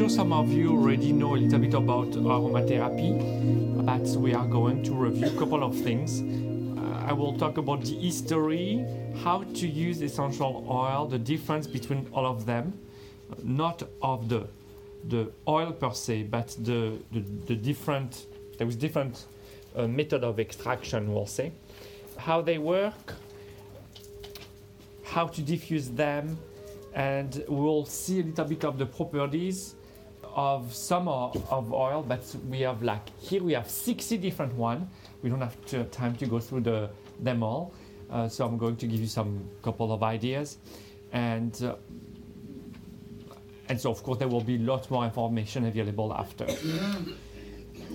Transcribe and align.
sure 0.00 0.08
some 0.08 0.32
of 0.32 0.50
you 0.50 0.70
already 0.70 1.12
know 1.12 1.34
a 1.34 1.36
little 1.36 1.58
bit 1.58 1.74
about 1.74 2.08
aromatherapy, 2.12 3.84
but 3.84 4.18
we 4.18 4.32
are 4.32 4.46
going 4.46 4.82
to 4.82 4.94
review 4.94 5.26
a 5.26 5.38
couple 5.38 5.62
of 5.62 5.78
things. 5.78 6.22
Uh, 6.22 7.04
I 7.06 7.12
will 7.12 7.36
talk 7.36 7.58
about 7.58 7.84
the 7.84 8.00
history, 8.00 8.82
how 9.22 9.42
to 9.42 9.68
use 9.68 10.00
essential 10.00 10.64
oil, 10.70 11.06
the 11.06 11.18
difference 11.18 11.66
between 11.66 12.08
all 12.14 12.24
of 12.24 12.46
them, 12.46 12.72
not 13.42 13.82
of 14.00 14.30
the 14.30 14.48
the 15.08 15.30
oil 15.46 15.70
per 15.70 15.92
se, 15.92 16.22
but 16.30 16.56
the 16.60 16.98
the, 17.12 17.20
the 17.46 17.54
different 17.54 18.24
there 18.56 18.66
is 18.66 18.76
different 18.76 19.26
uh, 19.76 19.86
method 19.86 20.24
of 20.24 20.40
extraction, 20.40 21.12
we'll 21.12 21.26
say, 21.26 21.52
how 22.16 22.40
they 22.40 22.56
work, 22.56 23.12
how 25.04 25.26
to 25.26 25.42
diffuse 25.42 25.90
them, 25.90 26.38
and 26.94 27.44
we'll 27.48 27.84
see 27.84 28.20
a 28.20 28.22
little 28.22 28.46
bit 28.46 28.64
of 28.64 28.78
the 28.78 28.86
properties 28.86 29.74
of 30.34 30.74
some 30.74 31.08
of 31.08 31.72
oil 31.72 32.04
but 32.06 32.24
we 32.48 32.60
have 32.60 32.82
like 32.82 33.08
here 33.18 33.42
we 33.42 33.52
have 33.52 33.68
60 33.68 34.18
different 34.18 34.54
one. 34.54 34.88
We 35.22 35.30
don't 35.30 35.40
have 35.40 35.64
to, 35.66 35.84
time 35.84 36.16
to 36.16 36.26
go 36.26 36.38
through 36.38 36.62
the 36.62 36.90
them 37.20 37.42
all. 37.42 37.74
Uh, 38.10 38.28
so 38.28 38.44
i'm 38.44 38.58
going 38.58 38.76
to 38.76 38.86
give 38.86 38.98
you 38.98 39.06
some 39.06 39.48
couple 39.62 39.92
of 39.92 40.02
ideas. 40.02 40.58
And 41.12 41.62
uh, 41.62 41.76
and 43.68 43.80
so 43.80 43.90
of 43.90 44.02
course 44.02 44.18
there 44.18 44.28
will 44.28 44.40
be 44.40 44.58
lots 44.58 44.90
more 44.90 45.04
information 45.04 45.66
available 45.66 46.12
after. 46.12 46.46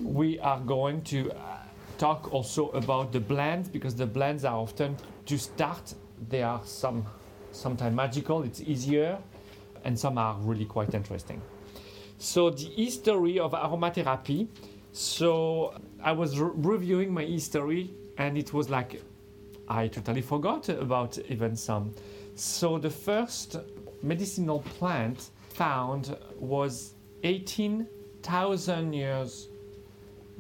We 0.04 0.40
are 0.40 0.60
going 0.60 1.04
to 1.04 1.32
uh, 1.32 1.36
talk 1.98 2.34
also 2.34 2.70
about 2.72 3.14
the 3.14 3.20
blends 3.20 3.70
because 3.70 3.96
the 3.96 4.06
blends 4.06 4.44
are 4.44 4.56
often 4.56 4.98
to 5.26 5.38
start 5.38 5.94
they 6.30 6.44
are 6.44 6.62
some 6.66 7.06
sometimes 7.52 7.96
magical 7.96 8.44
it's 8.44 8.62
easier 8.62 9.18
and 9.84 9.98
some 9.98 10.18
are 10.18 10.36
really 10.42 10.66
quite 10.66 10.94
interesting 10.94 11.42
so 12.18 12.50
the 12.50 12.66
history 12.66 13.40
of 13.40 13.52
aromatherapy. 13.52 14.48
So 14.92 15.74
i 16.02 16.12
was 16.12 16.40
re- 16.40 16.52
reviewing 16.56 17.14
my 17.14 17.24
history 17.24 17.94
and 18.18 18.38
it 18.38 18.54
was 18.54 18.70
like 18.70 19.02
i 19.68 19.88
totally 19.88 20.22
forgot 20.22 20.70
about 20.70 21.18
even 21.30 21.56
some. 21.56 21.94
So 22.36 22.78
the 22.78 22.90
first 22.90 23.58
medicinal 24.02 24.60
plant 24.78 25.32
found 25.50 26.16
was 26.38 26.94
18000 27.24 28.94
years 28.94 29.48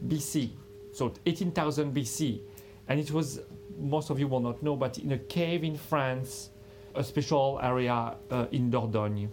bc 0.07 0.49
so 0.91 1.11
18000 1.25 1.95
bc 1.95 2.41
and 2.89 2.99
it 2.99 3.11
was 3.11 3.39
most 3.79 4.09
of 4.09 4.19
you 4.19 4.27
will 4.27 4.41
not 4.41 4.61
know 4.61 4.75
but 4.75 4.97
in 4.99 5.13
a 5.13 5.17
cave 5.17 5.63
in 5.63 5.77
france 5.77 6.49
a 6.95 7.03
special 7.03 7.59
area 7.63 8.15
uh, 8.29 8.45
in 8.51 8.69
dordogne 8.69 9.29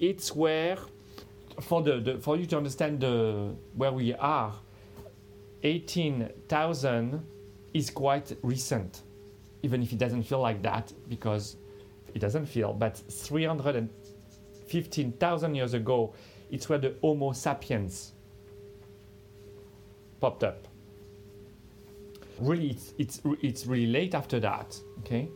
it's 0.00 0.36
where 0.36 0.76
for 1.60 1.82
the, 1.82 2.00
the 2.00 2.18
for 2.18 2.36
you 2.36 2.46
to 2.46 2.56
understand 2.56 2.98
the 3.00 3.54
where 3.74 3.92
we 3.92 4.14
are 4.14 4.52
18000 5.62 7.22
is 7.72 7.88
quite 7.90 8.36
recent 8.42 9.02
even 9.62 9.80
if 9.82 9.92
it 9.92 9.98
doesn't 9.98 10.22
feel 10.24 10.40
like 10.40 10.60
that 10.62 10.92
because 11.08 11.56
it 12.14 12.18
doesn't 12.18 12.46
feel 12.46 12.72
but 12.72 12.96
315000 12.96 15.54
years 15.54 15.74
ago 15.74 16.12
it's 16.50 16.66
where 16.68 16.78
the 16.78 16.96
homo 17.00 17.30
sapiens 17.32 18.12
popped 20.20 20.44
up. 20.44 20.68
Really 22.38 22.70
it's 22.70 22.94
it's 22.98 23.20
it's 23.42 23.66
really 23.66 23.86
late 23.86 24.14
after 24.14 24.40
that 24.40 24.78
okay? 25.00 25.28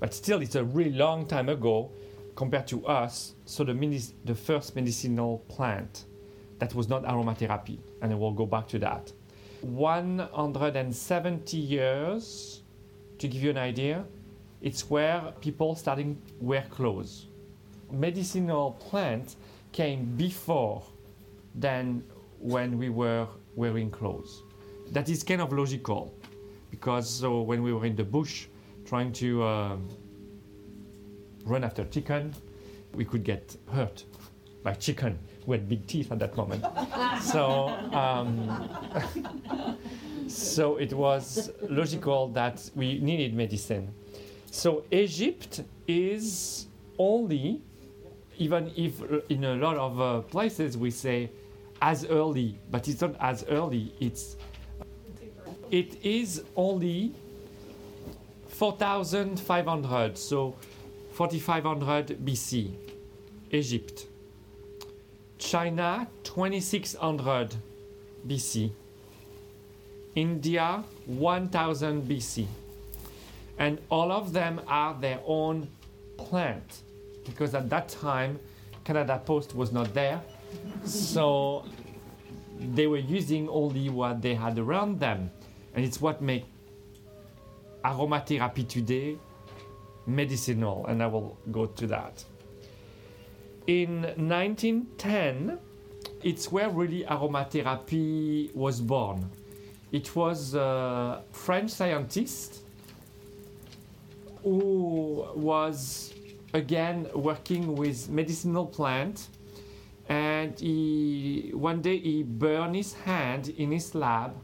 But 0.00 0.14
still 0.14 0.40
it's 0.40 0.54
a 0.54 0.64
really 0.64 0.92
long 0.92 1.26
time 1.26 1.48
ago 1.48 1.90
compared 2.36 2.66
to 2.68 2.86
us. 2.86 3.34
So 3.44 3.64
the 3.64 3.74
the 4.24 4.34
first 4.34 4.74
medicinal 4.76 5.44
plant 5.48 6.04
that 6.58 6.74
was 6.74 6.88
not 6.88 7.04
aromatherapy 7.04 7.78
and 8.02 8.12
I 8.12 8.16
will 8.16 8.32
go 8.32 8.46
back 8.46 8.68
to 8.68 8.78
that. 8.80 9.12
170 9.60 11.56
years 11.56 12.62
to 13.18 13.28
give 13.28 13.42
you 13.42 13.50
an 13.50 13.58
idea 13.58 14.04
it's 14.60 14.90
where 14.90 15.32
people 15.40 15.74
starting 15.76 16.20
wear 16.40 16.64
clothes. 16.70 17.26
Medicinal 17.90 18.72
plant 18.72 19.36
came 19.72 20.04
before 20.16 20.82
than 21.54 22.02
when 22.40 22.76
we 22.78 22.88
were 22.88 23.26
wearing 23.56 23.90
clothes. 23.90 24.42
That 24.92 25.08
is 25.08 25.22
kind 25.22 25.40
of 25.40 25.52
logical 25.52 26.14
because 26.70 27.08
so 27.08 27.42
when 27.42 27.62
we 27.62 27.72
were 27.72 27.84
in 27.84 27.96
the 27.96 28.04
bush 28.04 28.46
trying 28.84 29.12
to 29.12 29.44
um, 29.44 29.88
run 31.44 31.64
after 31.64 31.84
chicken 31.84 32.34
we 32.94 33.04
could 33.04 33.24
get 33.24 33.56
hurt 33.70 34.04
by 34.62 34.72
chicken 34.74 35.18
who 35.44 35.52
had 35.52 35.68
big 35.68 35.86
teeth 35.86 36.10
at 36.12 36.18
that 36.18 36.36
moment. 36.36 36.64
So 37.20 37.68
um, 37.92 38.68
so 40.28 40.76
it 40.76 40.92
was 40.92 41.50
logical 41.68 42.28
that 42.28 42.70
we 42.74 42.98
needed 43.00 43.34
medicine. 43.34 43.92
So 44.50 44.84
egypt 44.90 45.62
is 45.86 46.66
only 46.98 47.62
even 48.38 48.70
if 48.76 49.02
in 49.28 49.44
a 49.44 49.54
lot 49.54 49.76
of 49.76 50.00
uh, 50.00 50.20
places 50.22 50.76
we 50.76 50.90
say 50.90 51.30
as 51.80 52.04
early 52.06 52.58
but 52.70 52.88
it's 52.88 53.00
not 53.00 53.14
as 53.20 53.44
early 53.48 53.92
it's 54.00 54.36
it 55.70 56.02
is 56.04 56.42
only 56.56 57.12
4500 58.48 60.16
so 60.18 60.54
4500 61.12 62.18
bc 62.24 62.70
egypt. 63.50 64.06
China 65.38 66.06
2600 66.24 67.54
bc 68.26 68.70
india 70.14 70.82
1000 71.06 72.02
bc 72.02 72.46
and 73.58 73.78
all 73.88 74.10
of 74.10 74.32
them 74.32 74.60
are 74.66 74.94
their 75.00 75.20
own 75.26 75.68
plant 76.16 76.82
because 77.24 77.54
at 77.54 77.70
that 77.70 77.88
time 77.88 78.38
canada 78.84 79.20
post 79.24 79.54
was 79.54 79.70
not 79.70 79.94
there 79.94 80.20
so 80.84 81.64
they 82.58 82.86
were 82.86 82.98
using 82.98 83.48
only 83.48 83.88
what 83.88 84.22
they 84.22 84.34
had 84.34 84.58
around 84.58 85.00
them. 85.00 85.30
And 85.74 85.84
it's 85.84 86.00
what 86.00 86.20
make 86.20 86.44
aromatherapy 87.84 88.66
today 88.68 89.16
medicinal 90.06 90.86
and 90.86 91.02
i 91.02 91.06
will 91.06 91.38
go 91.52 91.66
to 91.66 91.86
that. 91.86 92.24
In 93.66 94.02
1910 94.02 95.58
it's 96.22 96.50
where 96.50 96.70
really 96.70 97.04
aromatherapy 97.04 98.54
was 98.54 98.80
born. 98.80 99.30
It 99.92 100.16
was 100.16 100.54
a 100.54 101.22
french 101.30 101.70
scientist 101.70 102.62
who 104.42 105.26
was 105.34 106.14
again 106.54 107.06
working 107.14 107.76
with 107.76 108.08
medicinal 108.08 108.66
plant 108.66 109.28
and 110.08 110.58
he 110.58 111.50
one 111.54 111.82
day 111.82 111.98
he 111.98 112.22
burned 112.22 112.74
his 112.74 112.94
hand 112.94 113.50
in 113.50 113.70
his 113.70 113.94
lab 113.94 114.34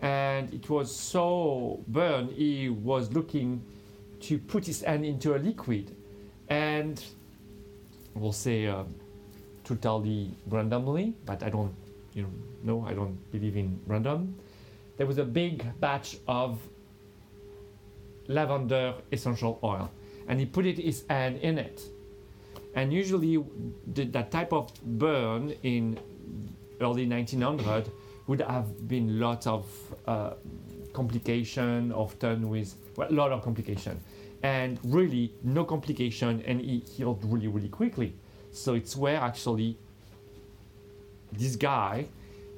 and 0.00 0.52
it 0.52 0.68
was 0.68 0.94
so 0.94 1.82
burned 1.88 2.30
he 2.30 2.68
was 2.68 3.12
looking 3.12 3.62
to 4.20 4.38
put 4.38 4.66
his 4.66 4.82
hand 4.82 5.04
into 5.04 5.34
a 5.34 5.38
liquid. 5.38 5.94
And 6.48 7.02
we'll 8.14 8.32
say 8.32 8.66
uh, 8.66 8.84
totally 9.64 10.30
randomly 10.48 11.14
but 11.24 11.42
i 11.42 11.50
don't 11.50 11.74
you 12.14 12.22
know 12.22 12.30
no 12.62 12.86
i 12.86 12.92
don't 12.94 13.16
believe 13.30 13.56
in 13.56 13.78
random. 13.86 14.34
There 14.96 15.06
was 15.06 15.18
a 15.18 15.24
big 15.24 15.64
batch 15.78 16.16
of 16.26 16.58
lavender 18.26 18.94
essential 19.12 19.58
oil 19.62 19.90
and 20.26 20.40
he 20.40 20.46
put 20.46 20.66
it 20.66 20.78
his 20.78 21.04
hand 21.08 21.38
in 21.38 21.56
it 21.58 21.82
and 22.78 22.92
usually 22.92 23.44
the, 23.92 24.04
that 24.04 24.30
type 24.30 24.52
of 24.52 24.72
burn 24.84 25.52
in 25.64 25.98
early 26.80 27.08
1900 27.08 27.90
would 28.28 28.40
have 28.40 28.86
been 28.86 29.18
lots 29.18 29.48
of 29.48 29.66
uh, 30.06 30.34
complication 30.92 31.90
often 31.90 32.48
with 32.48 32.76
well, 32.94 33.10
a 33.10 33.12
lot 33.12 33.32
of 33.32 33.42
complication. 33.42 34.00
And 34.44 34.78
really 34.84 35.32
no 35.42 35.64
complication 35.64 36.40
and 36.46 36.60
he 36.60 36.78
healed 36.78 37.18
really 37.24 37.48
really 37.48 37.68
quickly. 37.68 38.14
So 38.52 38.74
it's 38.74 38.94
where 38.94 39.16
actually 39.16 39.76
this 41.32 41.56
guy 41.56 42.06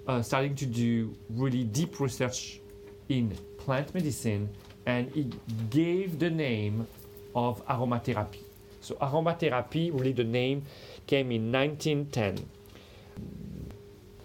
uh, 0.07 0.21
starting 0.21 0.55
to 0.57 0.67
do 0.67 1.17
really 1.31 1.65
deep 1.65 1.99
research 1.99 2.61
in 3.09 3.35
plant 3.57 3.95
medicine 3.95 4.51
and 4.85 5.11
he 5.13 5.31
gave 5.71 6.19
the 6.19 6.29
name 6.29 6.87
of 7.35 7.65
aromatherapy 7.67 8.50
so 8.81 8.95
aromatherapy 8.97 9.93
really 9.93 10.13
the 10.13 10.25
name 10.25 10.65
came 11.07 11.31
in 11.31 11.51
1910 11.53 12.49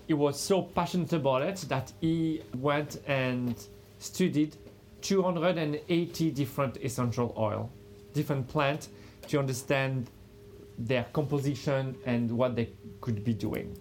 he 0.07 0.13
was 0.13 0.40
so 0.40 0.62
passionate 0.62 1.13
about 1.13 1.42
it 1.42 1.57
that 1.68 1.92
he 2.00 2.42
went 2.57 3.02
and 3.07 3.56
studied 3.98 4.56
280 5.02 6.31
different 6.31 6.78
essential 6.78 7.34
oil, 7.38 7.69
different 8.13 8.48
plants 8.48 8.90
to 9.28 9.40
understand 9.40 10.10
their 10.78 11.06
composition 11.13 11.96
and 12.06 12.30
what 12.31 12.56
they 12.56 12.69
could 13.01 13.24
be 13.24 13.34
doing. 13.34 13.78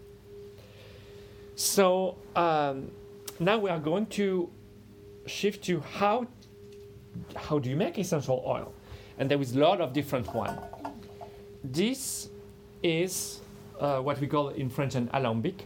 So 1.57 2.17
um, 2.37 2.91
now 3.39 3.59
we 3.59 3.71
are 3.71 3.79
going 3.79 4.07
to 4.07 4.51
shift 5.27 5.65
to 5.65 5.81
how 5.81 6.27
how 7.37 7.59
do 7.61 7.71
you 7.71 7.77
make 7.77 7.99
essential 7.99 8.43
oil, 8.45 8.75
and 9.19 9.31
there 9.31 9.41
is 9.41 9.55
a 9.55 9.59
lot 9.59 9.81
of 9.81 9.93
different 9.93 10.33
one. 10.35 10.59
This 11.63 12.29
is 12.83 13.41
uh, 13.81 13.99
what 13.99 14.21
we 14.21 14.27
call 14.27 14.49
in 14.51 14.69
French 14.69 14.95
an 14.95 15.09
alembic. 15.13 15.65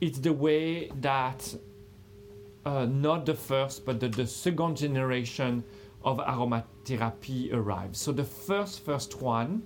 It's 0.00 0.18
the 0.18 0.32
way 0.32 0.88
that 1.00 1.54
uh, 2.64 2.86
not 2.86 3.26
the 3.26 3.34
first 3.34 3.84
but 3.84 4.00
the, 4.00 4.08
the 4.08 4.26
second 4.26 4.76
generation 4.76 5.64
of 6.04 6.18
aromatherapy 6.18 7.52
arrived. 7.52 7.96
So 7.96 8.12
the 8.12 8.24
first 8.24 8.84
first 8.84 9.20
one, 9.22 9.62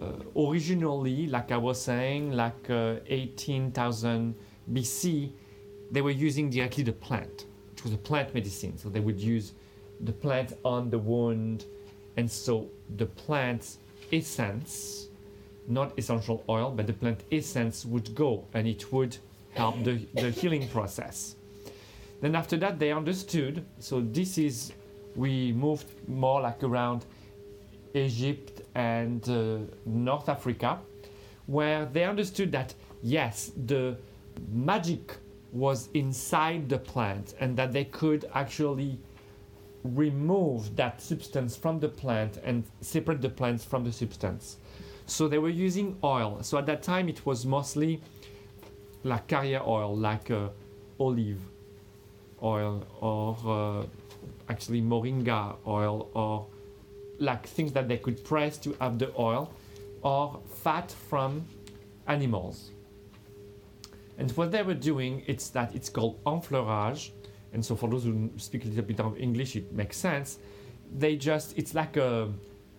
uh, 0.00 0.12
originally, 0.36 1.26
like 1.28 1.52
I 1.52 1.56
was 1.56 1.80
saying, 1.80 2.32
like 2.32 2.70
uh, 2.70 2.96
18,000 3.06 4.34
BC, 4.72 5.32
they 5.90 6.02
were 6.02 6.10
using 6.10 6.50
directly 6.50 6.84
the 6.84 6.92
plant. 6.92 7.46
It 7.76 7.84
was 7.84 7.92
a 7.92 7.98
plant 7.98 8.34
medicine, 8.34 8.76
so 8.76 8.88
they 8.88 9.00
would 9.00 9.20
use 9.20 9.54
the 10.00 10.12
plant 10.12 10.56
on 10.64 10.90
the 10.90 10.98
wound, 10.98 11.64
and 12.16 12.30
so 12.30 12.68
the 12.96 13.06
plant 13.06 13.76
essence, 14.12 15.08
not 15.66 15.98
essential 15.98 16.44
oil, 16.48 16.70
but 16.70 16.86
the 16.86 16.92
plant 16.92 17.22
essence 17.30 17.84
would 17.84 18.14
go, 18.14 18.44
and 18.54 18.66
it 18.66 18.92
would 18.92 19.16
help 19.54 19.82
the, 19.84 20.00
the 20.14 20.30
healing 20.30 20.68
process. 20.68 21.36
Then 22.20 22.34
after 22.34 22.56
that, 22.58 22.78
they 22.78 22.92
understood. 22.92 23.64
So 23.78 24.00
this 24.00 24.38
is 24.38 24.72
we 25.14 25.52
moved 25.52 25.86
more 26.08 26.40
like 26.40 26.62
around 26.62 27.04
Egypt 27.94 28.62
and 28.74 29.28
uh, 29.28 29.58
North 29.86 30.28
Africa, 30.28 30.78
where 31.46 31.86
they 31.86 32.04
understood 32.04 32.52
that 32.52 32.74
yes, 33.02 33.52
the 33.66 33.96
magic 34.52 35.16
was 35.52 35.88
inside 35.94 36.68
the 36.68 36.78
plant 36.78 37.34
and 37.40 37.56
that 37.56 37.72
they 37.72 37.84
could 37.84 38.26
actually 38.34 38.98
remove 39.94 40.74
that 40.76 41.00
substance 41.00 41.56
from 41.56 41.80
the 41.80 41.88
plant 41.88 42.38
and 42.44 42.64
separate 42.80 43.20
the 43.20 43.28
plants 43.28 43.64
from 43.64 43.84
the 43.84 43.92
substance. 43.92 44.58
So 45.06 45.28
they 45.28 45.38
were 45.38 45.48
using 45.48 45.96
oil. 46.04 46.42
So 46.42 46.58
at 46.58 46.66
that 46.66 46.82
time, 46.82 47.08
it 47.08 47.24
was 47.24 47.46
mostly 47.46 48.00
like 49.04 49.26
carrier 49.26 49.62
oil, 49.64 49.96
like 49.96 50.30
uh, 50.30 50.48
olive 51.00 51.40
oil 52.42 52.86
or 53.00 53.36
uh, 53.46 53.86
actually 54.48 54.82
moringa 54.82 55.56
oil 55.66 56.10
or 56.14 56.46
like 57.18 57.46
things 57.46 57.72
that 57.72 57.88
they 57.88 57.98
could 57.98 58.22
press 58.24 58.58
to 58.58 58.76
have 58.80 58.98
the 58.98 59.12
oil 59.18 59.52
or 60.02 60.40
fat 60.62 60.90
from 61.08 61.44
animals. 62.06 62.70
And 64.18 64.30
what 64.32 64.50
they 64.50 64.62
were 64.62 64.74
doing, 64.74 65.22
it's 65.26 65.48
that 65.50 65.74
it's 65.74 65.88
called 65.88 66.18
enfleurage. 66.26 67.12
And 67.52 67.64
so 67.64 67.74
for 67.76 67.88
those 67.88 68.04
who 68.04 68.30
speak 68.36 68.64
a 68.64 68.68
little 68.68 68.84
bit 68.84 69.00
of 69.00 69.18
English, 69.18 69.56
it 69.56 69.72
makes 69.72 69.96
sense. 69.96 70.38
They 70.96 71.16
just, 71.16 71.56
it's 71.56 71.74
like 71.74 71.96
a, 71.96 72.30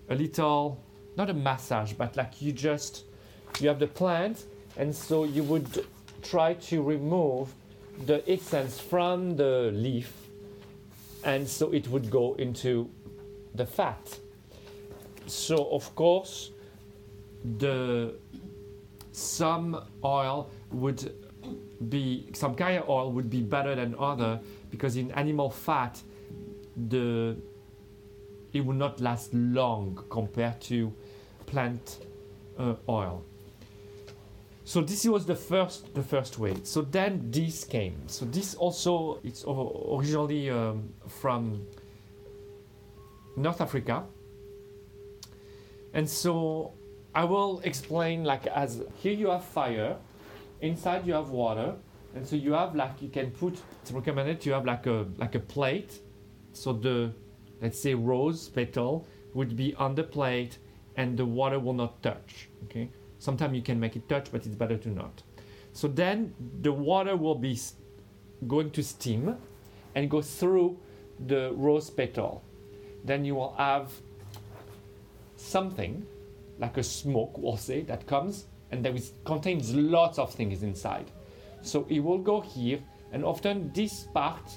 a 0.09 0.15
little, 0.15 0.83
not 1.17 1.29
a 1.29 1.33
massage, 1.33 1.93
but 1.93 2.15
like 2.15 2.41
you 2.41 2.51
just, 2.51 3.05
you 3.59 3.67
have 3.67 3.79
the 3.79 3.87
plant, 3.87 4.45
and 4.77 4.95
so 4.95 5.23
you 5.23 5.43
would 5.43 5.85
try 6.21 6.53
to 6.53 6.81
remove 6.81 7.53
the 8.05 8.23
essence 8.31 8.79
from 8.79 9.35
the 9.35 9.71
leaf 9.73 10.13
and 11.23 11.47
so 11.47 11.71
it 11.71 11.87
would 11.89 12.09
go 12.09 12.33
into 12.35 12.89
the 13.55 13.65
fat. 13.65 14.19
So 15.27 15.69
of 15.71 15.93
course, 15.95 16.51
the 17.57 18.15
some 19.11 19.83
oil 20.03 20.49
would 20.71 21.13
be 21.89 22.29
some 22.33 22.55
carrier 22.55 22.83
oil 22.87 23.11
would 23.11 23.29
be 23.29 23.41
better 23.41 23.75
than 23.75 23.95
other 23.99 24.39
because 24.69 24.97
in 24.97 25.11
animal 25.11 25.49
fat 25.49 26.01
the 26.89 27.35
it 28.53 28.65
will 28.65 28.75
not 28.75 28.99
last 28.99 29.33
long 29.33 30.03
compared 30.09 30.59
to 30.61 30.93
plant 31.45 31.99
uh, 32.57 32.75
oil. 32.87 33.23
So 34.63 34.81
this 34.81 35.05
was 35.05 35.25
the 35.25 35.35
first 35.35 35.93
the 35.95 36.03
first 36.03 36.37
way. 36.37 36.55
So 36.63 36.81
then 36.81 37.31
this 37.31 37.63
came. 37.63 37.95
So 38.07 38.25
this 38.25 38.55
also 38.55 39.19
it's 39.23 39.43
originally 39.47 40.49
um, 40.49 40.93
from 41.07 41.65
North 43.35 43.61
Africa. 43.61 44.03
And 45.93 46.07
so 46.07 46.73
I 47.15 47.23
will 47.23 47.61
explain 47.63 48.23
like 48.23 48.45
as 48.45 48.83
here 48.97 49.13
you 49.13 49.29
have 49.29 49.43
fire, 49.43 49.97
inside 50.61 51.07
you 51.07 51.13
have 51.13 51.29
water, 51.29 51.75
and 52.15 52.27
so 52.27 52.35
you 52.35 52.53
have 52.53 52.75
like 52.75 53.01
you 53.01 53.09
can 53.09 53.31
put 53.31 53.59
it's 53.81 53.91
recommended 53.91 54.45
you 54.45 54.53
have 54.53 54.65
like 54.65 54.85
a 54.87 55.05
like 55.17 55.35
a 55.35 55.39
plate. 55.39 55.99
So 56.53 56.73
the 56.73 57.13
let's 57.61 57.79
say 57.79 57.93
rose 57.93 58.49
petal 58.49 59.07
would 59.33 59.55
be 59.55 59.75
on 59.75 59.95
the 59.95 60.03
plate 60.03 60.57
and 60.97 61.17
the 61.17 61.25
water 61.25 61.59
will 61.59 61.73
not 61.73 62.01
touch. 62.01 62.49
Okay. 62.65 62.89
Sometimes 63.19 63.55
you 63.55 63.61
can 63.61 63.79
make 63.79 63.95
it 63.95 64.07
touch, 64.07 64.31
but 64.31 64.45
it's 64.45 64.55
better 64.55 64.77
to 64.77 64.89
not. 64.89 65.23
So 65.73 65.87
then 65.87 66.33
the 66.61 66.71
water 66.71 67.15
will 67.15 67.35
be 67.35 67.59
going 68.47 68.71
to 68.71 68.83
steam 68.83 69.35
and 69.95 70.09
go 70.09 70.21
through 70.21 70.77
the 71.27 71.51
rose 71.53 71.89
petal. 71.89 72.43
Then 73.03 73.25
you 73.25 73.35
will 73.35 73.53
have 73.57 73.91
something 75.35 76.05
like 76.59 76.77
a 76.77 76.83
smoke, 76.83 77.37
we'll 77.37 77.57
say, 77.57 77.81
that 77.83 78.05
comes 78.07 78.45
and 78.71 78.83
that 78.85 78.95
contains 79.25 79.73
lots 79.73 80.19
of 80.19 80.33
things 80.33 80.63
inside. 80.63 81.11
So 81.61 81.85
it 81.89 81.99
will 81.99 82.17
go 82.17 82.41
here, 82.41 82.79
and 83.11 83.23
often 83.25 83.71
this 83.73 84.07
part, 84.13 84.49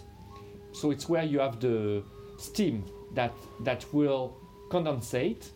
so 0.72 0.90
it's 0.90 1.08
where 1.08 1.24
you 1.24 1.40
have 1.40 1.60
the 1.60 2.02
steam 2.38 2.84
that 3.14 3.32
that 3.60 3.84
will 3.92 4.36
condensate, 4.70 5.50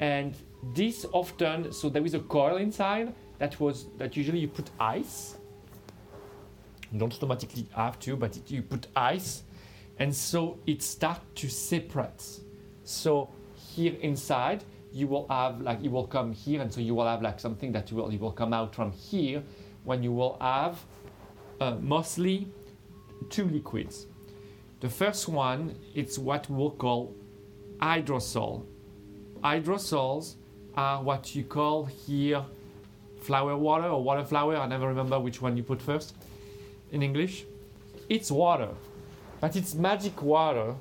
and 0.00 0.34
this 0.74 1.06
often, 1.12 1.72
so 1.72 1.88
there 1.88 2.04
is 2.04 2.14
a 2.14 2.20
coil 2.20 2.56
inside 2.56 3.14
that 3.38 3.58
was 3.60 3.86
that 3.98 4.16
usually 4.16 4.40
you 4.40 4.48
put 4.48 4.70
ice. 4.80 5.36
You 6.92 6.98
don't 6.98 7.14
automatically 7.14 7.66
have 7.74 7.98
to, 8.00 8.16
but 8.16 8.36
it, 8.36 8.50
you 8.50 8.62
put 8.62 8.88
ice, 8.96 9.44
and 9.98 10.14
so 10.14 10.58
it 10.66 10.82
starts 10.82 11.24
to 11.36 11.48
separate. 11.48 12.40
So 12.84 13.30
here 13.54 13.94
inside, 14.00 14.64
you 14.92 15.06
will 15.06 15.26
have 15.28 15.60
like 15.60 15.84
it 15.84 15.90
will 15.90 16.06
come 16.06 16.32
here, 16.32 16.60
and 16.60 16.72
so 16.72 16.80
you 16.80 16.94
will 16.94 17.06
have 17.06 17.22
like 17.22 17.38
something 17.38 17.72
that 17.72 17.92
will 17.92 18.10
it 18.10 18.20
will 18.20 18.32
come 18.32 18.52
out 18.52 18.74
from 18.74 18.90
here 18.92 19.42
when 19.88 20.02
you 20.02 20.12
will 20.12 20.36
have 20.38 20.78
uh, 21.62 21.76
mostly 21.80 22.46
two 23.30 23.46
liquids. 23.48 24.06
The 24.80 24.90
first 24.90 25.28
one, 25.28 25.74
it's 25.94 26.18
what 26.18 26.48
we'll 26.50 26.72
call 26.72 27.14
hydrosol. 27.78 28.66
Hydrosols 29.42 30.34
are 30.76 31.02
what 31.02 31.34
you 31.34 31.42
call 31.42 31.86
here 31.86 32.44
flower 33.22 33.56
water 33.56 33.88
or 33.88 34.02
water 34.02 34.26
flower. 34.26 34.56
I 34.56 34.66
never 34.66 34.88
remember 34.88 35.18
which 35.18 35.40
one 35.40 35.56
you 35.56 35.62
put 35.62 35.80
first 35.80 36.14
in 36.92 37.02
English. 37.02 37.46
It's 38.10 38.30
water, 38.30 38.68
but 39.40 39.56
it's 39.56 39.74
magic 39.74 40.20
water 40.22 40.74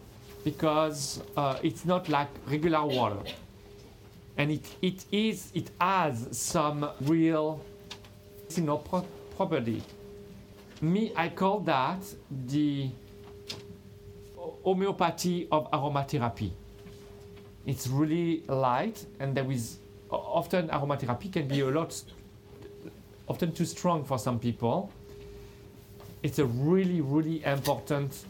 because 0.43 1.23
uh, 1.37 1.59
it's 1.63 1.85
not 1.85 2.09
like 2.09 2.27
regular 2.45 2.85
water. 2.85 3.21
And 4.35 4.51
it, 4.51 4.65
it 4.81 5.05
is 5.13 5.49
it 5.55 5.71
has 5.79 6.27
some 6.37 6.89
real 7.01 7.61
know, 8.57 8.77
pro- 8.77 9.05
property. 9.35 9.83
Me, 10.81 11.11
I 11.15 11.29
call 11.29 11.59
that 11.61 11.99
the 12.47 12.89
homeopathy 14.63 15.47
of 15.51 15.69
aromatherapy. 15.71 16.51
It's 17.65 17.87
really 17.87 18.43
light, 18.47 19.05
and 19.19 19.35
there 19.35 19.51
is 19.51 19.77
often 20.09 20.69
aromatherapy 20.69 21.31
can 21.31 21.47
be 21.47 21.59
a 21.61 21.65
lot, 21.65 22.01
often 23.27 23.51
too 23.51 23.65
strong 23.65 24.03
for 24.03 24.17
some 24.17 24.39
people. 24.39 24.91
It's 26.23 26.39
a 26.39 26.45
really, 26.45 27.01
really 27.01 27.43
important 27.43 28.25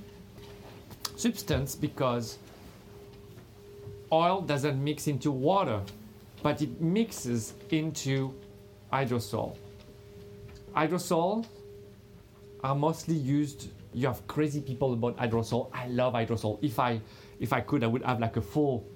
substance 1.16 1.76
because 1.76 2.38
oil 4.12 4.42
doesn't 4.42 4.84
mix 4.84 5.08
into 5.08 5.32
water, 5.32 5.82
but 6.42 6.62
it 6.62 6.80
mixes 6.82 7.54
into 7.70 8.34
hydrosol. 8.92 9.56
Hydrosol 10.78 11.44
are 12.64 12.76
mostly 12.76 13.16
used. 13.16 13.72
You 13.94 14.06
have 14.06 14.28
crazy 14.28 14.62
people 14.62 14.94
about 14.94 15.18
hydrosol. 15.18 15.72
I 15.74 15.88
love 15.88 16.14
hydrosol. 16.14 16.60
If 16.62 16.78
I, 16.78 17.02
if 17.40 17.52
I 17.52 17.62
could, 17.62 17.84
I 17.84 17.88
would 17.88 18.04
have 18.04 18.20
like 18.20 18.38
a 18.38 18.42
full 18.42 18.88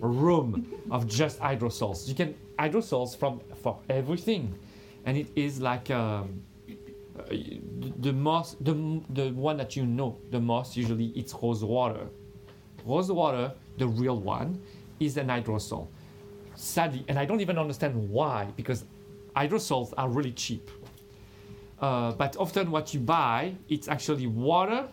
room 0.00 0.66
of 0.90 1.06
just 1.06 1.38
hydrosols. 1.38 2.08
You 2.08 2.16
can 2.16 2.34
hydrosols 2.58 3.16
from 3.16 3.40
for 3.62 3.78
everything, 3.88 4.52
and 5.04 5.16
it 5.16 5.28
is 5.36 5.60
like 5.60 5.92
um, 5.92 6.42
uh, 6.68 7.22
the, 8.00 8.12
most 8.12 8.64
the, 8.64 9.00
the 9.10 9.30
one 9.30 9.56
that 9.58 9.76
you 9.76 9.86
know 9.86 10.18
the 10.30 10.40
most 10.40 10.76
usually 10.76 11.06
it's 11.14 11.32
rose 11.40 11.62
water. 11.62 12.08
Rose 12.84 13.12
water, 13.12 13.52
the 13.76 13.86
real 13.86 14.18
one, 14.18 14.60
is 14.98 15.16
an 15.16 15.28
hydrosol. 15.28 15.86
Sadly, 16.56 17.04
and 17.06 17.16
I 17.16 17.24
don't 17.24 17.40
even 17.40 17.58
understand 17.58 17.94
why 18.10 18.48
because 18.56 18.84
hydrosols 19.36 19.94
are 19.96 20.08
really 20.08 20.32
cheap. 20.32 20.68
Uh, 21.80 22.12
but 22.12 22.36
often 22.38 22.70
what 22.70 22.92
you 22.92 23.00
buy, 23.00 23.54
it's 23.68 23.88
actually 23.88 24.26
water, 24.26 24.88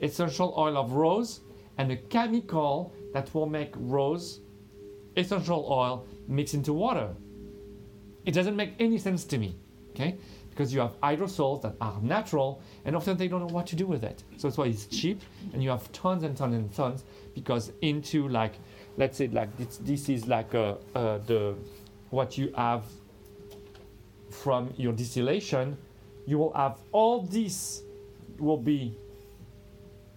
essential 0.00 0.54
oil 0.56 0.76
of 0.76 0.92
rose, 0.92 1.40
and 1.76 1.92
a 1.92 1.96
chemical 1.96 2.92
that 3.12 3.32
will 3.34 3.46
make 3.46 3.72
rose 3.76 4.40
essential 5.16 5.66
oil 5.70 6.06
mixed 6.26 6.54
into 6.54 6.72
water. 6.72 7.14
It 8.24 8.32
doesn't 8.32 8.56
make 8.56 8.72
any 8.78 8.98
sense 8.98 9.24
to 9.24 9.38
me, 9.38 9.56
okay? 9.90 10.16
Because 10.50 10.72
you 10.72 10.80
have 10.80 11.00
hydrosols 11.00 11.62
that 11.62 11.74
are 11.80 12.00
natural, 12.02 12.62
and 12.84 12.96
often 12.96 13.16
they 13.16 13.28
don't 13.28 13.40
know 13.40 13.54
what 13.54 13.66
to 13.68 13.76
do 13.76 13.86
with 13.86 14.02
it. 14.02 14.22
So 14.38 14.48
that's 14.48 14.58
why 14.58 14.66
it's 14.66 14.86
cheap, 14.86 15.20
and 15.52 15.62
you 15.62 15.70
have 15.70 15.90
tons 15.92 16.24
and 16.24 16.36
tons 16.36 16.54
and 16.54 16.72
tons. 16.74 17.04
Because 17.34 17.72
into 17.82 18.28
like, 18.28 18.54
let's 18.96 19.18
say 19.18 19.28
like 19.28 19.56
this, 19.56 19.76
this 19.78 20.08
is 20.08 20.26
like 20.26 20.54
uh, 20.54 20.74
uh, 20.94 21.18
the 21.18 21.54
what 22.10 22.36
you 22.36 22.52
have 22.56 22.84
from 24.30 24.72
your 24.76 24.92
distillation. 24.92 25.76
You 26.28 26.36
will 26.36 26.52
have 26.52 26.76
all 26.92 27.22
this 27.22 27.84
will 28.38 28.58
be 28.58 28.98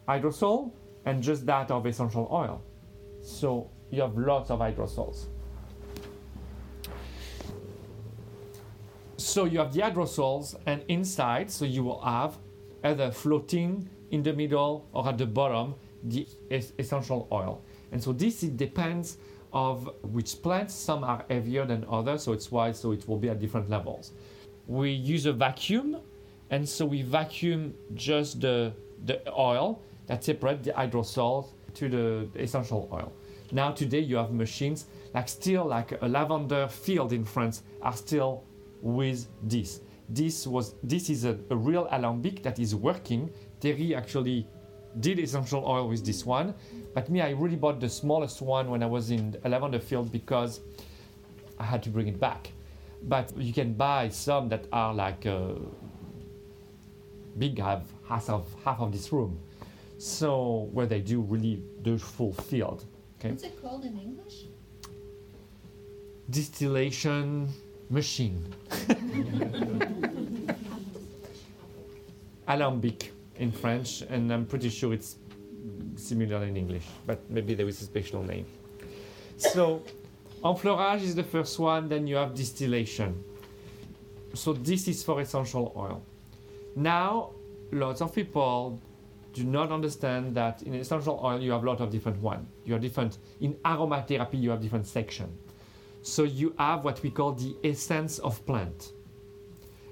hydrosol 0.09 0.73
and 1.05 1.23
just 1.23 1.45
that 1.45 1.71
of 1.71 1.85
essential 1.85 2.27
oil. 2.29 2.61
So 3.21 3.69
you 3.91 4.01
have 4.01 4.17
lots 4.17 4.51
of 4.51 4.59
hydrosols. 4.59 5.27
So 9.15 9.45
you 9.45 9.59
have 9.59 9.71
the 9.71 9.79
hydrosols, 9.79 10.57
and 10.65 10.83
inside, 10.89 11.49
so 11.49 11.63
you 11.63 11.85
will 11.85 12.01
have 12.01 12.37
either 12.83 13.09
floating 13.11 13.87
in 14.09 14.21
the 14.21 14.33
middle 14.33 14.89
or 14.91 15.07
at 15.07 15.17
the 15.17 15.25
bottom 15.25 15.75
the 16.03 16.27
es- 16.49 16.73
essential 16.77 17.29
oil. 17.31 17.61
And 17.93 18.03
so 18.03 18.11
this 18.11 18.43
it 18.43 18.57
depends 18.57 19.17
of 19.53 19.89
which 20.01 20.41
plants. 20.41 20.73
Some 20.73 21.05
are 21.05 21.23
heavier 21.29 21.65
than 21.65 21.85
others, 21.89 22.23
so 22.23 22.33
it's 22.33 22.51
why 22.51 22.73
so 22.73 22.91
it 22.91 23.07
will 23.07 23.17
be 23.17 23.29
at 23.29 23.39
different 23.39 23.69
levels. 23.69 24.11
We 24.67 24.91
use 24.91 25.25
a 25.25 25.33
vacuum, 25.33 25.97
and 26.49 26.67
so 26.67 26.85
we 26.85 27.01
vacuum 27.01 27.73
just 27.93 28.41
the 28.41 28.73
the 29.05 29.21
oil 29.33 29.81
that 30.07 30.23
separate 30.23 30.63
the 30.63 30.71
hydrosols 30.71 31.53
to 31.73 31.89
the 31.89 32.29
essential 32.39 32.89
oil. 32.91 33.11
Now 33.51 33.71
today 33.71 33.99
you 33.99 34.17
have 34.17 34.31
machines 34.31 34.85
like 35.13 35.27
still 35.27 35.65
like 35.65 36.01
a 36.01 36.07
lavender 36.07 36.67
field 36.67 37.13
in 37.13 37.25
France 37.25 37.63
are 37.81 37.95
still 37.95 38.43
with 38.81 39.27
this. 39.43 39.81
This 40.09 40.47
was 40.47 40.75
this 40.83 41.09
is 41.09 41.25
a, 41.25 41.37
a 41.49 41.55
real 41.55 41.87
alembic 41.91 42.43
that 42.43 42.59
is 42.59 42.75
working. 42.75 43.31
Terry 43.59 43.95
actually 43.95 44.47
did 44.99 45.19
essential 45.19 45.63
oil 45.65 45.87
with 45.87 46.05
this 46.05 46.25
one, 46.25 46.53
but 46.93 47.09
me 47.09 47.21
I 47.21 47.31
really 47.31 47.55
bought 47.55 47.79
the 47.79 47.89
smallest 47.89 48.41
one 48.41 48.69
when 48.69 48.83
I 48.83 48.87
was 48.87 49.11
in 49.11 49.37
lavender 49.45 49.79
field 49.79 50.11
because 50.11 50.59
I 51.59 51.63
had 51.63 51.81
to 51.83 51.89
bring 51.89 52.07
it 52.07 52.19
back. 52.19 52.51
But 53.03 53.35
you 53.37 53.53
can 53.53 53.73
buy 53.73 54.09
some 54.09 54.49
that 54.49 54.65
are 54.71 54.93
like 54.93 55.25
uh, 55.25 55.53
big, 57.37 57.59
have 57.59 57.83
half 58.07 58.29
of 58.29 58.45
half 58.63 58.79
of 58.79 58.91
this 58.91 59.11
room. 59.11 59.39
So 59.97 60.69
where 60.71 60.85
they 60.85 60.99
do 60.99 61.21
really 61.21 61.63
the 61.81 61.97
full 61.97 62.33
field. 62.33 62.85
Okay. 63.19 63.31
What's 63.31 63.43
it 63.43 63.61
called 63.61 63.85
in 63.85 63.99
English? 63.99 64.45
Distillation 66.29 67.49
machine. 67.89 68.45
alambic 72.51 73.11
in 73.37 73.51
French, 73.51 74.01
and 74.09 74.31
I'm 74.31 74.45
pretty 74.45 74.69
sure 74.69 74.93
it's 74.93 75.15
similar 75.95 76.43
in 76.43 76.57
English, 76.57 76.85
but 77.05 77.19
maybe 77.29 77.53
there 77.53 77.67
is 77.67 77.81
a 77.81 77.85
special 77.85 78.23
name. 78.23 78.45
So, 79.37 79.83
enfleurage 80.43 81.03
is 81.03 81.15
the 81.15 81.23
first 81.23 81.59
one, 81.59 81.89
then 81.89 82.07
you 82.07 82.15
have 82.15 82.33
distillation. 82.33 83.23
So, 84.33 84.53
this 84.53 84.87
is 84.87 85.03
for 85.03 85.21
essential 85.21 85.73
oil. 85.75 86.03
Now, 86.75 87.31
lots 87.71 88.01
of 88.01 88.13
people 88.13 88.79
do 89.33 89.43
not 89.43 89.71
understand 89.71 90.35
that 90.35 90.61
in 90.63 90.73
essential 90.73 91.19
oil 91.23 91.39
you 91.41 91.51
have 91.51 91.63
a 91.63 91.65
lot 91.65 91.79
of 91.79 91.89
different 91.89 92.21
one. 92.21 92.47
You 92.65 92.73
have 92.73 92.81
different 92.81 93.17
in 93.39 93.53
aromatherapy 93.65 94.41
you 94.41 94.49
have 94.49 94.61
different 94.61 94.87
section. 94.87 95.37
So 96.01 96.23
you 96.23 96.53
have 96.57 96.83
what 96.83 97.01
we 97.03 97.11
call 97.11 97.33
the 97.33 97.55
essence 97.63 98.19
of 98.19 98.45
plant. 98.45 98.91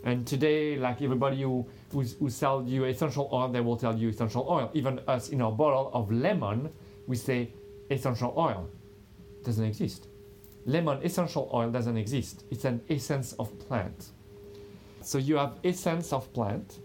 And 0.04 0.26
today, 0.26 0.78
like 0.78 1.02
everybody 1.02 1.42
who 1.42 1.68
who, 1.92 2.02
who 2.04 2.30
sell 2.30 2.64
you 2.64 2.86
essential 2.86 3.30
oil, 3.32 3.50
they 3.50 3.62
will 3.62 3.78
tell 3.78 3.98
you 3.98 4.10
essential 4.10 4.46
oil. 4.50 4.70
Even 4.74 5.00
us 5.08 5.30
in 5.30 5.42
our 5.42 5.52
bottle 5.52 5.90
of 5.94 6.12
lemon, 6.12 6.70
we 7.08 7.16
say 7.16 7.54
essential 7.90 8.34
oil. 8.38 8.70
Doesn't 9.44 9.64
exist. 9.64 10.09
Lemon 10.66 11.00
essential 11.04 11.50
oil 11.54 11.70
doesn't 11.72 11.98
exist. 11.98 12.44
It's 12.52 12.66
an 12.66 12.82
essence 12.90 13.34
of 13.34 13.58
plant. 13.68 14.10
So 15.02 15.18
you 15.18 15.38
have 15.38 15.54
essence 15.64 16.14
of 16.14 16.32
plant, 16.34 16.80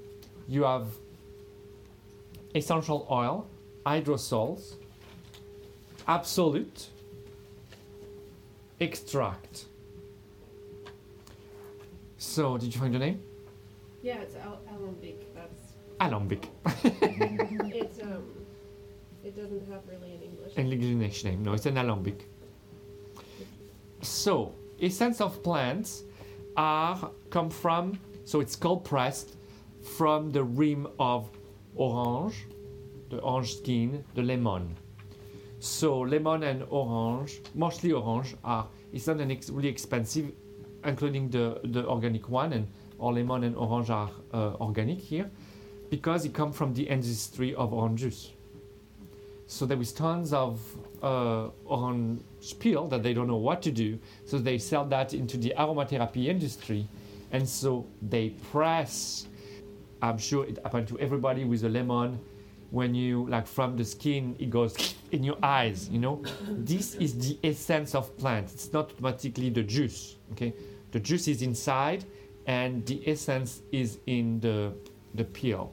you 0.48 0.62
have 0.62 0.86
essential 2.54 3.06
oil, 3.10 3.46
hydrosols, 3.84 4.74
absolute, 6.06 6.88
extract. 8.80 9.66
So, 12.16 12.56
did 12.56 12.74
you 12.74 12.80
find 12.80 12.94
the 12.94 12.98
name? 12.98 13.22
Yeah, 14.02 14.18
it's 14.18 14.36
al- 14.36 14.60
alembic. 14.74 15.34
That's 15.34 15.72
Alembic. 16.00 16.48
it's 16.84 18.00
um, 18.02 18.24
it 19.24 19.36
doesn't 19.36 19.70
have 19.70 19.82
really 19.88 20.14
an 20.14 20.22
English. 20.22 20.56
An 20.56 20.72
English 20.72 21.24
name. 21.24 21.42
No, 21.42 21.52
it's 21.52 21.66
an 21.66 21.78
alembic. 21.78 22.28
So, 24.04 24.54
essence 24.80 25.20
of 25.20 25.42
plants 25.42 26.04
are 26.56 27.10
come 27.30 27.50
from. 27.50 27.98
So 28.24 28.40
it's 28.40 28.56
cold 28.56 28.84
pressed 28.84 29.36
from 29.96 30.30
the 30.30 30.44
rim 30.44 30.86
of 30.98 31.30
orange, 31.74 32.46
the 33.10 33.18
orange 33.18 33.56
skin, 33.56 34.04
the 34.14 34.22
lemon. 34.22 34.76
So 35.58 36.00
lemon 36.00 36.42
and 36.42 36.64
orange, 36.68 37.40
mostly 37.54 37.92
orange, 37.92 38.34
are 38.44 38.66
it's 38.92 39.06
not 39.06 39.18
an 39.20 39.30
ex- 39.30 39.50
really 39.50 39.68
expensive, 39.68 40.32
including 40.84 41.30
the 41.30 41.60
the 41.64 41.86
organic 41.86 42.28
one, 42.28 42.52
and 42.52 42.68
all 42.98 43.14
lemon 43.14 43.44
and 43.44 43.56
orange 43.56 43.90
are 43.90 44.10
uh, 44.32 44.54
organic 44.60 45.00
here, 45.00 45.30
because 45.90 46.24
it 46.24 46.34
come 46.34 46.52
from 46.52 46.74
the 46.74 46.82
industry 46.82 47.54
of 47.54 47.72
orange 47.72 48.00
juice. 48.00 48.32
So 49.46 49.66
there 49.66 49.80
is 49.80 49.92
tons 49.92 50.32
of 50.32 50.60
uh, 51.02 51.48
orange 51.66 52.22
peel 52.58 52.88
that 52.88 53.02
they 53.02 53.12
don't 53.12 53.26
know 53.26 53.36
what 53.36 53.62
to 53.62 53.70
do, 53.70 53.98
so 54.24 54.38
they 54.38 54.58
sell 54.58 54.84
that 54.86 55.12
into 55.12 55.36
the 55.36 55.52
aromatherapy 55.56 56.26
industry, 56.26 56.88
and 57.30 57.46
so 57.48 57.86
they 58.00 58.30
press. 58.50 59.26
I'm 60.00 60.18
sure 60.18 60.44
it 60.44 60.58
happened 60.62 60.88
to 60.88 60.98
everybody 60.98 61.44
with 61.44 61.64
a 61.64 61.68
lemon. 61.68 62.18
When 62.70 62.94
you 62.94 63.28
like 63.28 63.46
from 63.46 63.76
the 63.76 63.84
skin, 63.84 64.34
it 64.38 64.50
goes 64.50 64.94
in 65.12 65.22
your 65.22 65.36
eyes. 65.42 65.88
You 65.88 66.00
know, 66.00 66.22
this 66.48 66.96
is 66.96 67.16
the 67.16 67.38
essence 67.44 67.94
of 67.94 68.16
plant. 68.18 68.50
It's 68.52 68.72
not 68.72 68.90
automatically 68.92 69.50
the 69.50 69.62
juice. 69.62 70.16
Okay, 70.32 70.54
the 70.90 70.98
juice 70.98 71.28
is 71.28 71.42
inside, 71.42 72.04
and 72.46 72.84
the 72.86 73.06
essence 73.06 73.62
is 73.70 73.98
in 74.06 74.40
the 74.40 74.72
the 75.14 75.24
peel. 75.24 75.72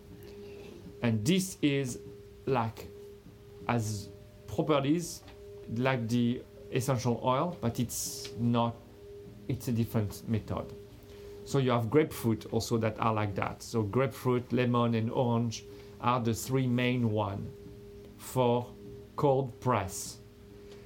And 1.01 1.25
this 1.25 1.57
is 1.63 1.97
like 2.45 2.87
as 3.67 4.09
properties 4.47 5.21
like 5.75 6.07
the 6.07 6.41
essential 6.71 7.21
oil, 7.23 7.57
but 7.61 7.79
it's 7.79 8.29
not. 8.39 8.75
It's 9.47 9.67
a 9.67 9.71
different 9.71 10.27
method. 10.29 10.73
So 11.43 11.57
you 11.57 11.71
have 11.71 11.89
grapefruit 11.89 12.45
also 12.51 12.77
that 12.77 12.95
are 12.99 13.13
like 13.13 13.35
that. 13.35 13.61
So 13.63 13.81
grapefruit, 13.81 14.53
lemon, 14.53 14.95
and 14.95 15.09
orange 15.11 15.65
are 15.99 16.19
the 16.19 16.33
three 16.33 16.67
main 16.67 17.11
one 17.11 17.51
for 18.17 18.67
cold 19.15 19.59
press. 19.59 20.17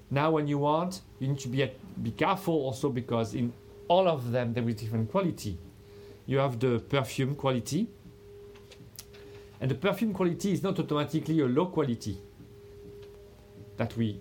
Now, 0.10 0.32
when 0.32 0.48
you 0.48 0.58
want, 0.58 1.02
you 1.20 1.28
need 1.28 1.40
to 1.40 1.50
be 1.50 1.70
be 2.02 2.12
careful 2.12 2.54
also 2.54 2.90
because 2.90 3.34
in 3.34 3.54
all 3.88 4.08
of 4.08 4.32
them 4.32 4.54
there 4.54 4.68
is 4.68 4.76
different 4.76 5.12
quality. 5.12 5.58
You 6.26 6.40
have 6.40 6.60
the 6.60 6.80
perfume 6.80 7.36
quality, 7.36 7.88
and 9.62 9.70
the 9.70 9.76
perfume 9.76 10.14
quality 10.14 10.52
is 10.54 10.64
not 10.64 10.80
automatically 10.80 11.40
a 11.40 11.46
low 11.46 11.68
quality. 11.68 12.18
That 13.78 13.96
we, 13.98 14.20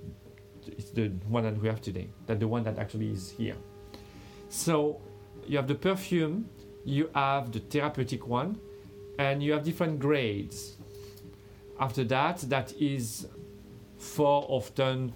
it's 0.66 0.90
the 0.90 1.08
one 1.28 1.44
that 1.44 1.60
we 1.60 1.68
have 1.68 1.80
today. 1.80 2.08
That 2.26 2.40
the 2.40 2.48
one 2.48 2.64
that 2.64 2.78
actually 2.78 3.10
is 3.10 3.30
here. 3.30 3.56
So 4.48 5.00
you 5.46 5.56
have 5.56 5.66
the 5.66 5.74
perfume, 5.74 6.48
you 6.84 7.10
have 7.14 7.52
the 7.52 7.60
therapeutic 7.60 8.26
one, 8.26 8.58
and 9.18 9.42
you 9.42 9.52
have 9.52 9.64
different 9.64 10.00
grades. 10.00 10.76
After 11.78 12.04
that, 12.04 12.38
that 12.48 12.72
is 12.80 13.26
for 13.98 14.44
often 14.48 15.12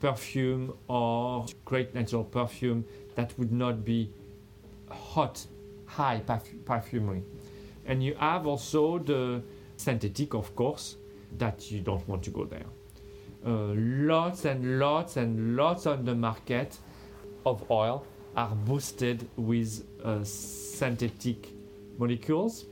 perfume 0.00 0.72
or 0.86 1.44
great 1.64 1.94
natural 1.94 2.24
perfume 2.24 2.84
that 3.16 3.36
would 3.38 3.52
not 3.52 3.84
be 3.84 4.10
hot 4.88 5.44
high 5.86 6.22
perf- 6.24 6.64
perfumery. 6.64 7.22
And 7.86 8.02
you 8.02 8.14
have 8.14 8.46
also 8.46 8.98
the 8.98 9.42
synthetic, 9.76 10.34
of 10.34 10.54
course, 10.54 10.96
that 11.38 11.70
you 11.70 11.80
don't 11.80 12.06
want 12.08 12.22
to 12.24 12.30
go 12.30 12.44
there. 12.44 12.66
Uh, 13.46 13.72
lots 13.74 14.44
and 14.44 14.78
lots 14.78 15.16
and 15.16 15.56
lots 15.56 15.86
on 15.86 16.04
the 16.04 16.14
market 16.14 16.76
of 17.46 17.70
oil 17.70 18.04
are 18.36 18.54
boosted 18.54 19.28
with 19.36 19.84
uh, 20.04 20.22
synthetic 20.24 21.48
molecules. 21.98 22.66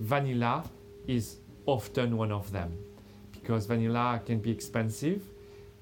Vanilla 0.00 0.64
is 1.06 1.36
often 1.66 2.16
one 2.16 2.32
of 2.32 2.50
them 2.52 2.72
because 3.32 3.66
vanilla 3.66 4.20
can 4.24 4.38
be 4.38 4.50
expensive 4.50 5.22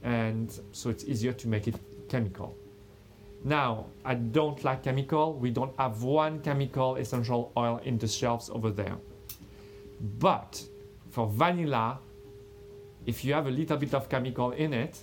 and 0.03 0.61
so 0.73 0.91
it's 0.91 1.05
easier 1.05 1.33
to 1.33 1.49
make 1.49 1.67
it 1.67 1.77
chemical. 2.09 2.57
Now, 3.45 3.87
I 4.05 4.15
don't 4.15 4.63
like 4.65 4.83
chemical. 4.83 5.35
We 5.35 5.51
don't 5.51 5.73
have 5.79 6.03
one 6.03 6.41
chemical 6.41 6.97
essential 6.97 7.53
oil 7.57 7.81
in 7.85 7.99
the 7.99 8.09
shelves 8.09 8.51
over 8.51 8.71
there. 8.71 8.97
But 10.19 10.63
for 11.11 11.29
vanilla, 11.29 11.99
if 13.07 13.25
you 13.25 13.33
have 13.33 13.47
a 13.47 13.51
little 13.51 13.77
bit 13.77 13.95
of 13.95 14.09
chemical 14.09 14.51
in 14.51 14.75
it, 14.75 14.99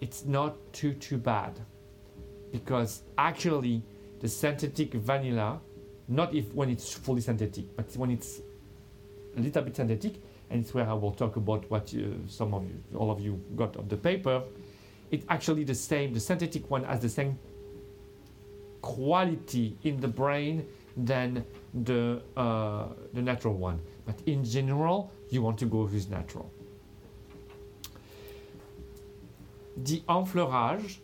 it's 0.00 0.24
not 0.24 0.56
too 0.72 0.94
too 0.94 1.18
bad. 1.18 1.58
Because 2.52 3.02
actually 3.18 3.82
the 4.20 4.28
synthetic 4.28 4.94
vanilla, 4.94 5.60
not 6.08 6.34
if 6.34 6.52
when 6.54 6.70
it's 6.70 6.92
fully 6.92 7.20
synthetic, 7.20 7.76
but 7.76 7.86
when 7.96 8.10
it's 8.10 8.40
a 9.36 9.40
little 9.40 9.62
bit 9.62 9.76
synthetic, 9.76 10.14
and 10.50 10.62
it's 10.62 10.74
where 10.74 10.88
I 10.88 10.92
will 10.92 11.12
talk 11.12 11.36
about 11.36 11.68
what 11.70 11.92
you, 11.92 12.22
some 12.28 12.54
of 12.54 12.64
you, 12.64 12.82
all 12.94 13.10
of 13.10 13.20
you 13.20 13.42
got 13.56 13.76
of 13.76 13.88
the 13.88 13.96
paper. 13.96 14.42
It's 15.10 15.24
actually 15.28 15.64
the 15.64 15.74
same. 15.74 16.14
The 16.14 16.20
synthetic 16.20 16.70
one 16.70 16.84
has 16.84 17.00
the 17.00 17.08
same 17.08 17.38
quality 18.82 19.76
in 19.82 20.00
the 20.00 20.08
brain 20.08 20.66
than 20.96 21.44
the 21.84 22.22
uh, 22.36 22.88
the 23.14 23.22
natural 23.22 23.54
one. 23.54 23.80
But 24.04 24.20
in 24.26 24.44
general, 24.44 25.10
you 25.30 25.42
want 25.42 25.58
to 25.58 25.66
go 25.66 25.84
with 25.84 26.10
natural. 26.10 26.50
The 29.76 30.02
enfleurage, 30.08 31.00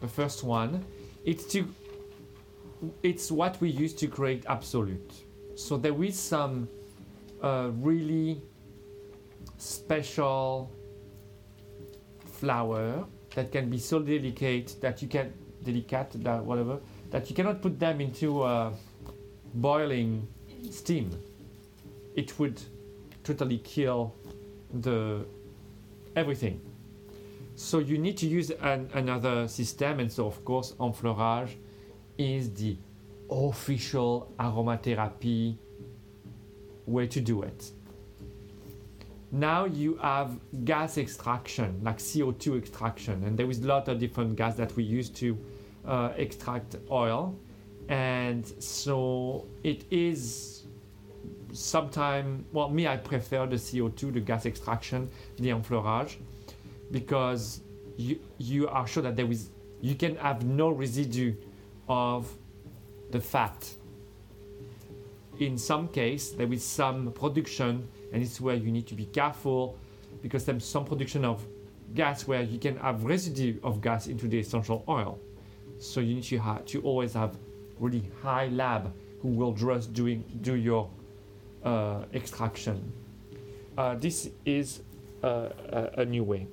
the 0.00 0.08
first 0.08 0.44
one, 0.44 0.84
it's 1.24 1.44
to 1.52 1.68
it's 3.02 3.30
what 3.30 3.60
we 3.60 3.70
use 3.70 3.94
to 3.94 4.08
create 4.08 4.44
absolute. 4.48 5.12
So 5.54 5.76
there 5.76 6.02
is 6.02 6.18
some 6.18 6.68
uh, 7.42 7.70
really 7.74 8.42
special 9.58 10.72
flower 12.24 13.04
that 13.34 13.52
can 13.52 13.70
be 13.70 13.78
so 13.78 14.00
delicate 14.00 14.76
that 14.80 15.00
you 15.00 15.08
can 15.08 15.32
delicate 15.62 16.24
that 16.24 16.42
whatever 16.44 16.80
that 17.10 17.30
you 17.30 17.36
cannot 17.36 17.62
put 17.62 17.78
them 17.78 18.00
into 18.00 18.42
uh, 18.42 18.72
boiling 19.54 20.26
steam. 20.70 21.10
It 22.16 22.38
would 22.38 22.60
totally 23.22 23.58
kill 23.58 24.14
the 24.72 25.24
everything. 26.16 26.60
So 27.62 27.78
you 27.78 27.96
need 27.96 28.16
to 28.16 28.26
use 28.26 28.50
an, 28.50 28.90
another 28.92 29.46
system, 29.46 30.00
and 30.00 30.10
so 30.10 30.26
of 30.26 30.44
course 30.44 30.74
enfleurage 30.80 31.56
is 32.18 32.52
the 32.54 32.76
official 33.30 34.34
aromatherapy 34.40 35.56
way 36.86 37.06
to 37.06 37.20
do 37.20 37.42
it. 37.42 37.70
Now 39.30 39.66
you 39.66 39.96
have 39.98 40.40
gas 40.64 40.98
extraction, 40.98 41.80
like 41.84 41.98
CO2 41.98 42.58
extraction, 42.58 43.22
and 43.22 43.38
there 43.38 43.48
is 43.48 43.60
a 43.60 43.66
lot 43.68 43.86
of 43.86 44.00
different 44.00 44.34
gas 44.34 44.56
that 44.56 44.74
we 44.74 44.82
use 44.82 45.08
to 45.10 45.38
uh, 45.86 46.12
extract 46.16 46.74
oil, 46.90 47.38
and 47.88 48.44
so 48.60 49.46
it 49.62 49.84
is 49.92 50.64
sometimes. 51.52 52.44
Well, 52.52 52.70
me, 52.70 52.88
I 52.88 52.96
prefer 52.96 53.46
the 53.46 53.56
CO2, 53.56 54.14
the 54.14 54.20
gas 54.20 54.46
extraction, 54.46 55.08
the 55.38 55.50
enfleurage, 55.50 56.18
because 56.92 57.62
you 57.96 58.20
you 58.38 58.68
are 58.68 58.86
sure 58.86 59.02
that 59.02 59.16
there 59.16 59.30
is 59.30 59.50
you 59.80 59.96
can 59.96 60.14
have 60.16 60.44
no 60.44 60.70
residue 60.70 61.34
of 61.88 62.30
the 63.10 63.20
fat. 63.20 63.68
In 65.40 65.58
some 65.58 65.88
case 65.88 66.30
there 66.30 66.52
is 66.52 66.62
some 66.64 67.10
production 67.12 67.88
and 68.12 68.22
it's 68.22 68.40
where 68.40 68.54
you 68.54 68.70
need 68.70 68.86
to 68.86 68.94
be 68.94 69.06
careful 69.06 69.76
because 70.22 70.44
there's 70.44 70.64
some 70.64 70.84
production 70.84 71.24
of 71.24 71.44
gas 71.94 72.28
where 72.28 72.42
you 72.42 72.58
can 72.58 72.76
have 72.76 73.04
residue 73.04 73.58
of 73.62 73.80
gas 73.80 74.06
into 74.06 74.28
the 74.28 74.38
essential 74.38 74.84
oil. 74.88 75.18
So 75.78 76.00
you 76.00 76.14
need 76.14 76.24
to, 76.24 76.38
have, 76.38 76.64
to 76.66 76.80
always 76.82 77.14
have 77.14 77.36
really 77.80 78.04
high 78.22 78.46
lab 78.48 78.92
who 79.20 79.28
will 79.28 79.52
just 79.52 79.92
doing 79.92 80.24
do 80.42 80.54
your 80.54 80.88
uh, 81.64 82.04
extraction. 82.14 82.92
Uh, 83.76 83.94
this 83.96 84.30
is 84.44 84.82
uh, 85.24 85.48
a, 85.70 86.00
a 86.02 86.04
new 86.04 86.22
way 86.22 86.46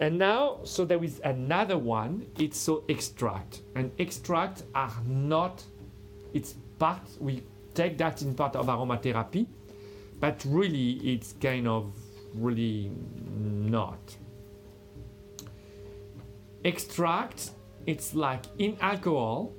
and 0.00 0.18
now 0.18 0.58
so 0.64 0.84
there 0.84 1.02
is 1.04 1.20
another 1.24 1.78
one 1.78 2.26
it's 2.38 2.58
so 2.58 2.84
extract 2.88 3.62
and 3.76 3.92
extract 3.98 4.64
are 4.74 4.96
not 5.06 5.62
it's 6.34 6.54
part 6.78 7.02
we 7.20 7.42
take 7.74 7.98
that 7.98 8.22
in 8.22 8.34
part 8.34 8.56
of 8.56 8.66
aromatherapy, 8.66 9.46
but 10.18 10.44
really 10.46 10.92
it's 11.12 11.34
kind 11.34 11.68
of 11.68 11.92
really 12.34 12.90
not. 13.16 14.16
Extract, 16.64 17.50
it's 17.86 18.14
like 18.14 18.44
in 18.58 18.76
alcohol. 18.80 19.52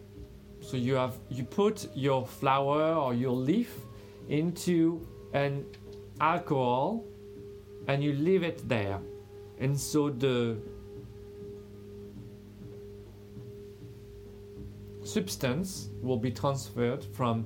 So 0.62 0.78
you 0.78 0.94
have 0.96 1.18
you 1.30 1.44
put 1.44 1.88
your 1.96 2.26
flower 2.26 2.94
or 2.94 3.14
your 3.14 3.32
leaf 3.32 3.74
into 4.30 5.08
an 5.34 5.66
alcohol 6.20 7.04
and 7.88 8.04
you 8.04 8.14
leave 8.14 8.44
it 8.44 8.68
there. 8.70 9.00
And 9.62 9.80
so 9.80 10.10
the 10.10 10.58
substance 15.04 15.90
will 16.02 16.18
be 16.18 16.32
transferred 16.32 17.06
from 17.14 17.46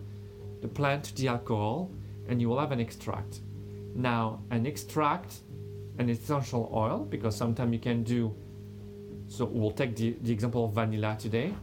the 0.62 0.68
plant 0.68 1.04
to 1.04 1.16
the 1.16 1.28
alcohol 1.28 1.92
and 2.30 2.42
you 2.42 2.48
will 2.48 2.60
have 2.60 2.72
an 2.72 2.80
extract. 2.80 3.42
Now, 3.94 4.42
an 4.50 4.66
extract, 4.66 5.42
an 6.00 6.10
essential 6.10 6.72
oil, 6.74 7.00
because 7.00 7.36
sometimes 7.36 7.74
you 7.74 7.80
can 7.80 8.04
do, 8.04 8.34
so 9.28 9.44
we'll 9.46 9.72
take 9.72 9.98
the, 9.98 10.16
the 10.22 10.32
example 10.32 10.66
of 10.66 10.72
vanilla 10.72 11.18
today. 11.20 11.54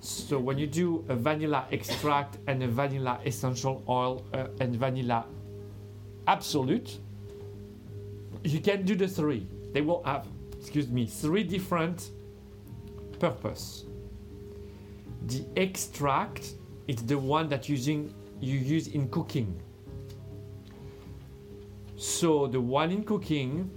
So 0.00 0.38
when 0.40 0.58
you 0.58 0.66
do 0.66 1.04
a 1.08 1.14
vanilla 1.14 1.66
extract 1.70 2.38
and 2.48 2.62
a 2.64 2.68
vanilla 2.68 3.20
essential 3.24 3.84
oil 3.88 4.26
uh, 4.34 4.48
and 4.60 4.74
vanilla 4.74 5.24
absolute, 6.26 6.98
you 8.42 8.60
can 8.60 8.84
do 8.84 8.96
the 8.96 9.08
three. 9.08 9.46
They 9.74 9.80
will 9.80 10.02
have, 10.04 10.28
excuse 10.56 10.88
me, 10.88 11.04
three 11.04 11.42
different 11.42 12.10
purpose. 13.18 13.84
The 15.26 15.44
extract 15.56 16.52
is 16.86 16.96
the 17.02 17.18
one 17.18 17.48
that 17.48 17.68
using 17.68 18.14
you 18.40 18.56
use 18.56 18.86
in 18.86 19.08
cooking. 19.08 19.60
So 21.96 22.46
the 22.46 22.60
one 22.60 22.92
in 22.92 23.02
cooking 23.02 23.68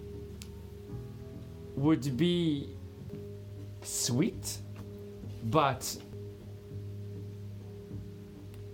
would 1.76 2.16
be 2.16 2.70
sweet, 3.82 4.60
but 5.46 5.98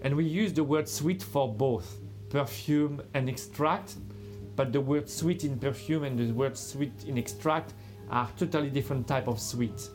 and 0.02 0.14
we 0.14 0.26
use 0.26 0.52
the 0.52 0.64
word 0.64 0.90
sweet 0.90 1.24
for 1.24 1.54
both 1.54 2.02
perfume 2.30 3.02
and 3.14 3.30
extract, 3.30 3.96
but 4.56 4.72
the 4.72 4.82
word 4.82 5.10
sweet 5.10 5.44
in 5.44 5.58
perfume 5.58 6.04
and 6.04 6.18
the 6.18 6.32
word 6.32 6.58
sweet 6.58 6.92
in 7.08 7.18
extract 7.18 7.74
are 8.10 8.30
totally 8.38 8.70
different 8.70 9.08
type 9.08 9.28
of 9.28 9.40
sweet. 9.40 9.90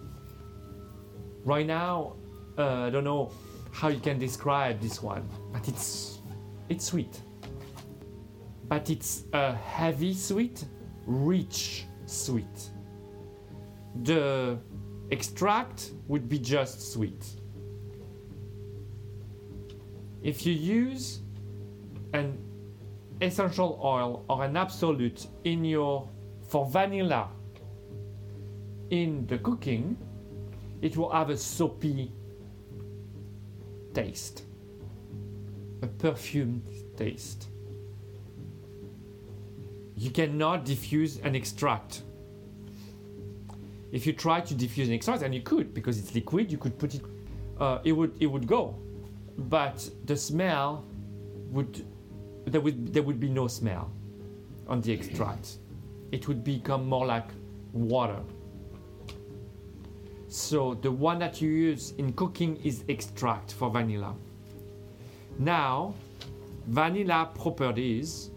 Right 1.45 1.67
now, 1.67 2.17
uh, 2.57 2.87
I 2.87 2.91
don't 2.91 3.05
know 3.05 3.33
how 3.73 3.89
you 3.89 4.01
can 4.01 4.19
describe 4.19 4.81
this 4.81 5.03
one, 5.03 5.29
but 5.53 5.69
it's 5.69 6.19
it's 6.69 6.85
sweet. 6.85 7.21
But 8.69 8.91
it's 8.91 9.25
a 9.33 9.55
heavy 9.55 10.13
sweet, 10.13 10.65
rich 11.07 11.87
sweet. 12.07 12.71
The 14.03 14.59
extract 15.11 15.93
would 16.09 16.29
be 16.29 16.39
just 16.39 16.93
sweet. 16.93 17.25
If 20.23 20.45
you 20.45 20.53
use 20.53 21.21
an 22.13 22.37
essential 23.21 23.81
oil 23.83 24.25
or 24.29 24.45
an 24.45 24.57
absolute 24.57 25.27
in 25.45 25.65
your 25.65 26.09
for 26.49 26.67
vanilla 26.67 27.29
in 28.91 29.27
the 29.27 29.39
cooking, 29.39 29.97
it 30.81 30.97
will 30.97 31.11
have 31.11 31.31
a 31.31 31.37
soapy 31.37 32.13
taste, 33.93 34.45
a 35.83 35.87
perfumed 35.87 36.67
taste. 36.97 37.49
You 39.97 40.11
cannot 40.11 40.65
diffuse 40.65 41.19
an 41.19 41.35
extract. 41.35 42.03
If 43.91 44.07
you 44.07 44.13
try 44.13 44.41
to 44.41 44.55
diffuse 44.55 44.89
an 44.89 44.95
extract, 44.95 45.23
and 45.23 45.35
you 45.35 45.43
could 45.43 45.75
because 45.75 45.99
it's 45.99 46.15
liquid, 46.15 46.53
you 46.53 46.59
could 46.59 46.79
put 46.79 46.95
it, 46.95 47.03
uh, 47.59 47.81
it 47.85 47.93
would 47.93 48.13
it 48.21 48.27
would 48.27 48.47
go. 48.47 48.77
but 49.39 49.89
the 50.05 50.17
smell 50.17 50.85
would 51.51 51.85
there 52.49 52.61
would 52.61 52.93
there 52.93 53.03
would 53.03 53.21
be 53.21 53.29
no 53.29 53.47
smell 53.49 53.91
on 54.67 54.81
the 54.81 54.93
extract. 54.93 55.59
It 56.13 56.29
would 56.29 56.45
become 56.45 56.87
more 56.89 57.07
like 57.07 57.29
water. 57.73 58.21
So 60.29 60.75
the 60.75 60.91
one 60.91 61.19
that 61.21 61.41
you 61.41 61.51
use 61.51 61.93
in 61.99 62.13
cooking 62.13 62.57
is 62.63 62.85
extract 62.89 63.53
for 63.53 63.71
vanilla. 63.71 64.15
Now, 65.39 65.95
vanilla 66.67 67.31
properties 67.35 68.31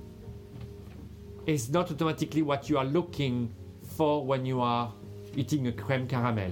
is 1.45 1.69
not 1.69 1.91
automatically 1.91 2.43
what 2.43 2.69
you 2.69 2.77
are 2.77 2.85
looking 2.85 3.53
for 3.97 4.25
when 4.25 4.45
you 4.45 4.61
are 4.61 4.93
eating 5.35 5.67
a 5.67 5.71
creme 5.71 6.07
caramel. 6.07 6.51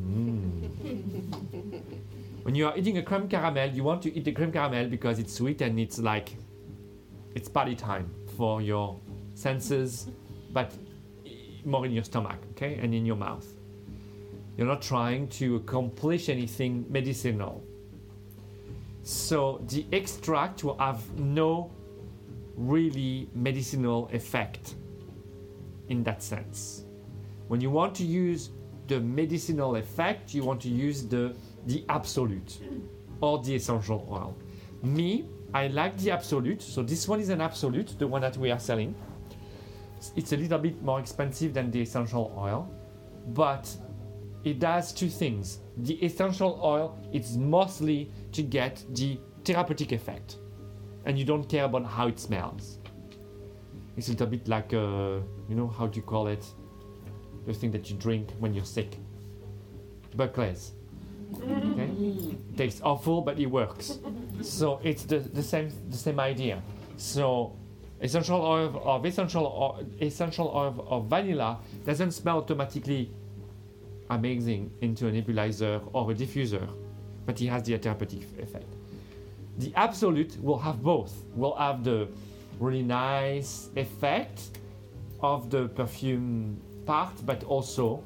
Mm. 0.00 0.70
when 2.42 2.54
you 2.54 2.66
are 2.68 2.76
eating 2.76 2.98
a 2.98 3.02
creme 3.02 3.28
caramel, 3.28 3.70
you 3.70 3.82
want 3.82 4.02
to 4.02 4.16
eat 4.16 4.24
the 4.24 4.32
creme 4.32 4.52
caramel 4.52 4.88
because 4.88 5.18
it's 5.18 5.34
sweet 5.34 5.62
and 5.62 5.80
it's 5.80 5.98
like 5.98 6.36
it's 7.36 7.50
party 7.50 7.74
time 7.74 8.10
for 8.38 8.62
your 8.62 8.98
senses, 9.34 10.08
but 10.52 10.72
more 11.66 11.84
in 11.84 11.92
your 11.92 12.02
stomach, 12.02 12.38
okay, 12.52 12.78
and 12.82 12.94
in 12.94 13.04
your 13.04 13.16
mouth. 13.16 13.46
You're 14.56 14.66
not 14.66 14.80
trying 14.80 15.28
to 15.40 15.56
accomplish 15.56 16.30
anything 16.30 16.86
medicinal. 16.88 17.62
So 19.02 19.62
the 19.68 19.84
extract 19.92 20.64
will 20.64 20.78
have 20.78 21.00
no 21.18 21.70
really 22.56 23.28
medicinal 23.34 24.08
effect 24.14 24.76
in 25.90 26.02
that 26.04 26.22
sense. 26.22 26.86
When 27.48 27.60
you 27.60 27.70
want 27.70 27.94
to 27.96 28.04
use 28.04 28.48
the 28.86 28.98
medicinal 28.98 29.76
effect, 29.76 30.32
you 30.32 30.42
want 30.42 30.62
to 30.62 30.70
use 30.70 31.06
the 31.06 31.36
the 31.66 31.84
absolute 31.90 32.60
or 33.20 33.42
the 33.42 33.54
essential 33.54 34.08
oil. 34.10 34.34
Me, 34.82 35.26
I 35.56 35.68
like 35.68 35.96
the 35.96 36.10
absolute, 36.10 36.60
so 36.60 36.82
this 36.82 37.08
one 37.08 37.18
is 37.18 37.30
an 37.30 37.40
absolute, 37.40 37.98
the 37.98 38.06
one 38.06 38.20
that 38.20 38.36
we 38.36 38.50
are 38.50 38.58
selling. 38.58 38.94
It's 40.14 40.32
a 40.32 40.36
little 40.36 40.58
bit 40.58 40.82
more 40.82 41.00
expensive 41.00 41.54
than 41.54 41.70
the 41.70 41.80
essential 41.80 42.30
oil, 42.36 42.70
but 43.28 43.74
it 44.44 44.58
does 44.58 44.92
two 44.92 45.08
things. 45.08 45.60
The 45.78 45.94
essential 46.04 46.60
oil 46.62 46.98
it's 47.10 47.36
mostly 47.36 48.10
to 48.32 48.42
get 48.42 48.84
the 48.90 49.18
therapeutic 49.46 49.92
effect, 49.92 50.36
and 51.06 51.18
you 51.18 51.24
don't 51.24 51.48
care 51.48 51.64
about 51.64 51.86
how 51.86 52.08
it 52.08 52.20
smells. 52.20 52.78
It's 53.96 54.08
a 54.08 54.10
little 54.10 54.26
bit 54.26 54.46
like, 54.48 54.74
uh, 54.74 55.20
you 55.48 55.54
know, 55.54 55.68
how 55.68 55.86
do 55.86 55.96
you 55.96 56.04
call 56.04 56.26
it? 56.26 56.44
The 57.46 57.54
thing 57.54 57.70
that 57.70 57.88
you 57.88 57.96
drink 57.96 58.30
when 58.40 58.52
you're 58.52 58.66
sick. 58.66 58.98
Buckley's. 60.14 60.72
Okay? 61.34 62.36
Tastes 62.56 62.80
awful, 62.82 63.22
but 63.22 63.38
it 63.38 63.46
works. 63.46 63.98
So 64.42 64.80
it's 64.82 65.04
the, 65.04 65.18
the 65.18 65.42
same 65.42 65.70
the 65.90 65.96
same 65.96 66.20
idea. 66.20 66.62
So 66.96 67.56
essential 68.00 68.40
oil 68.40 68.80
of 68.84 69.04
essential 69.04 69.46
oil, 69.46 69.86
essential 70.00 70.48
oil 70.54 70.86
of 70.88 71.06
vanilla 71.06 71.58
doesn't 71.84 72.12
smell 72.12 72.38
automatically 72.38 73.10
amazing 74.10 74.70
into 74.80 75.08
a 75.08 75.10
nebulizer 75.10 75.80
or 75.92 76.10
a 76.10 76.14
diffuser, 76.14 76.68
but 77.24 77.40
it 77.40 77.48
has 77.48 77.62
the 77.64 77.76
therapeutic 77.76 78.22
effect. 78.38 78.66
The 79.58 79.72
absolute 79.74 80.36
will 80.42 80.58
have 80.58 80.82
both. 80.82 81.12
Will 81.34 81.56
have 81.56 81.82
the 81.82 82.08
really 82.60 82.82
nice 82.82 83.70
effect 83.76 84.58
of 85.20 85.50
the 85.50 85.68
perfume 85.68 86.60
part, 86.84 87.14
but 87.24 87.42
also 87.44 88.02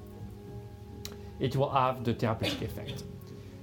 it 1.41 1.57
will 1.57 1.71
have 1.71 2.05
the 2.05 2.15
therapeutic 2.15 2.63
effect. 2.63 3.05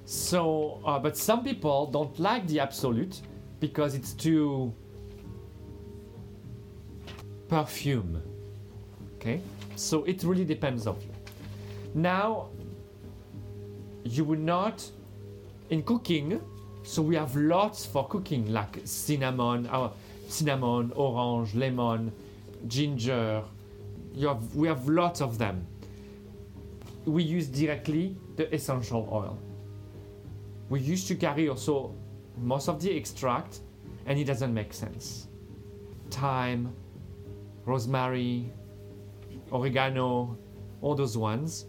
So, 0.06 0.82
uh, 0.86 1.00
but 1.00 1.16
some 1.16 1.44
people 1.44 1.88
don't 1.88 2.18
like 2.20 2.48
the 2.48 2.60
absolute 2.60 3.22
because 3.60 3.94
it's 3.96 4.13
too 4.13 4.74
perfume. 7.48 8.22
Okay, 9.16 9.42
so 9.76 10.04
it 10.04 10.24
really 10.24 10.46
depends 10.46 10.88
of 10.88 11.02
you. 11.04 11.12
Now, 11.94 12.50
you 14.04 14.24
will 14.24 14.40
not 14.40 14.90
in 15.70 15.84
cooking. 15.84 16.42
So 16.84 17.02
we 17.02 17.16
have 17.16 17.36
lots 17.36 17.86
for 17.86 18.08
cooking, 18.08 18.54
like 18.54 18.80
cinnamon, 18.86 19.68
uh, 19.68 19.90
cinnamon, 20.30 20.94
orange, 20.96 21.54
lemon, 21.54 22.13
ginger. 22.68 23.44
Have, 24.22 24.56
we 24.56 24.68
have 24.70 24.88
lots 24.88 25.20
of 25.22 25.38
them. 25.38 25.68
We 27.08 27.24
use 27.24 27.48
directly 27.48 28.17
the 28.36 28.54
essential 28.54 29.08
oil. 29.12 29.39
We 30.70 30.82
used 30.82 31.08
to 31.08 31.15
carry 31.15 31.48
also 31.48 31.96
most 32.38 32.67
of 32.67 32.82
the 32.82 32.96
extract, 32.96 33.62
and 34.06 34.20
it 34.20 34.26
doesn't 34.26 34.54
make 34.54 34.74
sense. 34.74 35.28
Thyme, 36.12 36.76
rosemary, 37.65 38.52
oregano, 39.52 40.38
all 40.82 40.96
those 40.96 41.17
ones 41.17 41.65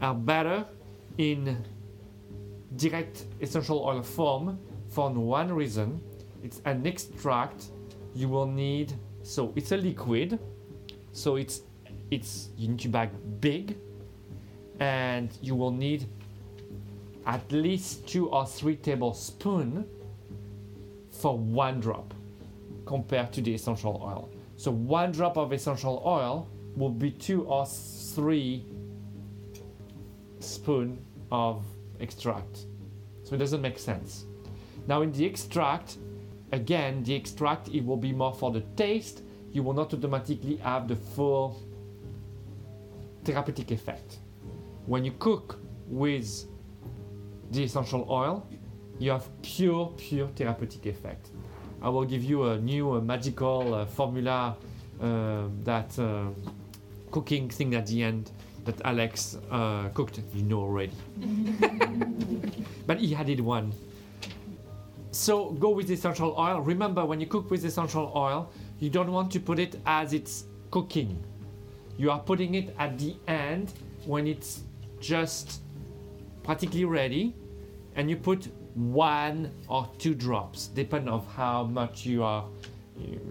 are 0.00 0.14
better 0.14 0.66
in 1.18 1.64
direct 2.76 3.24
essential 3.40 3.84
oil 3.84 4.02
form 4.02 4.58
for 4.88 5.10
one 5.10 5.52
reason. 5.52 6.00
It's 6.42 6.60
an 6.64 6.86
extract 6.86 7.70
you 8.14 8.28
will 8.28 8.46
need 8.46 8.92
so 9.22 9.52
it's 9.56 9.72
a 9.72 9.76
liquid 9.76 10.38
so 11.12 11.36
it's 11.36 11.62
it's 12.10 12.50
you 12.56 12.68
need 12.68 12.78
to 12.80 12.88
bag 12.88 13.10
big 13.40 13.78
and 14.82 15.38
you 15.40 15.54
will 15.54 15.70
need 15.70 16.08
at 17.24 17.52
least 17.52 18.04
two 18.08 18.28
or 18.30 18.44
three 18.44 18.74
tablespoons 18.74 19.86
for 21.12 21.38
one 21.38 21.78
drop 21.78 22.12
compared 22.84 23.32
to 23.32 23.40
the 23.40 23.54
essential 23.54 24.02
oil. 24.02 24.28
So 24.56 24.72
one 24.72 25.12
drop 25.12 25.36
of 25.36 25.52
essential 25.52 26.02
oil 26.04 26.48
will 26.74 26.90
be 26.90 27.12
two 27.12 27.44
or 27.44 27.64
three 27.64 28.66
spoon 30.40 30.98
of 31.30 31.64
extract. 32.00 32.66
So 33.22 33.36
it 33.36 33.38
doesn't 33.38 33.62
make 33.62 33.78
sense. 33.78 34.24
Now 34.88 35.02
in 35.02 35.12
the 35.12 35.24
extract 35.24 35.98
again 36.50 37.04
the 37.04 37.14
extract 37.14 37.68
it 37.68 37.84
will 37.84 37.96
be 38.08 38.10
more 38.10 38.34
for 38.34 38.50
the 38.50 38.62
taste. 38.74 39.22
You 39.52 39.62
will 39.62 39.74
not 39.74 39.94
automatically 39.94 40.56
have 40.56 40.88
the 40.88 40.96
full 40.96 41.62
therapeutic 43.24 43.70
effect 43.70 44.18
when 44.86 45.04
you 45.04 45.12
cook 45.18 45.58
with 45.86 46.46
the 47.50 47.64
essential 47.64 48.06
oil 48.08 48.46
you 48.98 49.10
have 49.10 49.28
pure 49.42 49.92
pure 49.96 50.28
therapeutic 50.28 50.86
effect 50.86 51.30
i 51.82 51.88
will 51.88 52.04
give 52.04 52.22
you 52.22 52.44
a 52.44 52.58
new 52.58 52.92
uh, 52.92 53.00
magical 53.00 53.74
uh, 53.74 53.86
formula 53.86 54.56
uh, 55.00 55.44
that 55.62 55.98
uh, 55.98 56.26
cooking 57.10 57.48
thing 57.48 57.74
at 57.74 57.86
the 57.86 58.02
end 58.02 58.30
that 58.64 58.80
alex 58.84 59.36
uh, 59.50 59.88
cooked 59.90 60.20
you 60.34 60.42
know 60.44 60.60
already 60.60 60.92
but 62.86 62.98
he 62.98 63.14
added 63.14 63.40
one 63.40 63.72
so 65.12 65.50
go 65.50 65.68
with 65.68 65.90
essential 65.90 66.34
oil. 66.38 66.60
Remember, 66.62 67.04
when 67.04 67.20
you 67.20 67.26
cook 67.26 67.50
with 67.50 67.64
essential 67.66 68.10
oil, 68.16 68.50
you 68.80 68.88
don't 68.88 69.12
want 69.12 69.30
to 69.32 69.40
put 69.40 69.58
it 69.58 69.78
as 69.84 70.14
it's 70.14 70.44
cooking. 70.70 71.22
You 71.98 72.10
are 72.10 72.18
putting 72.18 72.54
it 72.54 72.74
at 72.78 72.98
the 72.98 73.14
end 73.28 73.74
when 74.06 74.26
it's 74.26 74.62
just 75.02 75.60
practically 76.42 76.84
ready, 76.84 77.34
and 77.96 78.08
you 78.08 78.16
put 78.16 78.48
one 78.74 79.50
or 79.68 79.90
two 79.98 80.14
drops, 80.14 80.68
depending 80.68 81.12
of 81.12 81.26
how 81.34 81.64
much 81.64 82.06
you 82.06 82.22
are 82.22 82.46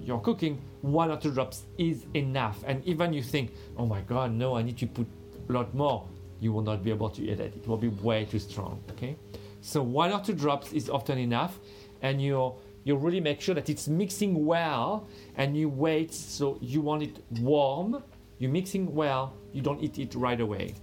you're 0.04 0.20
cooking. 0.20 0.62
One 0.82 1.12
or 1.12 1.18
two 1.18 1.32
drops 1.32 1.64
is 1.78 2.06
enough. 2.14 2.64
And 2.66 2.84
even 2.86 3.14
you 3.14 3.24
think, 3.24 3.54
oh 3.78 3.86
my 3.86 4.02
god, 4.02 4.34
no, 4.34 4.56
I 4.58 4.62
need 4.62 4.78
to 4.80 4.88
put 4.88 5.08
a 5.50 5.52
lot 5.52 5.74
more. 5.74 6.08
You 6.40 6.52
will 6.52 6.64
not 6.64 6.84
be 6.84 6.90
able 6.90 7.10
to 7.10 7.22
eat 7.24 7.40
it. 7.40 7.54
It 7.56 7.68
will 7.68 7.78
be 7.78 7.88
way 7.88 8.26
too 8.26 8.40
strong. 8.40 8.84
Okay. 8.92 9.16
So 9.62 9.82
one 9.84 10.12
or 10.12 10.20
two 10.20 10.34
drops 10.34 10.74
is 10.74 10.90
often 10.90 11.18
enough, 11.18 11.60
and 12.02 12.22
you 12.22 12.56
you 12.84 12.96
really 12.96 13.22
make 13.22 13.40
sure 13.40 13.54
that 13.54 13.70
it's 13.70 13.88
mixing 13.88 14.46
well, 14.46 15.08
and 15.38 15.56
you 15.56 15.70
wait. 15.70 16.14
So 16.14 16.58
you 16.62 16.82
want 16.82 17.04
it 17.04 17.24
warm. 17.40 18.04
You're 18.40 18.52
mixing 18.52 18.94
well. 18.96 19.36
You 19.54 19.62
don't 19.62 19.82
eat 19.84 20.00
it 20.00 20.16
right 20.16 20.42
away, 20.42 20.74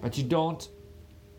but 0.00 0.16
you 0.16 0.24
don't 0.24 0.68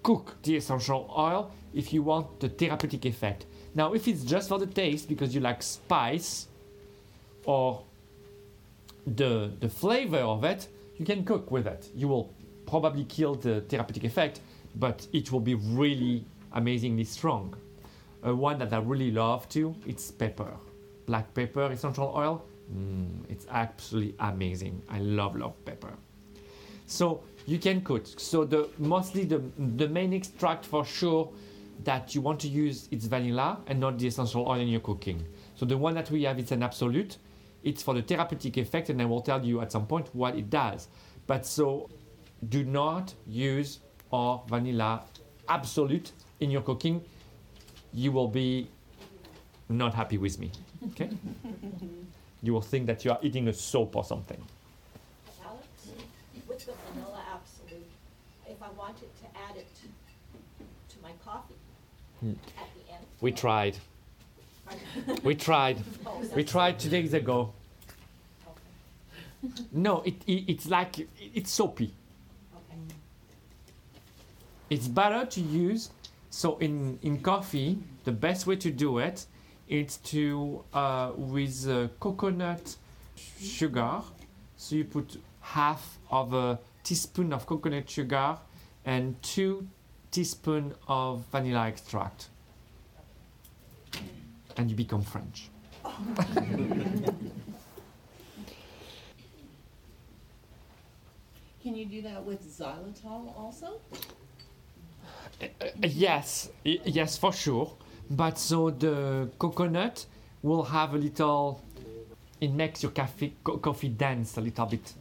cook 0.03 0.35
the 0.43 0.55
essential 0.55 1.13
oil 1.17 1.51
if 1.73 1.91
you 1.93 2.01
want 2.01 2.39
the 2.39 2.49
therapeutic 2.49 3.05
effect. 3.05 3.45
Now, 3.75 3.93
if 3.93 4.07
it's 4.07 4.23
just 4.23 4.49
for 4.49 4.57
the 4.57 4.65
taste 4.65 5.07
because 5.07 5.35
you 5.35 5.41
like 5.41 5.61
spice 5.61 6.47
or 7.45 7.83
the 9.05 9.51
the 9.59 9.69
flavor 9.69 10.19
of 10.19 10.43
it, 10.43 10.67
you 10.97 11.05
can 11.05 11.23
cook 11.23 11.51
with 11.51 11.67
it. 11.67 11.89
You 11.95 12.07
will 12.07 12.33
probably 12.65 13.05
kill 13.05 13.35
the 13.35 13.61
therapeutic 13.61 14.03
effect, 14.03 14.41
but 14.75 15.07
it 15.13 15.31
will 15.31 15.39
be 15.39 15.55
really 15.55 16.25
amazingly 16.53 17.03
strong. 17.03 17.55
Uh, 18.25 18.35
one 18.35 18.57
that 18.57 18.73
I 18.73 18.79
really 18.79 19.11
love 19.11 19.47
too, 19.47 19.75
it's 19.85 20.11
pepper. 20.11 20.53
Black 21.05 21.33
pepper, 21.33 21.71
essential 21.71 22.11
oil. 22.15 22.43
Mm, 22.73 23.23
it's 23.29 23.45
absolutely 23.49 24.15
amazing. 24.19 24.81
I 24.89 24.99
love 24.99 25.35
love 25.35 25.53
pepper. 25.63 25.93
So 26.85 27.23
you 27.47 27.57
can 27.57 27.81
cook. 27.81 28.05
So 28.17 28.43
the 28.45 28.69
mostly 28.77 29.23
the 29.25 29.41
the 29.77 29.87
main 29.87 30.13
extract 30.13 30.65
for 30.65 30.85
sure 30.85 31.31
that 31.83 32.13
you 32.13 32.21
want 32.21 32.39
to 32.41 32.47
use 32.47 32.87
it's 32.91 33.05
vanilla 33.05 33.59
and 33.67 33.79
not 33.79 33.97
the 33.97 34.07
essential 34.07 34.47
oil 34.47 34.59
in 34.59 34.67
your 34.67 34.81
cooking. 34.81 35.25
So 35.55 35.65
the 35.65 35.77
one 35.77 35.95
that 35.95 36.11
we 36.11 36.23
have 36.23 36.37
it's 36.39 36.51
an 36.51 36.61
absolute. 36.61 37.17
It's 37.63 37.81
for 37.83 37.93
the 37.93 38.01
therapeutic 38.01 38.57
effect, 38.57 38.89
and 38.89 39.01
I 39.01 39.05
will 39.05 39.21
tell 39.21 39.43
you 39.43 39.61
at 39.61 39.71
some 39.71 39.87
point 39.87 40.07
what 40.13 40.35
it 40.35 40.49
does. 40.49 40.87
But 41.25 41.45
so 41.45 41.89
do 42.49 42.63
not 42.63 43.13
use 43.25 43.79
our 44.13 44.41
vanilla 44.47 45.01
absolute 45.49 46.11
in 46.39 46.51
your 46.51 46.61
cooking. 46.61 47.01
You 47.93 48.11
will 48.11 48.27
be 48.27 48.69
not 49.69 49.93
happy 49.93 50.17
with 50.17 50.39
me. 50.39 50.51
Okay? 50.91 51.09
you 52.43 52.53
will 52.53 52.61
think 52.61 52.85
that 52.87 53.03
you 53.03 53.11
are 53.11 53.19
eating 53.21 53.47
a 53.47 53.53
soap 53.53 53.95
or 53.95 54.03
something. 54.05 54.41
Alex, 55.43 55.67
with 56.47 56.65
the 56.65 56.73
vanilla 56.93 57.21
absolute, 57.33 57.89
if 58.47 58.61
I 58.61 58.69
wanted 58.77 59.09
to 59.21 59.25
add 59.49 59.57
it 59.57 59.67
to 60.89 60.95
my 61.01 61.11
coffee 61.25 61.55
Hmm. 61.55 61.55
at 61.55 61.55
the 61.55 61.55
end. 61.55 62.06
We 63.21 63.31
tried. 63.31 63.77
We 65.23 65.35
tried. 65.35 65.77
We 66.35 66.43
tried 66.43 66.79
two 66.79 66.89
days 66.89 67.13
ago. 67.13 67.53
No, 69.71 70.01
it, 70.01 70.15
it 70.27 70.43
it's 70.47 70.67
like 70.67 71.07
it's 71.19 71.51
soapy. 71.51 71.93
It's 74.69 74.87
better 74.87 75.25
to 75.25 75.41
use. 75.41 75.91
So 76.29 76.57
in 76.57 76.99
in 77.01 77.19
coffee, 77.21 77.77
the 78.03 78.11
best 78.11 78.47
way 78.47 78.55
to 78.57 78.71
do 78.71 78.97
it 78.97 79.25
is 79.67 79.97
to 79.97 80.63
uh, 80.73 81.11
with 81.15 81.67
uh, 81.67 81.87
coconut 81.99 82.75
sugar. 83.39 84.01
So 84.57 84.75
you 84.75 84.85
put 84.85 85.17
half 85.41 85.97
of 86.09 86.33
a 86.33 86.59
teaspoon 86.83 87.31
of 87.33 87.45
coconut 87.45 87.89
sugar 87.89 88.37
and 88.85 89.21
two 89.21 89.67
teaspoon 90.17 90.73
of 90.87 91.23
vanilla 91.31 91.67
extract, 91.67 92.29
and 94.57 94.67
you 94.67 94.75
become 94.75 95.03
French. 95.03 95.49
Can 101.61 101.75
you 101.75 101.85
do 101.85 102.01
that 102.01 102.25
with 102.25 102.41
xylitol 102.43 103.37
also? 103.37 103.79
Uh, 105.39 105.45
yes, 105.83 106.49
yes, 106.63 107.15
for 107.15 107.31
sure. 107.31 107.71
But 108.09 108.39
so 108.39 108.71
the 108.71 109.29
coconut 109.37 110.07
will 110.41 110.63
have 110.63 110.95
a 110.95 110.97
little. 110.97 111.61
It 112.41 112.53
makes 112.53 112.81
your 112.81 112.91
coffee 112.91 113.35
co- 113.43 113.57
coffee 113.57 113.89
dance 113.89 114.37
a 114.37 114.41
little 114.41 114.65
bit 114.65 114.93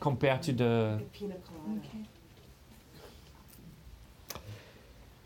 compared 0.00 0.40
to 0.44 0.52
the. 0.52 1.02
Pina 1.12 1.34
colada. 1.46 1.78
Okay. 1.78 2.06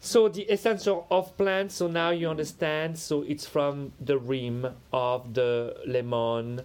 So 0.05 0.29
the 0.29 0.43
essential 0.43 1.07
of 1.11 1.35
plants. 1.39 1.77
So 1.77 1.89
now 1.89 2.11
you 2.11 2.29
understand. 2.29 2.99
So 2.99 3.23
it's 3.23 3.47
from 3.47 3.93
the 3.99 4.19
rim 4.19 4.67
of 4.93 5.33
the 5.33 5.77
lemon, 5.87 6.61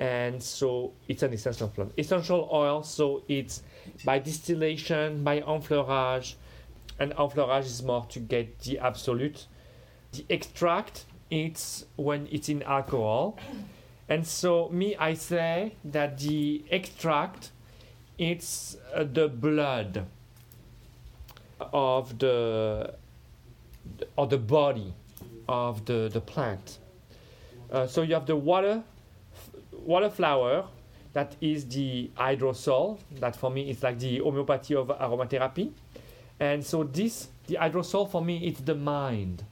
and 0.00 0.42
so 0.42 0.92
it's 1.06 1.22
an 1.22 1.34
essential 1.34 1.68
plant. 1.68 1.92
Essential 1.98 2.48
oil. 2.50 2.82
So 2.82 3.24
it's 3.28 3.62
by 4.06 4.18
distillation, 4.18 5.22
by 5.22 5.40
enfleurage, 5.40 6.38
and 6.98 7.12
enfleurage 7.18 7.66
is 7.66 7.82
more 7.82 8.06
to 8.08 8.20
get 8.20 8.58
the 8.60 8.78
absolute. 8.78 9.48
The 10.12 10.24
extract, 10.30 11.04
it's 11.30 11.84
when 11.96 12.26
it's 12.32 12.48
in 12.48 12.62
alcohol. 12.62 13.38
And 14.08 14.26
so 14.26 14.70
me, 14.70 14.96
I 14.96 15.12
say 15.12 15.74
that 15.84 16.18
the 16.18 16.64
extract, 16.70 17.50
it's 18.16 18.78
uh, 18.94 19.04
the 19.04 19.28
blood 19.28 20.06
of 21.60 22.18
the 22.18 22.94
or 24.16 24.26
the 24.26 24.38
body 24.38 24.92
of 25.48 25.84
the 25.84 26.08
the 26.12 26.20
plant. 26.20 26.78
Uh, 27.70 27.86
so 27.86 28.02
you 28.02 28.14
have 28.14 28.26
the 28.26 28.36
water 28.36 28.82
water 29.72 30.10
flower 30.10 30.66
that 31.12 31.34
is 31.40 31.66
the 31.68 32.10
hydrosol 32.16 32.98
that 33.20 33.34
for 33.34 33.50
me 33.50 33.70
is 33.70 33.82
like 33.82 33.98
the 33.98 34.18
homeopathy 34.18 34.74
of 34.74 34.88
aromatherapy. 34.88 35.70
And 36.40 36.64
so 36.64 36.84
this 36.84 37.28
the 37.46 37.56
hydrosol 37.56 38.10
for 38.10 38.22
me 38.24 38.46
it's 38.46 38.60
the 38.60 38.74
mind 38.74 39.44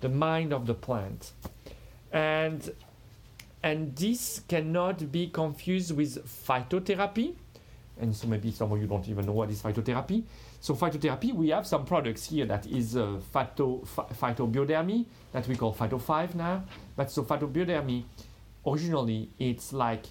the 0.00 0.08
mind 0.08 0.52
of 0.52 0.66
the 0.66 0.74
plant. 0.74 1.32
And 2.12 2.72
and 3.62 3.94
this 3.94 4.40
cannot 4.48 5.12
be 5.12 5.28
confused 5.28 5.94
with 5.94 6.26
phytotherapy. 6.26 7.34
And 8.00 8.16
so 8.16 8.26
maybe 8.26 8.50
some 8.50 8.72
of 8.72 8.80
you 8.80 8.86
don't 8.86 9.06
even 9.08 9.26
know 9.26 9.32
what 9.32 9.50
is 9.50 9.62
phytotherapy 9.62 10.24
so 10.60 10.74
phytotherapy 10.74 11.32
we 11.32 11.48
have 11.48 11.66
some 11.66 11.86
products 11.86 12.28
here 12.28 12.44
that 12.44 12.66
is 12.66 12.94
uh, 12.94 13.18
phyto, 13.34 13.86
phy- 13.86 14.04
phytobiodermy 14.34 15.06
that 15.32 15.48
we 15.48 15.56
call 15.56 15.74
phyto 15.74 16.00
5 16.00 16.34
now. 16.34 16.62
But 16.96 17.10
so 17.10 17.22
phytobiodermy 17.24 18.04
originally 18.66 19.30
it's 19.38 19.72
like 19.72 20.04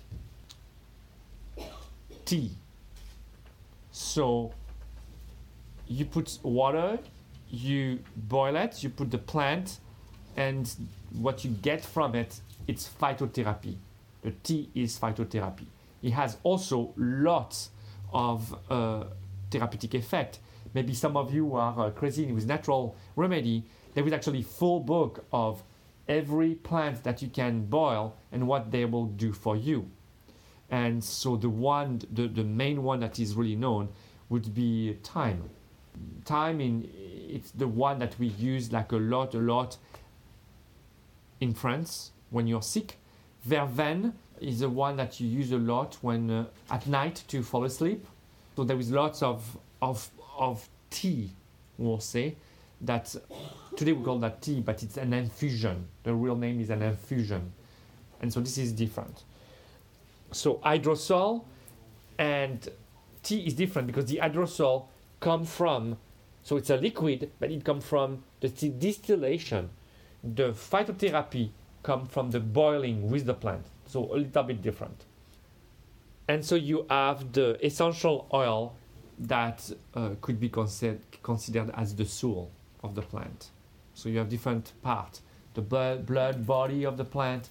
tea. 2.25 2.51
So 3.91 4.51
you 5.87 6.05
put 6.05 6.39
water 6.41 6.97
you 7.51 7.99
boil 8.15 8.55
it 8.55 8.83
you 8.83 8.89
put 8.89 9.09
the 9.09 9.17
plant 9.17 9.79
and 10.37 10.71
what 11.19 11.43
you 11.43 11.51
get 11.51 11.85
from 11.85 12.15
it 12.15 12.39
it's 12.67 12.89
phytotherapy. 12.99 13.75
The 14.23 14.31
tea 14.31 14.69
is 14.73 14.97
phytotherapy. 14.97 15.65
It 16.01 16.11
has 16.11 16.37
also 16.43 16.93
lots 16.97 17.69
of 18.11 18.55
uh, 18.69 19.03
therapeutic 19.51 19.93
effect. 19.93 20.39
Maybe 20.73 20.93
some 20.93 21.17
of 21.17 21.33
you 21.33 21.55
are 21.55 21.87
uh, 21.87 21.89
crazy 21.91 22.31
with 22.31 22.45
natural 22.45 22.95
remedy 23.15 23.65
there 23.93 24.05
is 24.05 24.13
actually 24.13 24.43
full 24.43 24.79
book 24.79 25.25
of 25.31 25.63
every 26.07 26.55
plant 26.55 27.03
that 27.03 27.21
you 27.21 27.27
can 27.27 27.65
boil 27.65 28.15
and 28.31 28.47
what 28.47 28.71
they 28.71 28.85
will 28.85 29.05
do 29.05 29.33
for 29.33 29.55
you. 29.55 29.89
And 30.69 31.03
so 31.03 31.35
the 31.35 31.49
one 31.49 32.01
the, 32.11 32.27
the 32.27 32.43
main 32.43 32.83
one 32.83 32.99
that 32.99 33.19
is 33.19 33.35
really 33.35 33.55
known 33.55 33.89
would 34.29 34.53
be 34.53 34.97
thyme. 35.03 35.49
Thyme 36.25 36.61
in 36.61 36.89
it's 37.29 37.51
the 37.51 37.67
one 37.67 37.99
that 37.99 38.17
we 38.19 38.27
use 38.27 38.71
like 38.71 38.91
a 38.91 38.97
lot 38.97 39.33
a 39.33 39.39
lot 39.39 39.77
in 41.39 41.53
France 41.53 42.11
when 42.29 42.47
you're 42.47 42.61
sick. 42.61 42.97
Verveine 43.47 44.13
is 44.39 44.59
the 44.59 44.69
one 44.69 44.95
that 44.97 45.19
you 45.19 45.27
use 45.27 45.51
a 45.51 45.57
lot 45.57 45.97
when 46.01 46.29
uh, 46.29 46.45
at 46.69 46.85
night 46.87 47.23
to 47.27 47.41
fall 47.41 47.63
asleep 47.63 48.05
so 48.59 48.65
there 48.65 48.77
is 48.77 48.91
lots 48.91 49.23
of 49.23 49.57
of 49.81 50.09
of 50.37 50.67
tea 50.89 51.31
we'll 51.77 51.97
say 52.01 52.35
that 52.81 53.15
today 53.77 53.93
we 53.93 54.03
call 54.03 54.19
that 54.19 54.41
tea 54.41 54.59
but 54.59 54.83
it's 54.83 54.97
an 54.97 55.13
infusion. 55.13 55.87
The 56.03 56.13
real 56.13 56.35
name 56.35 56.59
is 56.59 56.69
an 56.69 56.81
infusion. 56.81 57.53
And 58.19 58.33
so 58.33 58.41
this 58.41 58.57
is 58.57 58.73
different. 58.73 59.23
So 60.33 60.55
hydrosol 60.55 61.45
and 62.17 62.67
tea 63.23 63.47
is 63.47 63.53
different 63.53 63.87
because 63.87 64.07
the 64.07 64.17
hydrosol 64.17 64.87
come 65.21 65.45
from 65.45 65.95
so 66.43 66.57
it's 66.57 66.69
a 66.69 66.75
liquid 66.75 67.31
but 67.39 67.51
it 67.51 67.63
comes 67.63 67.85
from 67.85 68.25
the 68.41 68.49
distillation. 68.49 69.69
The 70.21 70.51
phytotherapy 70.51 71.51
come 71.81 72.07
from 72.07 72.31
the 72.31 72.41
boiling 72.41 73.09
with 73.09 73.25
the 73.25 73.35
plant. 73.35 73.67
So 73.85 74.13
a 74.13 74.17
little 74.17 74.43
bit 74.43 74.61
different 74.61 75.05
and 76.29 76.45
so 76.45 76.53
you 76.53 76.85
have 76.91 77.33
the 77.33 77.57
essential 77.65 78.27
oil 78.31 78.75
that 79.17 79.69
uh, 79.95 80.11
could 80.21 80.39
be 80.39 80.47
considered 80.47 81.01
considered 81.23 81.71
as 81.73 81.95
the 81.95 82.05
soul 82.05 82.51
of 82.83 82.93
the 82.95 83.01
plant. 83.01 83.49
So 83.95 84.07
you 84.07 84.19
have 84.19 84.29
different 84.29 84.71
parts. 84.83 85.21
The 85.55 85.61
blood, 85.61 86.05
blood 86.05 86.45
body 86.45 86.85
of 86.85 86.95
the 86.95 87.03
plant 87.03 87.49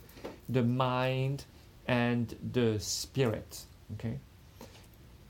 the 0.49 0.63
mind 0.63 1.45
and 1.89 2.35
the 2.53 2.79
spirit 2.79 3.65
okay? 3.95 4.19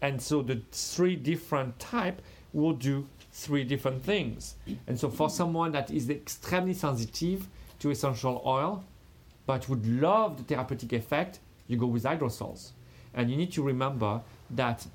And 0.02 0.20
so 0.20 0.42
the 0.42 0.60
three 0.70 1.16
different 1.16 1.78
type 1.78 2.20
will 2.52 2.74
do 2.74 3.08
three 3.32 3.64
different 3.64 4.04
things. 4.04 4.54
And 4.86 5.00
so 5.00 5.08
for 5.08 5.30
someone 5.30 5.72
that 5.72 5.90
is 5.90 6.08
extremely 6.10 6.74
sensitive 6.74 7.48
to 7.80 7.90
essential 7.90 8.42
oil 8.44 8.84
but 9.46 9.68
would 9.70 9.86
love 9.86 10.36
the 10.36 10.44
therapeutic 10.44 10.92
effect 10.92 11.40
you 11.66 11.78
go 11.78 11.86
with 11.86 12.04
hydrosols 12.04 12.72
and 13.14 13.30
you 13.30 13.36
need 13.36 13.52
to 13.52 13.62
remember 13.62 14.20
that 14.50 14.86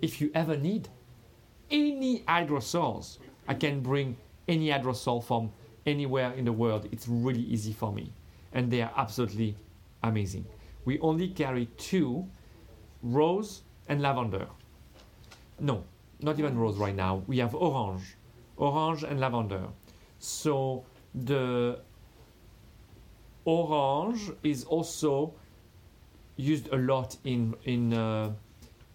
if 0.00 0.20
you 0.20 0.30
ever 0.34 0.56
need 0.56 0.88
any 1.70 2.20
hydrosols 2.20 3.18
i 3.46 3.54
can 3.54 3.80
bring 3.80 4.16
any 4.48 4.68
hydrosol 4.68 5.22
from 5.22 5.50
anywhere 5.86 6.32
in 6.32 6.44
the 6.44 6.52
world. 6.52 6.88
It's 6.90 7.06
really 7.08 7.42
easy 7.42 7.72
for 7.72 7.92
me. 7.92 8.12
And 8.52 8.70
they 8.70 8.82
are 8.82 8.92
absolutely 8.96 9.56
amazing. 10.02 10.46
We 10.84 10.98
only 11.00 11.28
carry 11.28 11.66
two 11.76 12.26
rose 13.02 13.62
and 13.88 14.00
lavender. 14.02 14.46
No 15.60 15.84
not 16.20 16.36
even 16.36 16.58
rose 16.58 16.76
right 16.76 16.96
now. 16.96 17.22
We 17.28 17.38
have 17.38 17.54
orange 17.54 18.16
orange 18.56 19.04
and 19.04 19.20
lavender. 19.20 19.68
So 20.18 20.84
the 21.14 21.78
orange 23.44 24.30
is 24.42 24.64
also 24.64 25.34
used 26.38 26.72
a 26.72 26.76
lot 26.76 27.18
in 27.24 27.54
in 27.64 27.92
uh, 27.92 28.32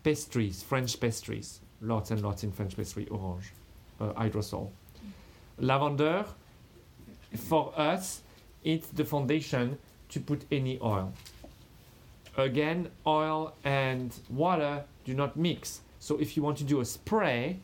pastries 0.03 0.63
french 0.63 0.99
pastries 0.99 1.59
lots 1.81 2.09
and 2.09 2.21
lots 2.23 2.43
in 2.43 2.51
french 2.51 2.75
pastry 2.75 3.07
orange 3.09 3.51
uh, 3.99 4.13
hydrosol. 4.13 4.69
Lavender, 5.59 6.25
for 7.35 7.73
us, 7.77 8.21
it's 8.63 8.87
the 8.87 9.05
foundation 9.05 9.77
to 10.09 10.19
put 10.19 10.45
any 10.51 10.79
oil. 10.81 11.13
Again, 12.37 12.89
oil 13.05 13.53
and 13.63 14.13
water 14.29 14.83
do 15.05 15.13
not 15.13 15.37
mix. 15.37 15.81
So 15.99 16.19
if 16.19 16.35
you 16.35 16.43
want 16.43 16.57
to 16.57 16.63
do 16.63 16.81
a 16.81 16.85
spray, 16.85 17.59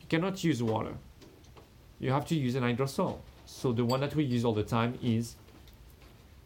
you 0.00 0.06
cannot 0.08 0.42
use 0.42 0.62
water. 0.62 0.94
You 2.00 2.10
have 2.10 2.26
to 2.26 2.34
use 2.34 2.54
an 2.56 2.62
hydrosol. 2.62 3.18
So 3.46 3.72
the 3.72 3.84
one 3.84 4.00
that 4.00 4.14
we 4.14 4.24
use 4.24 4.44
all 4.44 4.52
the 4.52 4.64
time 4.64 4.98
is 5.02 5.36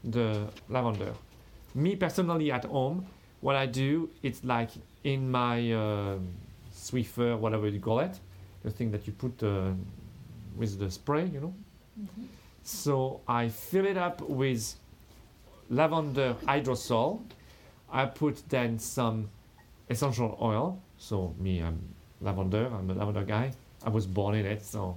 the 0.04 0.46
lavender. 0.68 1.14
Me 1.74 1.96
personally 1.96 2.50
at 2.50 2.64
home, 2.64 3.06
what 3.40 3.56
I 3.56 3.66
do, 3.66 4.10
it's 4.22 4.44
like 4.44 4.70
in 5.04 5.30
my 5.30 5.72
uh, 5.72 6.18
Swiffer, 6.74 7.38
whatever 7.38 7.68
you 7.68 7.80
call 7.80 8.00
it, 8.00 8.18
the 8.62 8.70
thing 8.70 8.90
that 8.90 9.06
you 9.06 9.12
put 9.12 9.42
uh, 9.42 9.70
with 10.56 10.78
the 10.78 10.90
spray, 10.90 11.26
you 11.26 11.40
know. 11.40 11.54
So 12.62 13.20
I 13.26 13.48
fill 13.48 13.86
it 13.86 13.96
up 13.96 14.20
with 14.22 14.74
lavender 15.70 16.36
hydrosol. 16.44 17.20
I 17.90 18.06
put 18.06 18.48
then 18.48 18.78
some 18.78 19.30
essential 19.88 20.38
oil. 20.40 20.80
So 20.98 21.34
me, 21.38 21.62
I'm 21.62 21.80
lavender. 22.20 22.66
I'm 22.66 22.90
a 22.90 22.94
lavender 22.94 23.24
guy. 23.24 23.52
I 23.84 23.88
was 23.88 24.06
born 24.06 24.34
in 24.34 24.46
it. 24.46 24.64
So, 24.64 24.96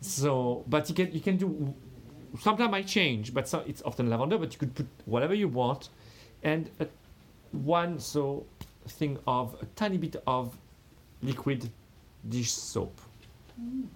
so 0.00 0.64
but 0.68 0.88
you 0.88 0.94
can 0.94 1.12
you 1.12 1.20
can 1.20 1.36
do. 1.36 1.74
Sometimes 2.40 2.72
I 2.72 2.82
change, 2.82 3.34
but 3.34 3.48
so 3.48 3.64
it's 3.66 3.82
often 3.82 4.08
lavender. 4.08 4.38
But 4.38 4.52
you 4.52 4.58
could 4.58 4.74
put 4.74 4.86
whatever 5.06 5.34
you 5.34 5.48
want, 5.48 5.88
and 6.42 6.70
a, 6.80 6.86
one 7.52 7.98
so 7.98 8.46
thing 8.88 9.18
of 9.26 9.56
a 9.60 9.66
tiny 9.76 9.98
bit 9.98 10.16
of 10.26 10.56
liquid 11.22 11.70
dish 12.28 12.52
soap. 12.52 13.00
Mm. 13.60 13.86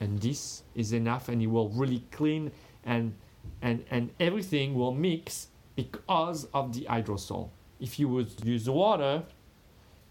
And 0.00 0.20
this 0.20 0.62
is 0.74 0.92
enough 0.92 1.28
and 1.28 1.40
it 1.40 1.46
will 1.46 1.70
really 1.70 2.04
clean 2.10 2.52
and 2.84 3.14
and 3.62 3.84
and 3.90 4.10
everything 4.20 4.74
will 4.74 4.92
mix 4.92 5.48
because 5.74 6.46
of 6.52 6.72
the 6.74 6.82
hydrosol. 6.82 7.48
If 7.80 7.98
you 7.98 8.08
would 8.08 8.44
use 8.44 8.68
water 8.68 9.22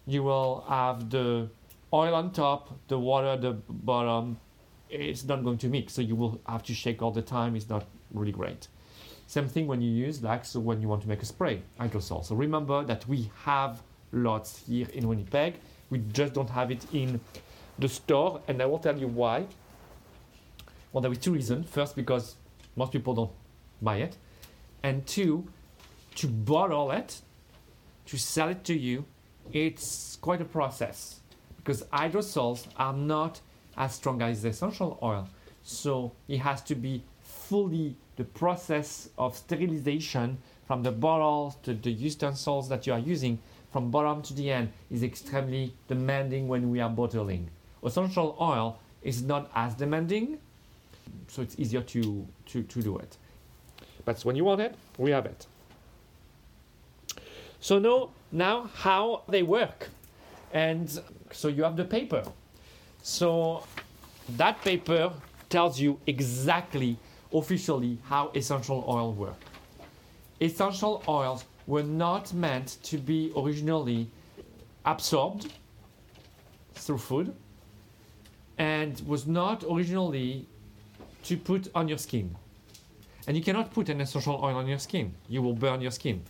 you 0.08 0.24
will 0.24 0.64
have 0.68 1.10
the 1.10 1.50
oil 1.94 2.14
on 2.14 2.32
top 2.32 2.78
the 2.88 2.98
water 2.98 3.28
at 3.28 3.42
the 3.42 3.54
bottom. 3.70 4.40
It's 4.90 5.24
not 5.24 5.44
going 5.44 5.58
to 5.60 5.68
mix 5.68 5.94
so 5.94 6.02
you 6.02 6.16
will 6.16 6.40
have 6.48 6.64
to 6.64 6.74
shake 6.74 7.02
all 7.02 7.12
the 7.12 7.22
time. 7.22 7.56
It's 7.56 7.70
not 7.70 7.86
really 8.12 8.32
great 8.32 8.68
same 9.36 9.48
thing 9.56 9.66
when 9.72 9.82
you 9.82 9.92
use 10.08 10.16
like 10.30 10.44
so 10.52 10.60
when 10.60 10.82
you 10.82 10.88
want 10.88 11.02
to 11.06 11.10
make 11.14 11.22
a 11.22 11.30
spray 11.34 11.62
hydrosol 11.80 12.24
so 12.28 12.34
remember 12.36 12.78
that 12.92 13.02
we 13.08 13.30
have 13.50 13.82
lots 14.12 14.50
here 14.68 14.88
in 14.94 15.08
winnipeg 15.08 15.52
we 15.90 15.98
just 16.20 16.32
don't 16.34 16.50
have 16.50 16.70
it 16.76 16.84
in 16.94 17.20
the 17.80 17.90
store 17.98 18.42
and 18.48 18.62
i 18.62 18.66
will 18.66 18.84
tell 18.88 18.98
you 18.98 19.10
why 19.22 19.46
well, 20.96 21.02
there 21.02 21.12
were 21.12 21.18
two 21.18 21.34
reasons. 21.34 21.70
First, 21.70 21.94
because 21.94 22.38
most 22.78 22.94
people 22.94 23.14
don't 23.14 23.32
buy 23.82 23.98
it, 23.98 24.16
and 24.82 25.06
two, 25.06 25.46
to 26.16 26.28
bottle 26.28 26.90
it, 26.92 27.20
to 28.06 28.18
sell 28.18 28.48
it 28.48 28.64
to 28.64 28.74
you, 28.74 29.04
it's 29.52 30.16
quite 30.22 30.40
a 30.40 30.46
process 30.46 31.20
because 31.58 31.84
hydrosols 31.84 32.68
are 32.78 32.94
not 32.94 33.42
as 33.76 33.96
strong 33.96 34.22
as 34.22 34.46
essential 34.46 34.98
oil. 35.04 35.28
So 35.64 36.14
it 36.30 36.38
has 36.38 36.62
to 36.62 36.76
be 36.76 37.04
fully 37.22 37.98
the 38.16 38.24
process 38.24 39.10
of 39.18 39.36
sterilization 39.36 40.38
from 40.68 40.84
the 40.84 40.92
bottle 40.92 41.56
to 41.64 41.74
the 41.74 41.92
utensils 41.92 42.70
that 42.70 42.88
you 42.88 42.94
are 42.94 43.00
using 43.00 43.40
from 43.72 43.92
bottom 43.92 44.22
to 44.24 44.34
the 44.34 44.50
end 44.50 44.72
is 44.90 45.04
extremely 45.04 45.74
demanding 45.88 46.48
when 46.48 46.72
we 46.72 46.80
are 46.80 46.90
bottling. 46.90 47.50
Essential 47.84 48.36
oil 48.40 48.80
is 49.04 49.22
not 49.22 49.52
as 49.54 49.76
demanding, 49.76 50.40
so 51.28 51.42
it's 51.42 51.60
easier 51.60 51.82
to, 51.82 52.26
to, 52.46 52.64
to 52.64 52.82
do 52.82 52.98
it. 52.98 53.18
But 54.06 54.22
when 54.22 54.36
you 54.36 54.46
want 54.46 54.62
it, 54.62 54.76
we 54.98 55.12
have 55.12 55.26
it. 55.26 55.46
So 57.60 57.80
now, 57.80 58.12
now 58.32 58.70
how 58.76 59.24
they 59.28 59.44
work. 59.44 59.90
And 60.54 61.02
so 61.32 61.48
you 61.48 61.64
have 61.64 61.76
the 61.76 61.84
paper. 61.84 62.24
So 63.02 63.66
that 64.38 64.62
paper 64.62 65.12
tells 65.50 65.80
you 65.80 66.00
exactly, 66.08 66.98
officially, 67.36 67.98
how 68.06 68.32
essential 68.34 68.84
oil 68.88 69.14
work. 69.14 69.38
Essential 70.42 71.04
oils 71.08 71.46
were 71.68 71.84
not 71.84 72.34
meant 72.34 72.78
to 72.84 72.98
be 72.98 73.32
originally 73.36 74.08
absorbed 74.86 75.52
through 76.76 76.98
food 76.98 77.34
and 78.58 79.02
was 79.06 79.28
not 79.28 79.64
originally 79.70 80.46
to 81.24 81.36
put 81.38 81.70
on 81.76 81.88
your 81.88 81.98
skin. 81.98 82.36
And 83.28 83.36
you 83.36 83.44
cannot 83.44 83.74
put 83.74 83.90
an 83.90 84.00
essential 84.02 84.40
oil 84.42 84.56
on 84.56 84.68
your 84.68 84.80
skin. 84.80 85.14
You 85.28 85.42
will 85.42 85.56
burn 85.56 85.82
your 85.82 85.92
skin. 85.92 86.22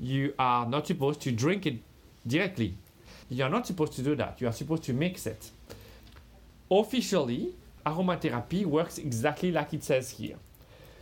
You 0.00 0.34
are 0.38 0.66
not 0.66 0.86
supposed 0.86 1.20
to 1.22 1.30
drink 1.30 1.66
it 1.66 1.78
directly. 2.26 2.74
You 3.30 3.44
are 3.44 3.50
not 3.50 3.66
supposed 3.66 3.92
to 3.94 4.02
do 4.02 4.14
that. 4.16 4.40
You 4.40 4.48
are 4.48 4.52
supposed 4.52 4.82
to 4.84 4.92
mix 4.92 5.26
it. 5.26 5.50
Officially, 6.70 7.54
aromatherapy 7.86 8.64
works 8.64 8.98
exactly 8.98 9.52
like 9.52 9.74
it 9.74 9.84
says 9.84 10.10
here. 10.10 10.36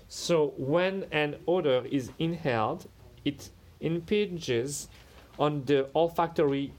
So 0.08 0.52
when 0.58 1.06
an 1.10 1.36
odor 1.46 1.84
is 1.90 2.10
inhaled, 2.18 2.86
it 3.24 3.48
impinges 3.80 4.88
on 5.38 5.64
the 5.64 5.88
olfactory. 5.94 6.72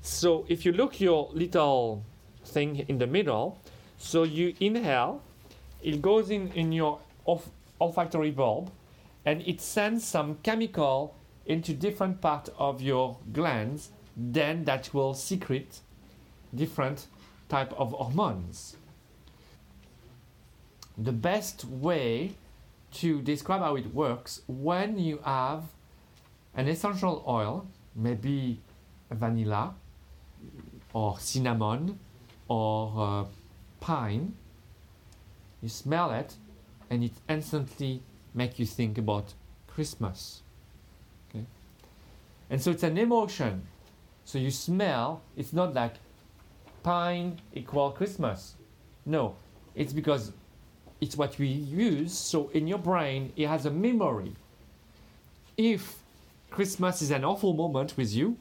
So 0.00 0.46
if 0.48 0.64
you 0.64 0.72
look 0.72 1.00
your 1.00 1.28
little 1.32 2.04
thing 2.44 2.84
in 2.88 2.98
the 2.98 3.06
middle, 3.06 3.58
so 3.98 4.22
you 4.22 4.54
inhale, 4.60 5.22
it 5.82 6.00
goes 6.00 6.30
in, 6.30 6.52
in 6.52 6.72
your 6.72 7.00
olf- 7.26 7.50
olfactory 7.80 8.30
bulb, 8.30 8.70
and 9.24 9.42
it 9.42 9.60
sends 9.60 10.06
some 10.06 10.38
chemical 10.42 11.14
into 11.46 11.74
different 11.74 12.20
part 12.20 12.48
of 12.58 12.80
your 12.80 13.18
glands, 13.32 13.90
then 14.16 14.64
that 14.64 14.92
will 14.94 15.14
secrete 15.14 15.80
different 16.54 17.06
type 17.48 17.72
of 17.74 17.92
hormones. 17.92 18.76
The 20.98 21.12
best 21.12 21.64
way 21.64 22.34
to 22.94 23.20
describe 23.20 23.60
how 23.60 23.76
it 23.76 23.92
works 23.94 24.42
when 24.46 24.98
you 24.98 25.18
have 25.24 25.64
an 26.54 26.68
essential 26.68 27.22
oil, 27.28 27.66
maybe 27.94 28.60
vanilla 29.10 29.74
or 30.92 31.18
cinnamon 31.18 31.98
or 32.48 32.92
uh, 32.96 33.24
pine, 33.80 34.34
you 35.62 35.68
smell 35.68 36.10
it, 36.10 36.34
and 36.90 37.04
it 37.04 37.12
instantly 37.28 38.02
make 38.34 38.58
you 38.58 38.66
think 38.66 38.96
about 38.98 39.34
Christmas. 39.66 40.42
Okay? 41.28 41.44
And 42.48 42.62
so 42.62 42.70
it's 42.70 42.82
an 42.82 42.96
emotion. 42.96 43.66
So 44.24 44.38
you 44.38 44.50
smell, 44.50 45.22
it's 45.36 45.52
not 45.52 45.74
like 45.74 45.94
pine 46.86 47.36
equal 47.52 47.90
Christmas. 47.90 48.54
No, 49.04 49.34
it's 49.74 49.92
because 49.92 50.30
it's 51.00 51.16
what 51.16 51.36
we 51.36 51.48
use. 51.48 52.16
So 52.16 52.48
in 52.50 52.68
your 52.68 52.78
brain, 52.78 53.32
it 53.34 53.48
has 53.48 53.66
a 53.66 53.72
memory. 53.72 54.32
If 55.56 55.96
Christmas 56.48 57.02
is 57.02 57.10
an 57.10 57.24
awful 57.24 57.54
moment 57.54 57.96
with 57.96 58.14
you, 58.14 58.36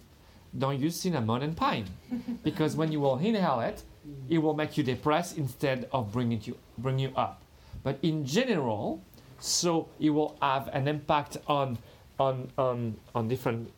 don't 0.56 0.80
use 0.80 0.96
cinnamon 0.96 1.42
and 1.42 1.58
pine. 1.58 1.88
because 2.44 2.76
when 2.76 2.92
you 2.92 3.00
will 3.00 3.18
inhale 3.18 3.62
it, 3.62 3.82
it 4.30 4.38
will 4.38 4.54
make 4.54 4.78
you 4.78 4.84
depressed 4.84 5.40
instead 5.40 5.90
of 5.92 6.12
bringing 6.12 6.40
you 6.44 6.56
bring 6.78 7.00
you 7.00 7.12
up. 7.16 7.42
But 7.82 7.98
in 8.04 8.28
general, 8.28 9.02
so 9.40 9.90
it 10.00 10.12
will 10.12 10.38
have 10.40 10.70
an 10.72 10.88
impact 10.88 11.38
on 11.48 11.80
on 12.20 12.52
on 12.60 12.96
on 13.16 13.28
different 13.28 13.72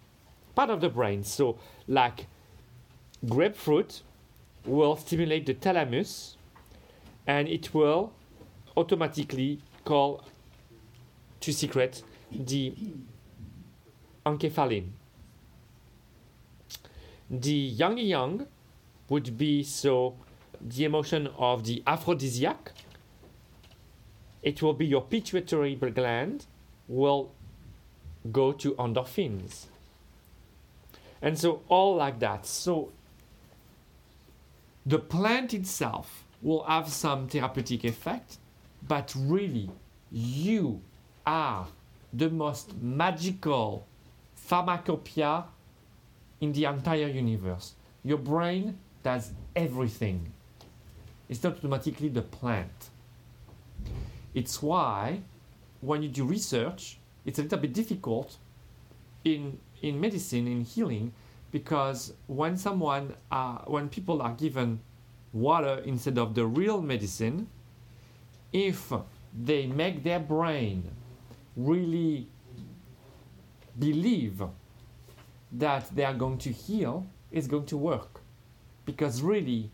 part 0.55 0.69
of 0.69 0.81
the 0.81 0.89
brain. 0.89 1.23
So 1.23 1.57
like 1.87 2.27
grapefruit 3.25 4.01
will 4.67 4.95
stimulate 4.95 5.45
the 5.45 5.53
thalamus 5.53 6.37
and 7.25 7.47
it 7.47 7.73
will 7.73 8.11
automatically 8.75 9.59
call 9.85 10.23
to 11.39 11.51
secrete 11.51 12.03
the 12.31 12.73
enkephalin. 14.25 14.89
The 17.29 17.73
ylang 17.77 17.97
ylang 17.97 18.47
would 19.09 19.37
be 19.37 19.63
so 19.63 20.15
the 20.61 20.85
emotion 20.85 21.27
of 21.37 21.63
the 21.65 21.83
aphrodisiac. 21.85 22.71
It 24.43 24.61
will 24.61 24.73
be 24.73 24.85
your 24.85 25.01
pituitary 25.01 25.75
gland 25.75 26.45
will 26.87 27.31
go 28.31 28.51
to 28.53 28.73
endorphins. 28.75 29.65
And 31.21 31.37
so 31.37 31.61
all 31.67 31.95
like 31.95 32.19
that. 32.19 32.45
So 32.45 32.91
the 34.87 34.97
plant 34.97 35.53
itself 35.53 36.23
will 36.41 36.63
have 36.63 36.87
some 36.87 37.27
therapeutic 37.27 37.83
effect, 37.83 38.37
but 38.87 39.13
really 39.17 39.69
you 40.09 40.81
are 41.25 41.67
the 42.13 42.29
most 42.29 42.73
magical 42.81 43.85
pharmacopoeia 44.33 45.43
in 46.39 46.53
the 46.53 46.63
entire 46.63 47.07
universe. 47.07 47.73
Your 48.05 48.17
brain 48.17 48.77
does 49.03 49.33
everything. 49.57 50.31
It's 51.27 51.43
not 51.43 51.57
automatically 51.57 52.07
the 52.07 52.21
plant. 52.21 52.89
It's 54.33 54.61
why 54.61 55.19
when 55.81 56.01
you 56.01 56.07
do 56.07 56.23
research, 56.23 56.97
it's 57.25 57.39
a 57.39 57.43
little 57.43 57.59
bit 57.59 57.73
difficult 57.73 58.37
in 59.25 59.59
in 59.81 59.99
medicine 59.99 60.47
in 60.47 60.61
healing 60.61 61.11
because 61.57 62.13
when 62.27 62.55
someone 62.55 63.15
uh, 63.31 63.57
when 63.65 63.89
people 63.89 64.21
are 64.21 64.33
given 64.33 64.79
water 65.33 65.81
instead 65.85 66.19
of 66.19 66.35
the 66.35 66.45
real 66.45 66.83
medicine, 66.83 67.47
if 68.53 68.93
they 69.33 69.65
make 69.65 70.03
their 70.03 70.19
brain 70.19 70.83
really 71.55 72.27
believe 73.79 74.43
that 75.51 75.83
they 75.95 76.05
are 76.05 76.13
going 76.13 76.37
to 76.37 76.51
heal, 76.51 77.07
it's 77.31 77.47
going 77.47 77.65
to 77.65 77.77
work. 77.77 78.21
Because 78.85 79.23
really, 79.23 79.71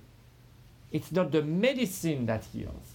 it's 0.90 1.12
not 1.12 1.34
the 1.34 1.42
medicine 1.42 2.26
that 2.28 2.46
heals, 2.46 2.88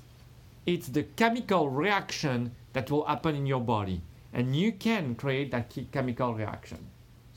it's 0.65 0.89
the 0.89 1.03
chemical 1.03 1.69
reaction 1.69 2.53
that 2.73 2.91
will 2.91 3.05
happen 3.05 3.35
in 3.37 3.45
your 3.45 3.61
body. 3.61 4.01
And 4.33 4.57
you 4.57 4.73
can 4.73 5.15
create 5.15 5.51
that 5.51 5.75
chemical 5.93 6.33
reaction. 6.35 6.87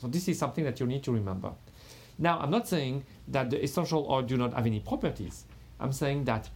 So, 0.02 0.08
this 0.08 0.26
is 0.26 0.36
something 0.36 0.64
that 0.64 0.80
you 0.80 0.86
need 0.86 1.04
to 1.04 1.12
remember. 1.12 1.52
Now, 2.18 2.40
I'm 2.40 2.50
not 2.50 2.66
saying 2.66 3.04
that 3.28 3.50
the 3.50 3.62
essential 3.62 4.04
oil 4.10 4.22
do 4.22 4.36
not 4.36 4.52
have 4.52 4.66
any 4.66 4.80
properties. 4.80 5.44
I'm 5.78 5.92
saying 5.92 6.24
that 6.24 6.50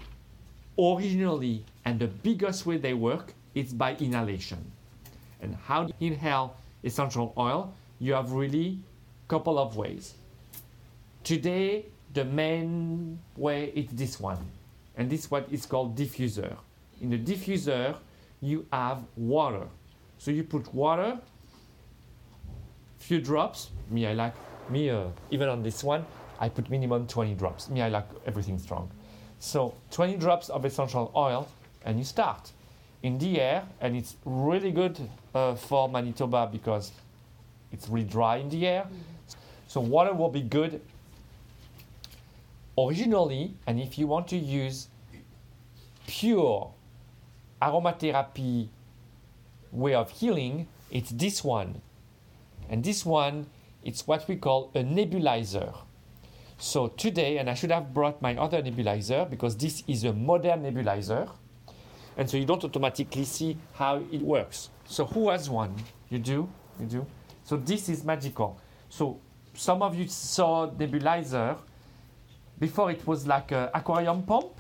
originally 0.77 1.65
and 1.85 2.01
the 2.01 2.09
biggest 2.09 2.67
way 2.67 2.77
they 2.77 2.93
work 2.93 3.35
is 3.55 3.73
by 3.73 3.95
inhalation. 4.01 4.59
And 5.41 5.55
how 5.55 5.85
do 5.85 5.93
you 6.01 6.09
inhale 6.09 6.57
essential 6.83 7.33
oil? 7.39 7.73
You 8.01 8.15
have 8.15 8.33
really 8.33 8.81
couple 9.29 9.61
of 9.61 9.77
ways. 9.77 10.15
Today, 11.23 11.87
the 12.15 12.25
main 12.25 13.21
way 13.37 13.67
is 13.77 13.87
this 13.93 14.19
one, 14.19 14.45
and 14.97 15.09
this 15.09 15.31
what 15.31 15.47
is 15.53 15.67
called 15.67 15.97
diffuser. 15.97 16.57
In 17.01 17.11
the 17.11 17.19
diffuser, 17.19 17.97
you 18.41 18.67
have 18.73 19.05
water. 19.17 19.69
So 20.19 20.33
you 20.33 20.43
put 20.43 20.75
water, 20.75 21.21
few 23.07 23.21
drops. 23.21 23.71
Me, 23.89 24.07
I 24.07 24.15
like 24.15 24.35
me 24.69 24.91
uh, 24.91 25.05
even 25.31 25.49
on 25.49 25.63
this 25.63 25.85
one. 25.85 26.05
I 26.41 26.49
put 26.49 26.69
minimum 26.69 27.07
20 27.07 27.35
drops. 27.35 27.71
Me, 27.71 27.81
I 27.81 27.89
like 27.89 28.07
everything 28.27 28.59
strong. 28.59 28.91
So 29.39 29.75
20 29.93 30.17
drops 30.17 30.49
of 30.49 30.65
essential 30.65 31.13
oil, 31.15 31.49
and 31.85 31.99
you 31.99 32.05
start 32.05 32.51
in 33.03 33.19
the 33.19 33.41
air, 33.41 33.63
and 33.81 33.97
it's 33.97 34.17
really 34.25 34.73
good 34.73 34.99
uh, 35.35 35.55
for 35.55 35.89
Manitoba 35.89 36.49
because 36.51 36.91
it's 37.71 37.89
really 37.89 38.09
dry 38.09 38.37
in 38.37 38.49
the 38.49 38.67
air. 38.67 38.87
So 39.69 39.81
water 39.81 40.13
will 40.13 40.31
be 40.31 40.43
good 40.43 40.81
originally, 42.77 43.55
and 43.67 43.79
if 43.79 43.99
you 43.99 44.09
want 44.09 44.27
to 44.29 44.37
use 44.37 44.89
pure 46.09 46.73
aromatherapy 47.63 48.69
way 49.71 49.95
of 49.95 50.11
healing, 50.11 50.67
it's 50.91 51.11
this 51.11 51.45
one. 51.45 51.81
And 52.69 52.83
this 52.83 53.05
one, 53.05 53.47
it's 53.85 54.07
what 54.07 54.27
we 54.29 54.37
call 54.37 54.71
a 54.75 54.83
nebulizer. 54.83 55.75
So 56.59 56.89
today, 56.89 57.39
and 57.39 57.51
I 57.51 57.55
should 57.55 57.71
have 57.71 57.93
brought 57.93 58.23
my 58.23 58.35
other 58.37 58.63
nebulizer 58.63 59.29
because 59.29 59.57
this 59.57 59.83
is 59.87 60.05
a 60.05 60.13
modern 60.13 60.63
nebulizer. 60.63 61.31
And 62.17 62.29
so 62.29 62.37
you 62.37 62.47
don't 62.47 62.65
automatically 62.65 63.25
see 63.25 63.59
how 63.75 64.03
it 64.11 64.23
works. 64.23 64.71
So 64.87 65.05
who 65.05 65.29
has 65.29 65.51
one? 65.51 65.75
You 66.09 66.19
do? 66.19 66.49
You 66.81 66.87
do? 66.87 67.07
So 67.45 67.57
this 67.57 67.89
is 67.89 68.05
magical. 68.05 68.59
So 68.89 69.21
some 69.55 69.83
of 69.83 69.95
you 69.95 70.09
saw 70.09 70.71
nebulizer. 70.71 71.59
Before 72.59 72.91
it 72.91 73.07
was 73.07 73.27
like 73.27 73.53
an 73.53 73.69
aquarium 73.75 74.23
pump 74.23 74.59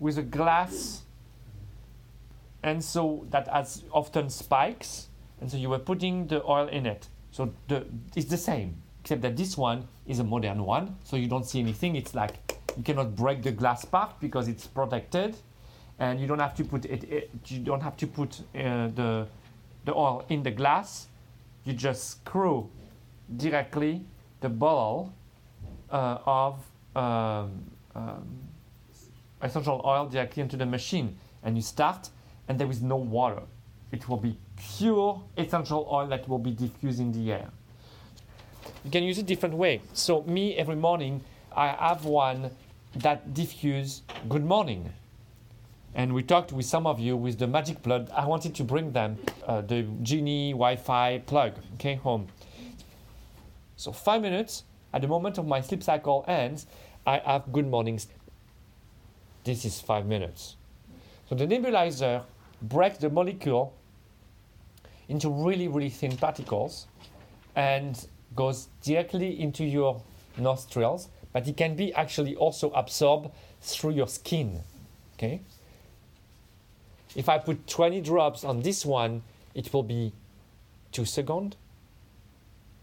with 0.00 0.16
a 0.16 0.22
glass. 0.22 1.02
And 2.62 2.82
so 2.82 3.26
that 3.28 3.46
has 3.48 3.84
often 3.92 4.30
spikes. 4.30 5.08
And 5.42 5.50
so 5.50 5.56
you 5.56 5.68
were 5.68 5.80
putting 5.80 6.28
the 6.28 6.40
oil 6.44 6.68
in 6.68 6.86
it. 6.86 7.08
So 7.32 7.52
the, 7.66 7.84
it's 8.14 8.26
the 8.26 8.36
same, 8.36 8.80
except 9.00 9.22
that 9.22 9.36
this 9.36 9.58
one 9.58 9.88
is 10.06 10.20
a 10.20 10.24
modern 10.24 10.64
one. 10.64 10.96
So 11.02 11.16
you 11.16 11.26
don't 11.26 11.44
see 11.44 11.58
anything. 11.58 11.96
It's 11.96 12.14
like 12.14 12.34
you 12.76 12.84
cannot 12.84 13.16
break 13.16 13.42
the 13.42 13.50
glass 13.50 13.84
part 13.84 14.20
because 14.20 14.46
it's 14.46 14.68
protected. 14.68 15.34
And 15.98 16.20
you 16.20 16.28
don't 16.28 16.38
have 16.38 16.54
to 16.54 16.64
put 16.64 16.84
it, 16.84 17.02
it 17.10 17.30
you 17.48 17.58
don't 17.58 17.80
have 17.80 17.96
to 17.96 18.06
put 18.06 18.38
uh, 18.54 18.86
the, 18.94 19.26
the 19.84 19.92
oil 19.92 20.24
in 20.28 20.44
the 20.44 20.52
glass. 20.52 21.08
You 21.64 21.72
just 21.72 22.10
screw 22.10 22.70
directly 23.36 24.04
the 24.42 24.48
bottle 24.48 25.12
uh, 25.90 26.18
of 26.24 26.60
um, 26.94 27.64
um, 27.96 28.28
essential 29.42 29.80
oil 29.84 30.06
directly 30.06 30.40
into 30.40 30.56
the 30.56 30.66
machine 30.66 31.16
and 31.42 31.56
you 31.56 31.62
start 31.62 32.10
and 32.46 32.60
there 32.60 32.70
is 32.70 32.80
no 32.80 32.96
water 32.96 33.42
it 33.92 34.08
will 34.08 34.16
be 34.16 34.36
pure 34.56 35.22
essential 35.36 35.86
oil 35.90 36.06
that 36.08 36.28
will 36.28 36.38
be 36.38 36.50
diffused 36.50 36.98
in 36.98 37.12
the 37.12 37.32
air. 37.32 37.50
You 38.84 38.90
can 38.90 39.04
use 39.04 39.18
it 39.18 39.26
different 39.26 39.54
way. 39.54 39.82
So 39.92 40.22
me 40.22 40.56
every 40.56 40.76
morning 40.76 41.22
i 41.54 41.68
have 41.68 42.06
one 42.06 42.50
that 42.96 43.34
diffuse 43.34 44.02
good 44.28 44.44
morning. 44.44 44.92
And 45.94 46.14
we 46.14 46.22
talked 46.22 46.52
with 46.52 46.64
some 46.64 46.86
of 46.86 46.98
you 46.98 47.14
with 47.16 47.38
the 47.38 47.46
magic 47.46 47.82
plug 47.82 48.10
i 48.16 48.24
wanted 48.24 48.54
to 48.54 48.64
bring 48.64 48.92
them 48.92 49.18
uh, 49.46 49.60
the 49.60 49.82
Geeni 50.02 50.52
wi-fi 50.52 51.18
plug 51.26 51.52
okay 51.74 51.96
home. 51.96 52.28
So 53.76 53.92
five 53.92 54.22
minutes. 54.22 54.64
At 54.94 55.00
the 55.00 55.08
moment 55.08 55.38
of 55.38 55.46
my 55.46 55.62
sleep 55.62 55.82
cycle 55.82 56.22
ends, 56.28 56.66
I 57.06 57.18
have 57.18 57.50
good 57.50 57.66
mornings. 57.66 58.08
This 59.42 59.64
is 59.64 59.80
five 59.80 60.04
minutes. 60.06 60.56
So 61.28 61.34
the 61.34 61.46
nebulizer 61.46 62.22
breaks 62.60 62.98
the 62.98 63.08
molecule 63.08 63.72
into 65.12 65.28
really, 65.28 65.68
really 65.68 65.90
thin 65.90 66.16
particles 66.16 66.86
and 67.54 68.06
goes 68.34 68.68
directly 68.82 69.40
into 69.40 69.62
your 69.62 70.02
nostrils, 70.38 71.08
but 71.32 71.46
it 71.46 71.56
can 71.56 71.76
be 71.76 71.92
actually 71.94 72.34
also 72.34 72.70
absorbed 72.70 73.30
through 73.60 73.92
your 73.92 74.08
skin. 74.08 74.60
Okay? 75.14 75.40
If 77.14 77.28
I 77.28 77.38
put 77.38 77.66
20 77.66 78.00
drops 78.00 78.42
on 78.42 78.62
this 78.62 78.86
one, 78.86 79.22
it 79.54 79.72
will 79.72 79.82
be 79.82 80.12
two 80.90 81.04
seconds. 81.04 81.56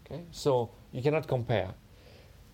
Okay? 0.06 0.22
So 0.30 0.70
you 0.92 1.02
cannot 1.02 1.26
compare. 1.26 1.70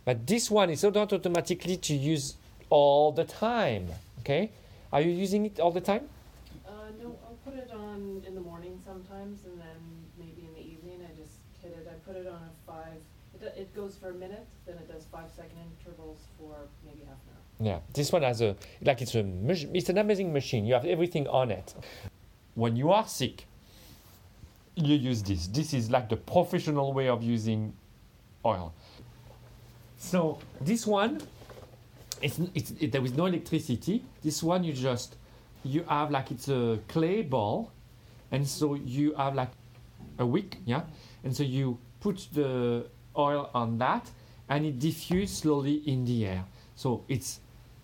But 0.07 0.27
this 0.27 0.51
one 0.51 0.71
is 0.71 0.83
not 0.83 1.13
automatically 1.13 1.77
to 1.77 1.95
use 1.95 2.37
all 2.71 3.13
the 3.13 3.25
time. 3.25 3.89
Okay? 4.21 4.51
Are 4.93 5.01
you 5.01 5.11
using 5.11 5.45
it 5.45 5.61
all 5.61 5.71
the 5.71 5.81
time? 5.81 6.09
Uh, 6.67 6.71
no, 7.03 7.19
I'll 7.27 7.39
put 7.45 7.55
it 7.55 7.71
on 7.73 8.23
in 8.27 8.35
the 8.35 8.41
morning 8.41 8.81
sometimes, 8.85 9.45
and 9.45 9.61
then 9.61 9.79
maybe 10.19 10.47
in 10.47 10.55
the 10.55 10.61
evening 10.61 11.01
I 11.03 11.15
just 11.21 11.39
hit 11.63 11.73
it. 11.73 11.89
I 11.91 11.95
put 12.09 12.17
it 12.17 12.27
on 12.27 12.41
a 12.41 12.53
five. 12.67 13.01
It, 13.57 13.75
goes 13.75 13.97
for 13.97 14.11
a 14.11 14.15
minute, 14.15 14.47
then 14.67 14.77
it 14.77 14.93
does 14.93 15.05
five 15.11 15.31
second 15.35 15.57
intervals 15.81 16.19
for 16.39 16.55
maybe 16.85 17.01
half 17.07 17.17
an 17.27 17.33
hour. 17.33 17.67
Yeah, 17.67 17.79
this 17.95 18.13
one 18.13 18.23
has 18.23 18.43
a 18.43 18.55
like 18.83 19.01
it's 19.01 19.15
a 19.15 19.25
it's 19.75 19.89
an 19.89 19.99
amazing 19.99 20.33
machine. 20.33 20.67
You 20.67 20.75
have 20.75 20.85
everything 20.85 21.27
on 21.29 21.51
it. 21.51 21.75
When 22.55 22.77
you 22.77 22.93
are 22.93 23.07
sick, 23.07 23.47
you 24.75 24.95
use 24.95 25.23
this. 25.23 25.47
This 25.47 25.73
is 25.73 25.91
like 25.91 26.09
the 26.09 26.17
professional 26.17 26.93
way 26.93 27.09
of 27.09 27.23
using 27.23 27.73
oil. 28.45 28.75
So 29.97 30.39
this 30.61 30.87
one, 30.87 31.23
it's, 32.21 32.39
it's 32.55 32.73
it, 32.79 32.93
there 32.93 33.05
is 33.05 33.15
no 33.15 33.27
electricity. 33.27 34.05
This 34.23 34.43
one 34.43 34.65
you 34.65 34.73
just 34.73 35.17
you 35.65 35.83
have 35.85 36.11
like 36.11 36.31
it's 36.31 36.49
a 36.49 36.79
clay 36.89 37.23
ball, 37.23 37.73
and 38.31 38.47
so 38.47 38.75
you 38.75 39.15
have 39.15 39.35
like 39.35 39.51
a 40.19 40.27
wick, 40.27 40.59
yeah, 40.65 40.83
and 41.25 41.35
so 41.35 41.43
you 41.43 41.79
put 42.01 42.29
the 42.33 42.87
oil 43.19 43.51
on 43.55 43.79
that, 43.79 44.11
and 44.49 44.65
it 44.65 44.79
diffuses 44.79 45.39
slowly 45.39 45.83
in 45.87 46.05
the 46.05 46.27
air. 46.27 46.45
So 46.77 47.05
it's 47.09 47.41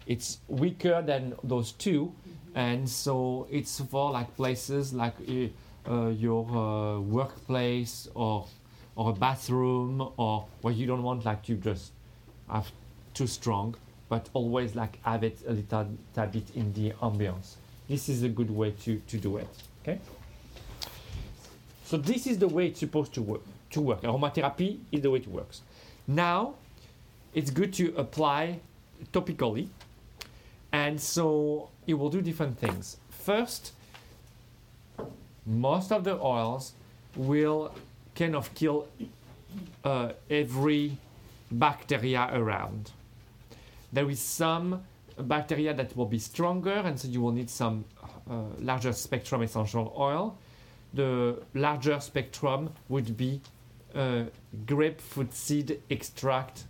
it's 0.06 0.38
weaker 0.48 1.02
than 1.02 1.34
those 1.44 1.72
two, 1.72 2.12
and 2.54 2.88
so 2.88 3.46
it's 3.50 3.80
for 3.80 4.10
like 4.10 4.34
places 4.36 4.92
like 4.92 5.14
uh, 5.28 5.90
uh, 5.90 6.08
your 6.10 6.46
uh, 6.50 7.00
workplace 7.00 8.08
or 8.14 8.46
or 8.96 9.10
a 9.10 9.12
bathroom 9.14 10.06
or 10.16 10.46
where 10.60 10.74
you 10.74 10.86
don't 10.86 11.02
want 11.02 11.24
like 11.24 11.42
to 11.44 11.54
just 11.54 11.92
have 12.48 12.70
too 13.14 13.26
strong, 13.26 13.74
but 14.08 14.28
always 14.34 14.74
like 14.74 15.02
have 15.02 15.24
it 15.24 15.38
a 15.48 15.52
little, 15.52 15.88
little 16.14 16.32
bit 16.32 16.50
in 16.54 16.72
the 16.74 16.90
ambience. 17.02 17.54
This 17.88 18.08
is 18.08 18.22
a 18.22 18.28
good 18.28 18.50
way 18.50 18.72
to, 18.84 19.00
to 19.06 19.16
do 19.18 19.38
it. 19.38 19.48
Okay. 19.82 19.98
So 21.84 21.96
this 21.96 22.26
is 22.26 22.38
the 22.38 22.48
way 22.48 22.68
it's 22.68 22.80
supposed 22.80 23.12
to 23.14 23.22
work. 23.22 23.42
To 23.72 23.80
work, 23.80 24.02
aromatherapy 24.02 24.80
is 24.92 25.00
the 25.00 25.10
way 25.10 25.20
it 25.20 25.28
works. 25.28 25.62
Now, 26.06 26.54
it's 27.32 27.50
good 27.50 27.72
to 27.74 27.94
apply 27.96 28.60
topically, 29.12 29.68
and 30.72 31.00
so 31.00 31.70
it 31.86 31.94
will 31.94 32.10
do 32.10 32.20
different 32.20 32.58
things. 32.58 32.98
First, 33.08 33.72
most 35.46 35.90
of 35.90 36.04
the 36.04 36.20
oils 36.20 36.74
will 37.16 37.74
kind 38.14 38.36
of 38.36 38.54
kill 38.54 38.88
uh, 39.84 40.12
every 40.28 40.98
bacteria 41.50 42.28
around. 42.32 42.90
There 43.90 44.08
is 44.10 44.20
some 44.20 44.82
bacteria 45.16 45.72
that 45.72 45.96
will 45.96 46.06
be 46.06 46.18
stronger, 46.18 46.74
and 46.74 47.00
so 47.00 47.08
you 47.08 47.22
will 47.22 47.32
need 47.32 47.48
some 47.48 47.86
uh, 48.30 48.34
larger 48.60 48.92
spectrum 48.92 49.40
essential 49.42 49.94
oil. 49.96 50.36
The 50.92 51.42
larger 51.54 52.00
spectrum 52.00 52.70
would 52.90 53.16
be 53.16 53.40
uh, 53.94 54.24
grapefruit 54.66 55.34
seed 55.34 55.80
extract. 55.90 56.64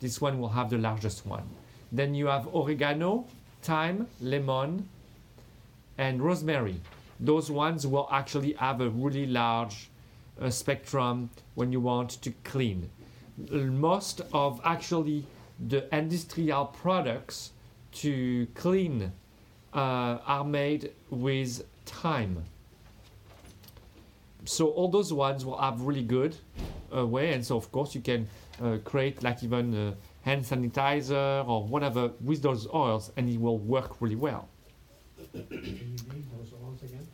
This 0.00 0.20
one 0.20 0.40
will 0.40 0.50
have 0.50 0.70
the 0.70 0.78
largest 0.78 1.26
one. 1.26 1.44
Then 1.90 2.14
you 2.14 2.26
have 2.26 2.48
oregano, 2.54 3.26
thyme, 3.62 4.08
lemon, 4.20 4.88
and 5.98 6.22
rosemary. 6.22 6.80
Those 7.20 7.50
ones 7.50 7.86
will 7.86 8.08
actually 8.10 8.54
have 8.54 8.80
a 8.80 8.88
really 8.88 9.26
large 9.26 9.90
uh, 10.40 10.50
spectrum 10.50 11.30
when 11.54 11.72
you 11.72 11.80
want 11.80 12.10
to 12.22 12.32
clean. 12.42 12.90
Most 13.50 14.22
of 14.32 14.60
actually 14.64 15.26
the 15.68 15.94
industrial 15.94 16.66
products 16.66 17.52
to 17.92 18.46
clean 18.54 19.12
uh, 19.72 20.18
are 20.26 20.44
made 20.44 20.90
with 21.10 21.64
thyme. 21.86 22.44
So 24.44 24.68
all 24.70 24.88
those 24.88 25.12
ones 25.12 25.44
will 25.44 25.58
have 25.58 25.80
really 25.82 26.02
good 26.02 26.36
uh, 26.94 27.06
way, 27.06 27.32
and 27.32 27.44
so 27.44 27.56
of 27.56 27.70
course 27.70 27.94
you 27.94 28.00
can 28.00 28.28
uh, 28.62 28.78
create 28.84 29.22
like 29.22 29.42
even 29.42 29.74
uh, 29.74 29.94
hand 30.22 30.44
sanitizer 30.44 31.46
or 31.48 31.64
whatever 31.64 32.10
with 32.20 32.42
those 32.42 32.66
oils, 32.72 33.12
and 33.16 33.28
it 33.28 33.40
will 33.40 33.58
work 33.58 34.00
really 34.00 34.16
well. 34.16 34.48
Can 35.32 35.46
you 35.50 36.12
name 36.12 36.26
those 36.36 36.52
oils 36.64 36.82
again? 36.82 37.06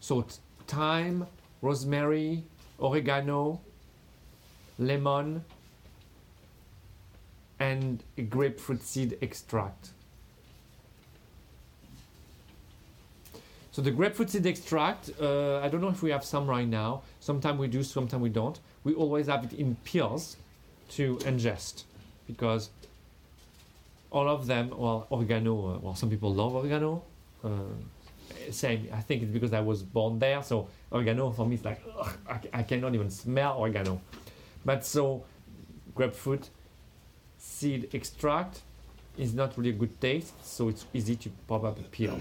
So 0.00 0.24
thyme, 0.66 1.26
rosemary, 1.60 2.44
oregano, 2.78 3.60
lemon, 4.78 5.44
and 7.58 8.02
grapefruit 8.28 8.82
seed 8.82 9.18
extract. 9.20 9.93
So 13.74 13.82
the 13.82 13.90
grapefruit 13.90 14.30
seed 14.30 14.46
extract, 14.46 15.10
uh, 15.20 15.58
I 15.58 15.68
don't 15.68 15.80
know 15.80 15.88
if 15.88 16.00
we 16.00 16.12
have 16.12 16.24
some 16.24 16.46
right 16.46 16.68
now. 16.68 17.02
Sometimes 17.18 17.58
we 17.58 17.66
do, 17.66 17.82
sometimes 17.82 18.22
we 18.22 18.28
don't. 18.28 18.56
We 18.84 18.94
always 18.94 19.26
have 19.26 19.42
it 19.42 19.52
in 19.52 19.74
pills 19.82 20.36
to 20.90 21.16
ingest 21.16 21.82
because 22.28 22.70
all 24.12 24.28
of 24.28 24.46
them, 24.46 24.70
well, 24.70 25.08
oregano, 25.10 25.74
uh, 25.74 25.78
well, 25.80 25.96
some 25.96 26.08
people 26.08 26.32
love 26.32 26.54
oregano. 26.54 27.02
Uh, 27.42 27.48
same, 28.52 28.88
I 28.92 29.00
think 29.00 29.24
it's 29.24 29.32
because 29.32 29.52
I 29.52 29.58
was 29.58 29.82
born 29.82 30.20
there. 30.20 30.40
So 30.44 30.68
oregano 30.92 31.32
for 31.32 31.44
me 31.44 31.56
is 31.56 31.64
like, 31.64 31.82
ugh, 31.98 32.16
I, 32.30 32.38
I 32.60 32.62
cannot 32.62 32.94
even 32.94 33.10
smell 33.10 33.58
oregano. 33.58 34.00
But 34.64 34.86
so 34.86 35.24
grapefruit 35.96 36.48
seed 37.38 37.88
extract 37.92 38.60
is 39.18 39.34
not 39.34 39.58
really 39.58 39.70
a 39.70 39.72
good 39.72 40.00
taste, 40.00 40.32
so 40.46 40.68
it's 40.68 40.86
easy 40.94 41.16
to 41.16 41.30
pop 41.48 41.64
up 41.64 41.80
a 41.80 41.82
pill. 41.82 42.20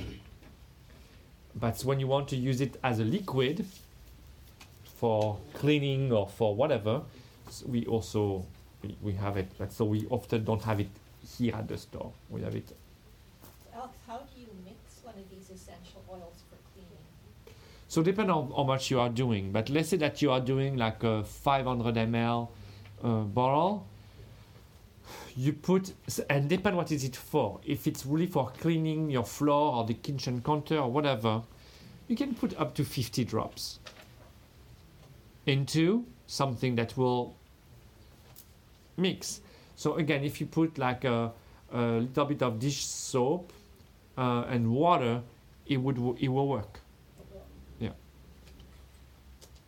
But 1.56 1.82
when 1.82 2.00
you 2.00 2.08
want 2.08 2.28
to 2.30 2.36
use 2.36 2.62
it 2.62 2.78
as 2.84 3.00
a 3.00 3.04
liquid 3.04 3.66
for 4.84 5.38
cleaning 5.54 6.12
or 6.12 6.28
for 6.28 6.56
whatever, 6.56 7.02
we 7.66 7.86
also 7.86 8.46
we, 8.82 8.96
we 9.02 9.14
have 9.14 9.38
it. 9.38 9.52
But 9.58 9.72
so 9.72 9.86
we 9.86 10.06
often 10.10 10.44
don't 10.44 10.62
have 10.64 10.80
it 10.80 10.90
here 11.38 11.56
at 11.56 11.68
the 11.68 11.78
store. 11.78 12.12
We 12.30 12.42
have 12.42 12.56
it. 12.56 12.76
Alex, 13.76 13.98
how 14.08 14.18
do 14.18 14.40
you 14.40 14.48
mix 14.66 15.04
one 15.04 15.16
of 15.16 15.30
these 15.30 15.50
essential 15.50 16.04
oils 16.10 16.44
for 16.50 16.58
cleaning? 16.74 16.98
So 17.88 18.02
depend 18.02 18.32
on 18.32 18.52
how 18.56 18.64
much 18.64 18.92
you 18.92 19.00
are 19.00 19.10
doing. 19.10 19.52
But 19.52 19.70
let's 19.70 19.90
say 19.90 19.98
that 19.98 20.22
you 20.22 20.32
are 20.32 20.42
doing 20.42 20.78
like 20.78 21.04
a 21.04 21.24
500 21.24 21.96
ml 21.96 22.50
uh, 23.04 23.08
bottle. 23.22 23.88
You 25.36 25.54
put 25.54 25.94
and 26.30 26.48
depend 26.48 26.78
what 26.78 26.92
is 26.92 27.04
it 27.04 27.16
for. 27.16 27.60
If 27.66 27.88
it's 27.88 28.06
really 28.06 28.28
for 28.28 28.52
cleaning 28.52 29.10
your 29.10 29.24
floor 29.24 29.76
or 29.76 29.84
the 29.86 29.96
kitchen 29.96 30.42
counter 30.42 30.78
or 30.78 30.92
whatever, 30.92 31.42
you 32.08 32.16
can 32.16 32.36
put 32.36 32.60
up 32.60 32.76
to 32.76 32.84
50 32.84 33.24
drops 33.26 33.80
into 35.46 36.06
something 36.28 36.76
that 36.76 36.96
will 36.98 37.36
mix. 38.98 39.42
So 39.76 39.96
again, 39.96 40.24
if 40.24 40.40
you 40.40 40.46
put 40.48 40.78
like 40.78 41.04
a, 41.04 41.32
a 41.72 41.82
little 41.82 42.26
bit 42.26 42.42
of 42.42 42.60
dish 42.60 42.86
soap 42.86 43.52
uh, 44.18 44.46
and 44.50 44.72
water, 44.72 45.22
it 45.66 45.78
would 45.78 45.98
it 46.20 46.28
will 46.28 46.48
work. 46.48 46.80
Yeah. 47.80 47.90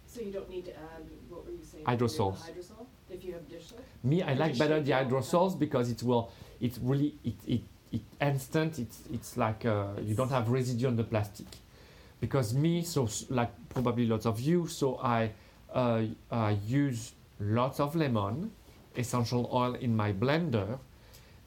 So 0.07 0.21
you 0.21 0.31
don't 0.31 0.49
need 0.49 0.65
to 0.65 0.71
add, 0.71 1.03
what 1.29 1.45
were 1.45 1.51
you 1.51 1.63
saying? 1.63 1.85
Hydrosols. 1.85 2.37
Hydrosol, 2.37 2.85
if 3.09 3.23
you 3.23 3.33
have 3.33 3.49
dish 3.49 3.67
soap? 3.67 3.84
Me, 4.05 4.21
I 4.21 4.33
like 4.35 4.57
better 4.57 4.79
the 4.81 4.91
hydrosols 4.91 5.57
because 5.57 5.89
it 5.89 6.03
will, 6.03 6.31
it 6.61 6.77
really, 6.81 7.15
it, 7.23 7.35
it, 7.47 7.61
it 7.91 8.01
instant. 8.21 8.79
It's, 8.79 8.99
it's 9.11 9.35
like 9.37 9.65
uh, 9.65 9.87
you 10.01 10.15
don't 10.15 10.29
have 10.31 10.49
residue 10.49 10.87
on 10.87 10.95
the 10.95 11.03
plastic. 11.03 11.47
Because 12.21 12.53
me, 12.53 12.83
so 12.83 13.09
like 13.29 13.51
probably 13.69 14.05
lots 14.05 14.25
of 14.25 14.39
you, 14.39 14.67
so 14.67 14.99
I, 15.03 15.31
uh, 15.73 16.55
use 16.65 17.11
lots 17.39 17.79
of 17.79 17.95
lemon, 17.95 18.51
essential 18.95 19.49
oil 19.51 19.73
in 19.75 19.95
my 19.95 20.13
blender, 20.13 20.79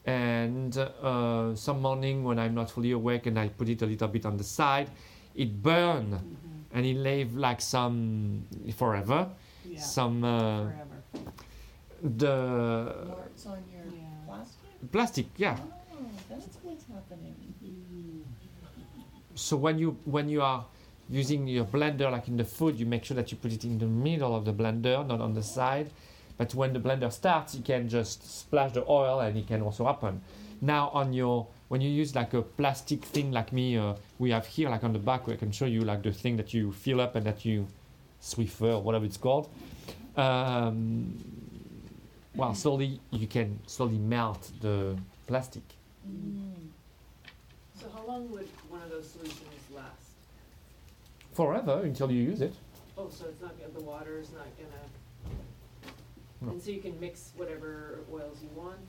and 0.05 0.77
uh, 0.77 1.55
some 1.55 1.81
morning 1.81 2.23
when 2.23 2.39
I'm 2.39 2.53
not 2.55 2.69
fully 2.71 2.91
awake 2.91 3.25
and 3.25 3.37
I 3.39 3.49
put 3.49 3.69
it 3.69 3.81
a 3.81 3.85
little 3.85 4.07
bit 4.07 4.25
on 4.25 4.37
the 4.37 4.43
side, 4.43 4.89
it 5.35 5.61
burn 5.61 6.11
Mm-hmm. 6.11 6.77
and 6.77 6.85
it 6.85 6.95
leave 6.97 7.35
like 7.35 7.61
some 7.61 8.43
forever, 8.77 9.27
Yeah, 9.65 9.79
some 9.81 10.23
uh, 10.23 10.63
forever. 10.63 10.88
The 12.03 13.05
Marks 13.07 13.45
on 13.45 13.63
your 13.71 13.83
Yeah. 13.85 14.25
plastic? 14.25 14.91
plastic, 14.91 15.25
yeah. 15.37 15.57
Oh, 15.59 15.97
that's 16.29 16.57
what's 16.63 16.85
happening. 16.87 17.35
So 19.35 19.55
when 19.57 19.79
you 19.79 19.97
when 20.05 20.27
you 20.29 20.41
are 20.41 20.65
using 21.09 21.47
your 21.47 21.65
blender 21.65 22.11
like 22.11 22.27
in 22.27 22.37
the 22.37 22.43
food, 22.43 22.77
you 22.79 22.85
make 22.85 23.03
sure 23.05 23.15
that 23.15 23.31
you 23.31 23.37
put 23.37 23.51
it 23.51 23.63
in 23.63 23.79
the 23.79 23.87
middle 23.87 24.35
of 24.35 24.45
the 24.45 24.53
blender, 24.53 25.05
not 25.05 25.21
on 25.21 25.33
the 25.33 25.43
side. 25.43 25.89
But 26.37 26.53
when 26.55 26.71
the 26.73 26.79
blender 26.79 27.11
starts, 27.11 27.55
you 27.55 27.61
can 27.63 27.89
just 27.89 28.23
splash 28.39 28.71
the 28.73 28.85
oil, 28.87 29.19
and 29.19 29.37
it 29.37 29.47
can 29.47 29.61
also 29.61 29.85
happen. 29.85 30.21
Now 30.61 30.89
on 30.89 31.13
your 31.13 31.47
when 31.69 31.81
you 31.81 31.89
use 31.89 32.15
like 32.15 32.33
a 32.33 32.41
plastic 32.41 33.03
thing 33.05 33.31
like 33.31 33.53
me, 33.53 33.77
uh, 33.77 33.95
we 34.19 34.31
have 34.31 34.45
here 34.45 34.69
like 34.69 34.83
on 34.83 34.93
the 34.93 34.99
back, 34.99 35.27
we 35.27 35.35
can 35.37 35.51
show 35.51 35.65
you 35.65 35.81
like 35.81 36.03
the 36.03 36.11
thing 36.11 36.37
that 36.37 36.53
you 36.53 36.71
fill 36.71 36.99
up 37.01 37.15
and 37.15 37.25
that 37.25 37.45
you 37.45 37.67
Swiffer 38.21 38.73
or 38.75 38.81
whatever 38.81 39.05
it's 39.05 39.17
called. 39.17 39.47
Um, 40.17 41.15
well, 42.35 42.53
slowly 42.53 42.99
you 43.11 43.27
can 43.27 43.59
slowly 43.67 43.97
melt 43.97 44.51
the 44.61 44.97
plastic. 45.27 45.63
Mm. 46.07 46.53
So 47.79 47.87
how 47.95 48.05
long 48.05 48.29
would 48.31 48.47
one 48.69 48.81
of 48.81 48.89
those 48.89 49.09
solutions 49.09 49.43
last? 49.73 50.09
forever 51.33 51.81
until 51.83 52.11
you 52.11 52.21
use 52.21 52.41
it. 52.41 52.53
Oh, 52.97 53.07
so 53.09 53.25
it's 53.29 53.41
not, 53.41 53.57
gonna- 53.57 53.71
the 53.71 53.85
water 53.85 54.19
is 54.19 54.29
not 54.31 54.47
gonna, 54.57 54.85
No. 56.41 56.51
and 56.51 56.61
so 56.61 56.71
you 56.71 56.81
can 56.81 56.99
mix 56.99 57.31
whatever 57.37 57.99
oils 58.11 58.37
you 58.43 58.49
want? 58.61 58.79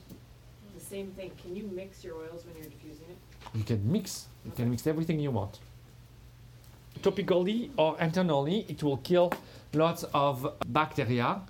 The 0.73 0.83
same 0.83 1.11
thing, 1.11 1.31
can 1.41 1.55
you 1.55 1.63
mix 1.73 2.03
your 2.03 2.15
oils 2.17 2.45
when 2.45 2.55
you're 2.57 2.65
diffusing 2.75 3.07
it? 3.09 3.17
You 3.57 3.63
can 3.63 3.89
mix. 3.89 4.27
You 4.43 4.51
can 4.51 4.69
mix 4.69 4.85
everything 4.85 5.19
you 5.19 5.31
want. 5.31 5.59
Topically 7.01 7.69
or 7.77 7.97
internally, 7.99 8.65
it 8.67 8.83
will 8.83 8.97
kill 8.97 9.31
lots 9.73 10.03
of 10.13 10.53
bacteria, 10.67 11.41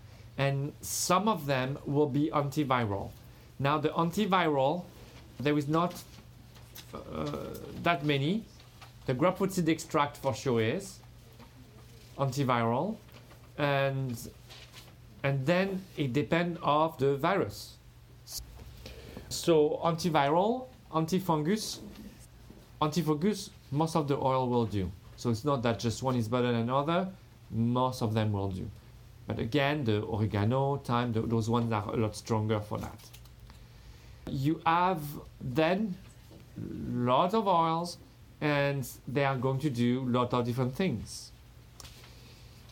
and 0.41 0.73
some 0.81 1.27
of 1.27 1.45
them 1.45 1.77
will 1.85 2.09
be 2.09 2.31
antiviral. 2.33 3.11
Now, 3.59 3.77
the 3.77 3.89
antiviral, 3.89 4.83
there 5.39 5.55
is 5.55 5.67
not 5.67 5.93
uh, 6.93 6.97
that 7.83 8.03
many. 8.03 8.43
The 9.05 9.13
grapefruit 9.13 9.53
seed 9.53 9.69
extract 9.69 10.17
for 10.17 10.33
sure 10.33 10.61
is 10.61 10.97
antiviral, 12.17 12.97
and 13.57 14.17
and 15.23 15.45
then 15.45 15.67
it 15.95 16.11
depends 16.13 16.57
of 16.63 16.97
the 16.97 17.15
virus. 17.17 17.77
So 19.29 19.79
antiviral, 19.83 20.65
antifungus, 20.91 21.79
antifungus, 22.81 23.51
most 23.71 23.95
of 23.95 24.07
the 24.07 24.17
oil 24.17 24.49
will 24.49 24.65
do. 24.65 24.91
So 25.17 25.29
it's 25.29 25.45
not 25.45 25.61
that 25.61 25.77
just 25.77 26.01
one 26.01 26.15
is 26.15 26.27
better 26.27 26.51
than 26.51 26.61
another, 26.61 27.07
most 27.51 28.01
of 28.01 28.15
them 28.15 28.31
will 28.33 28.49
do. 28.49 28.67
But 29.27 29.39
again, 29.39 29.83
the 29.83 30.03
oregano, 30.03 30.77
thyme, 30.77 31.13
th- 31.13 31.25
those 31.27 31.49
ones 31.49 31.71
are 31.71 31.93
a 31.93 31.97
lot 31.97 32.15
stronger 32.15 32.59
for 32.59 32.77
that. 32.79 32.99
You 34.29 34.61
have 34.65 35.01
then 35.39 35.95
lots 36.57 37.33
of 37.33 37.47
oils 37.47 37.97
and 38.41 38.87
they 39.07 39.23
are 39.23 39.37
going 39.37 39.59
to 39.59 39.69
do 39.69 40.01
a 40.01 40.09
lot 40.09 40.33
of 40.33 40.45
different 40.45 40.75
things. 40.75 41.31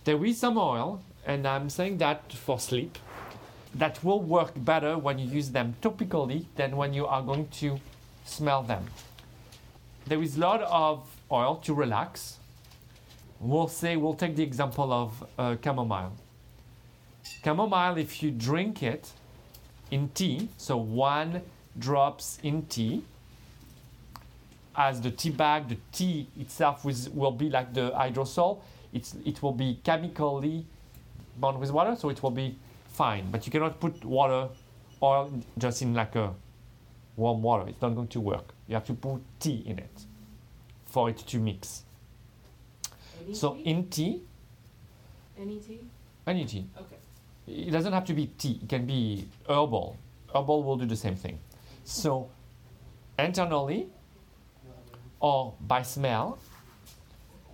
There 0.04 0.26
is 0.26 0.39
some 0.39 0.58
oil, 0.58 1.02
and 1.26 1.45
I'm 1.47 1.70
saying 1.70 2.00
that 2.00 2.34
for 2.34 2.60
sleep, 2.60 2.97
that 3.76 4.04
will 4.04 4.22
work 4.22 4.54
better 4.56 4.97
when 4.97 5.20
you 5.20 5.28
use 5.28 5.52
them 5.52 5.76
topically 5.82 6.45
than 6.56 6.76
when 6.76 6.93
you 6.93 7.06
are 7.06 7.22
going 7.22 7.47
to 7.60 7.80
smell 8.26 8.64
them. 8.64 8.86
There 10.08 10.24
is 10.24 10.38
a 10.38 10.39
lot 10.39 10.62
of 10.64 11.06
oil 11.32 11.58
to 11.58 11.74
relax. 11.74 12.38
We'll 13.39 13.68
say, 13.68 13.95
we'll 13.95 14.16
take 14.16 14.36
the 14.36 14.43
example 14.43 14.91
of 14.91 15.24
uh, 15.38 15.56
chamomile. 15.64 16.14
Chamomile, 17.44 17.98
if 17.98 18.22
you 18.22 18.32
drink 18.32 18.84
it 18.84 19.12
in 19.92 20.10
tea, 20.10 20.50
so 20.58 20.78
one 20.78 21.42
drops 21.78 22.40
in 22.44 22.64
tea. 22.66 23.04
As 24.76 25.02
the 25.02 25.12
tea 25.12 25.32
bag, 25.32 25.68
the 25.70 25.78
tea 25.92 26.28
itself 26.40 26.86
will 26.86 27.32
be 27.32 27.50
like 27.50 27.74
the 27.74 27.92
hydrosol. 27.92 28.60
It's, 28.94 29.16
it 29.26 29.42
will 29.44 29.52
be 29.52 29.80
chemically 29.84 30.66
bound 31.38 31.60
with 31.60 31.72
water, 31.72 31.96
so 31.96 32.10
it 32.10 32.22
will 32.24 32.32
be 32.32 32.58
fine. 32.90 33.30
But 33.32 33.46
you 33.46 33.52
cannot 33.52 33.80
put 33.80 34.04
water, 34.06 34.50
oil 35.02 35.32
just 35.58 35.82
in 35.82 35.94
like 35.94 36.16
a 36.16 36.34
warm 37.16 37.42
water. 37.42 37.68
It's 37.70 37.82
not 37.82 37.96
going 37.96 38.08
to 38.10 38.20
work. 38.20 38.54
You 38.68 38.76
have 38.76 38.86
to 38.86 38.94
put 38.94 39.22
tea 39.40 39.64
in 39.66 39.80
it 39.80 40.06
for 40.86 41.10
it 41.10 41.18
to 41.18 41.40
mix. 41.40 41.84
Any 43.26 43.34
So 43.34 43.54
tea? 43.56 43.62
in 43.64 43.88
tea, 43.90 44.22
Any 45.40 45.60
tea? 45.60 45.80
any 46.26 46.46
tea. 46.46 46.66
Okay. 46.78 46.96
It 47.50 47.72
doesn't 47.72 47.93
have 47.93 48.06
to 48.06 48.14
be 48.14 48.28
tea. 48.38 48.60
It 48.62 48.70
can 48.70 48.86
be 48.86 49.28
herbal. 49.47 49.97
Herbal 50.34 50.64
will 50.64 50.78
do 50.78 50.86
the 50.86 50.95
same 50.95 51.16
thing. 51.16 51.39
So 51.84 52.30
internally 53.18 53.88
or 55.20 55.56
by 55.60 55.82
smell, 55.82 56.38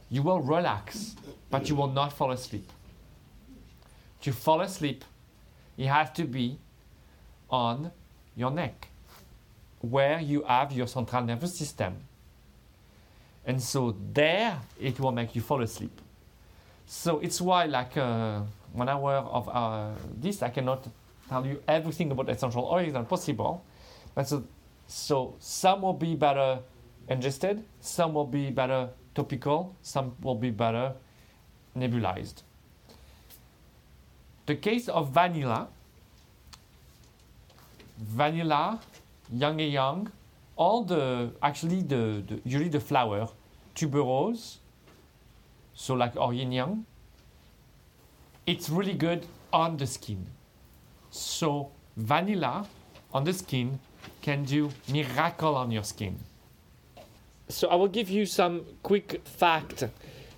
you 0.10 0.22
will 0.22 0.42
relax, 0.42 1.16
but 1.50 1.70
you 1.70 1.76
will 1.76 1.88
not 1.88 2.14
fall 2.14 2.32
asleep. 2.32 2.70
To 4.22 4.34
fall 4.34 4.62
asleep, 4.62 5.04
it 5.78 5.88
has 5.88 6.12
to 6.12 6.26
be 6.26 6.60
on 7.50 7.92
your 8.36 8.52
neck, 8.52 8.90
where 9.80 10.20
you 10.20 10.44
have 10.44 10.72
your 10.72 10.88
central 10.88 11.24
nervous 11.24 11.58
system. 11.58 11.96
And 13.46 13.62
so 13.62 13.96
there, 14.14 14.60
it 14.80 15.00
will 15.00 15.12
make 15.12 15.36
you 15.36 15.42
fall 15.42 15.62
asleep. 15.62 16.02
So 16.86 17.20
it's 17.20 17.40
why, 17.40 17.66
like 17.66 17.96
uh, 17.98 18.42
one 18.76 18.90
hour 18.90 19.14
of 19.14 19.50
uh, 19.50 19.92
this, 20.20 20.44
I 20.44 20.50
cannot 20.50 20.88
tell 21.30 21.46
you 21.46 21.62
everything 21.68 22.12
about 22.12 22.30
essential 22.30 22.66
oils 22.66 22.94
not 22.94 23.08
possible. 23.08 23.64
But 24.14 24.28
so, 24.28 24.44
so 24.88 25.36
some 25.40 25.82
will 25.82 25.94
be 25.94 26.16
better 26.16 26.60
ingested, 27.08 27.64
some 27.80 28.14
will 28.14 28.28
be 28.28 28.52
better 28.52 28.90
topical, 29.14 29.76
some 29.82 30.16
will 30.22 30.36
be 30.36 30.52
better 30.52 30.94
nebulized. 31.78 32.44
The 34.46 34.56
case 34.56 34.90
of 34.90 35.12
vanilla, 35.12 35.68
vanilla, 37.98 38.80
young 39.32 39.60
and 39.60 39.72
young, 39.72 40.12
all 40.56 40.84
the 40.84 41.32
actually 41.42 41.82
the, 41.82 42.24
the 42.28 42.42
usually 42.44 42.70
the 42.70 42.80
flower, 42.80 43.28
tuberose, 43.74 44.58
so 45.74 45.96
like 45.96 46.16
or 46.16 46.34
yang, 46.34 46.86
it's 48.46 48.70
really 48.70 48.94
good 48.94 49.26
on 49.52 49.78
the 49.78 49.88
skin. 49.88 50.28
So 51.10 51.72
vanilla 51.98 52.68
on 53.14 53.24
the 53.24 53.34
skin 53.34 53.80
can 54.22 54.44
do 54.44 54.70
miracle 54.92 55.56
on 55.56 55.72
your 55.72 55.84
skin. 55.84 56.20
So 57.48 57.68
I 57.70 57.76
will 57.76 57.88
give 57.88 58.10
you 58.10 58.26
some 58.26 58.66
quick 58.84 59.22
fact. 59.26 59.84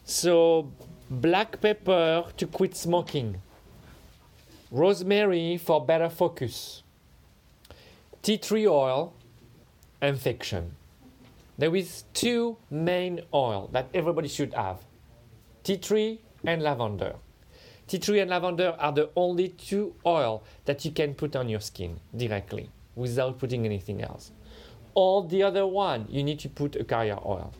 So 0.03 0.72
black 1.10 1.60
pepper 1.62 2.26
to 2.38 2.47
quit 2.47 2.76
smoking. 2.76 3.41
Rosemary 4.72 5.58
for 5.58 5.86
better 5.86 6.10
focus. 6.10 6.84
Tea 8.22 8.38
tree 8.38 8.68
oil, 8.68 9.14
infection. 10.01 10.76
There 11.58 11.76
is 11.76 12.03
two 12.14 12.58
main 12.70 13.22
oil 13.34 13.70
that 13.72 13.89
everybody 13.93 14.28
should 14.28 14.53
have. 14.53 14.80
Tea 15.64 15.78
tree 15.78 16.20
and 16.45 16.62
lavender. 16.62 17.16
Tea 17.88 17.99
tree 17.99 18.19
and 18.19 18.29
lavender 18.29 18.75
are 18.79 18.91
the 18.91 19.09
only 19.15 19.47
two 19.47 19.95
oil 20.05 20.43
that 20.65 20.83
you 20.83 20.91
can 20.91 21.13
put 21.13 21.38
on 21.38 21.47
your 21.47 21.61
skin 21.61 21.99
directly 22.15 22.69
without 22.95 23.39
putting 23.39 23.65
anything 23.65 24.01
else. 24.01 24.31
All 24.93 25.23
the 25.23 25.41
other 25.41 25.65
one 25.65 26.05
you 26.09 26.21
need 26.21 26.39
to 26.39 26.49
put 26.49 26.75
a 26.75 26.83
carrier 26.83 27.17
oil. 27.25 27.53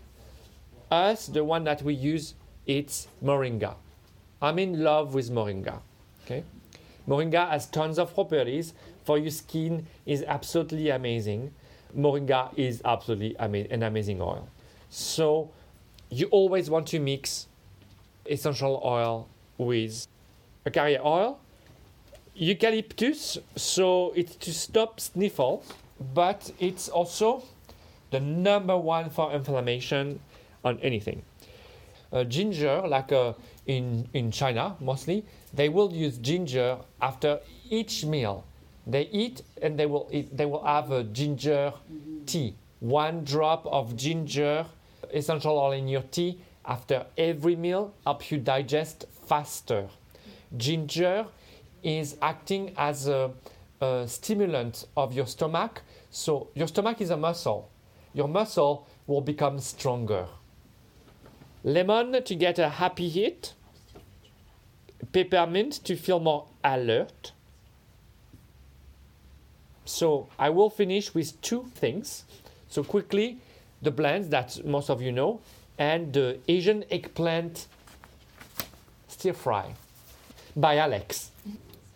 Us, 0.92 1.28
the 1.28 1.46
one 1.46 1.64
that 1.64 1.82
we 1.82 1.94
use, 1.94 2.34
it's 2.66 3.08
moringa. 3.24 3.76
I'm 4.42 4.60
in 4.60 4.84
love 4.84 5.14
with 5.14 5.30
moringa. 5.32 5.80
Okay, 6.26 6.44
moringa 7.08 7.50
has 7.50 7.68
tons 7.68 7.98
of 7.98 8.14
properties 8.14 8.74
for 9.06 9.18
your 9.18 9.32
skin. 9.32 9.88
is 10.06 10.24
absolutely 10.28 10.90
amazing. 10.90 11.54
Moringa 11.98 12.52
is 12.58 12.82
absolutely 12.84 13.38
ama- 13.40 13.68
an 13.72 13.82
amazing 13.84 14.22
oil. 14.22 14.50
So 14.90 15.52
you 16.10 16.28
always 16.28 16.70
want 16.70 16.88
to 16.88 17.00
mix 17.00 17.48
essential 18.30 18.82
oil 18.84 19.30
with 19.58 20.06
a 20.68 20.72
carrier 20.72 21.00
oil, 21.04 21.40
eucalyptus, 22.36 23.38
so 23.56 24.12
it's 24.16 24.36
to 24.36 24.54
stop 24.54 25.00
sniffle, 25.00 25.64
but 26.14 26.52
it's 26.60 26.90
also 26.90 27.42
the 28.12 28.20
number 28.20 28.78
one 28.78 29.10
for 29.10 29.32
inflammation 29.32 30.20
on 30.64 30.78
anything. 30.82 31.24
Uh, 32.12 32.24
ginger, 32.24 32.84
like 32.88 33.12
uh, 33.12 33.34
in 33.66 34.08
in 34.14 34.32
China 34.32 34.76
mostly, 34.80 35.26
they 35.54 35.70
will 35.70 35.92
use 35.92 36.18
ginger 36.18 36.78
after 37.02 37.40
each 37.70 38.06
meal. 38.06 38.44
They 38.86 39.08
eat 39.12 39.42
and 39.62 39.78
they 39.80 39.86
will 39.86 40.08
eat, 40.12 40.36
they 40.36 40.46
will 40.46 40.64
have 40.64 40.92
a 40.92 41.04
ginger 41.04 41.74
tea. 42.26 42.56
One 42.80 43.24
drop 43.24 43.66
of 43.66 43.96
ginger 43.96 44.66
essential 45.14 45.58
oil 45.58 45.72
in 45.72 45.88
your 45.88 46.04
tea 46.04 46.40
after 46.66 47.06
every 47.18 47.56
meal 47.56 47.94
helps 48.06 48.32
you 48.32 48.38
digest 48.38 49.06
faster. 49.28 49.88
Ginger 50.56 51.28
is 51.84 52.18
acting 52.22 52.74
as 52.78 53.08
a, 53.08 53.32
a 53.82 54.06
stimulant 54.08 54.86
of 54.96 55.14
your 55.14 55.26
stomach. 55.26 55.82
So 56.10 56.50
your 56.54 56.68
stomach 56.68 57.02
is 57.02 57.10
a 57.10 57.18
muscle. 57.18 57.70
Your 58.14 58.28
muscle 58.28 58.88
will 59.06 59.22
become 59.22 59.60
stronger. 59.60 60.28
Lemon 61.64 62.24
to 62.24 62.36
get 62.36 62.60
a 62.60 62.70
happy 62.70 63.10
hit. 63.10 63.54
Peppermint 65.12 65.84
to 65.84 65.96
feel 65.96 66.20
more 66.20 66.48
alert. 66.64 67.32
So 69.86 70.30
I 70.38 70.50
will 70.50 70.70
finish 70.70 71.14
with 71.14 71.40
two 71.42 71.72
things. 71.76 72.26
So 72.70 72.84
quickly, 72.84 73.40
the 73.82 73.92
blends 73.92 74.30
that 74.30 74.66
most 74.66 74.90
of 74.90 75.02
you 75.02 75.12
know, 75.12 75.40
and 75.78 76.12
the 76.12 76.40
Asian 76.48 76.84
eggplant 76.90 77.68
stir 79.08 79.34
fry 79.34 79.76
by 80.58 80.78
Alex. 80.78 81.32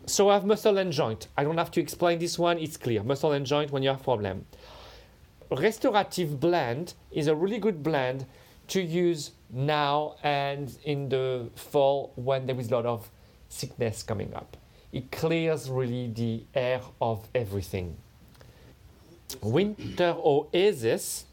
So 0.06 0.30
I 0.30 0.36
have 0.36 0.46
muscle 0.46 0.78
and 0.78 0.94
joint. 0.94 1.28
I 1.36 1.44
don't 1.44 1.58
have 1.58 1.72
to 1.72 1.82
explain 1.82 2.20
this 2.20 2.38
one, 2.38 2.60
it's 2.60 2.78
clear. 2.78 3.04
Muscle 3.04 3.32
and 3.34 3.46
joint 3.46 3.72
when 3.72 3.84
you 3.84 3.90
have 3.90 4.04
problem. 4.04 4.46
Restorative 5.50 6.40
blend 6.40 6.94
is 7.12 7.28
a 7.28 7.36
really 7.36 7.58
good 7.58 7.84
blend 7.84 8.26
to 8.68 8.82
use 8.82 9.32
now 9.50 10.16
and 10.24 10.78
in 10.86 11.10
the 11.10 11.50
fall 11.56 12.14
when 12.16 12.46
there 12.46 12.58
is 12.60 12.70
a 12.72 12.76
lot 12.76 12.86
of 12.86 13.10
sickness 13.50 14.04
coming 14.04 14.34
up. 14.34 14.56
It 14.94 15.12
clears 15.12 15.70
really 15.70 16.08
the 16.08 16.44
air 16.54 16.82
of 17.02 17.28
everything. 17.34 17.98
Winter 19.42 20.16
oasis, 20.24 21.26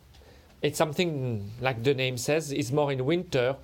it's 0.62 0.79
something 0.79 1.51
like 1.61 1.83
the 1.83 1.95
name 1.95 2.16
says, 2.16 2.53
it's 2.53 2.72
more 2.72 2.91
in 2.91 3.05
winter. 3.05 3.57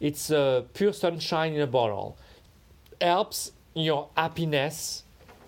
It's 0.00 0.30
uh, 0.30 0.64
pure 0.74 0.92
sunshine 0.92 1.54
in 1.54 1.60
a 1.60 1.66
bottle. 1.66 2.16
Helps 3.02 3.52
your 3.74 4.08
happiness 4.16 5.02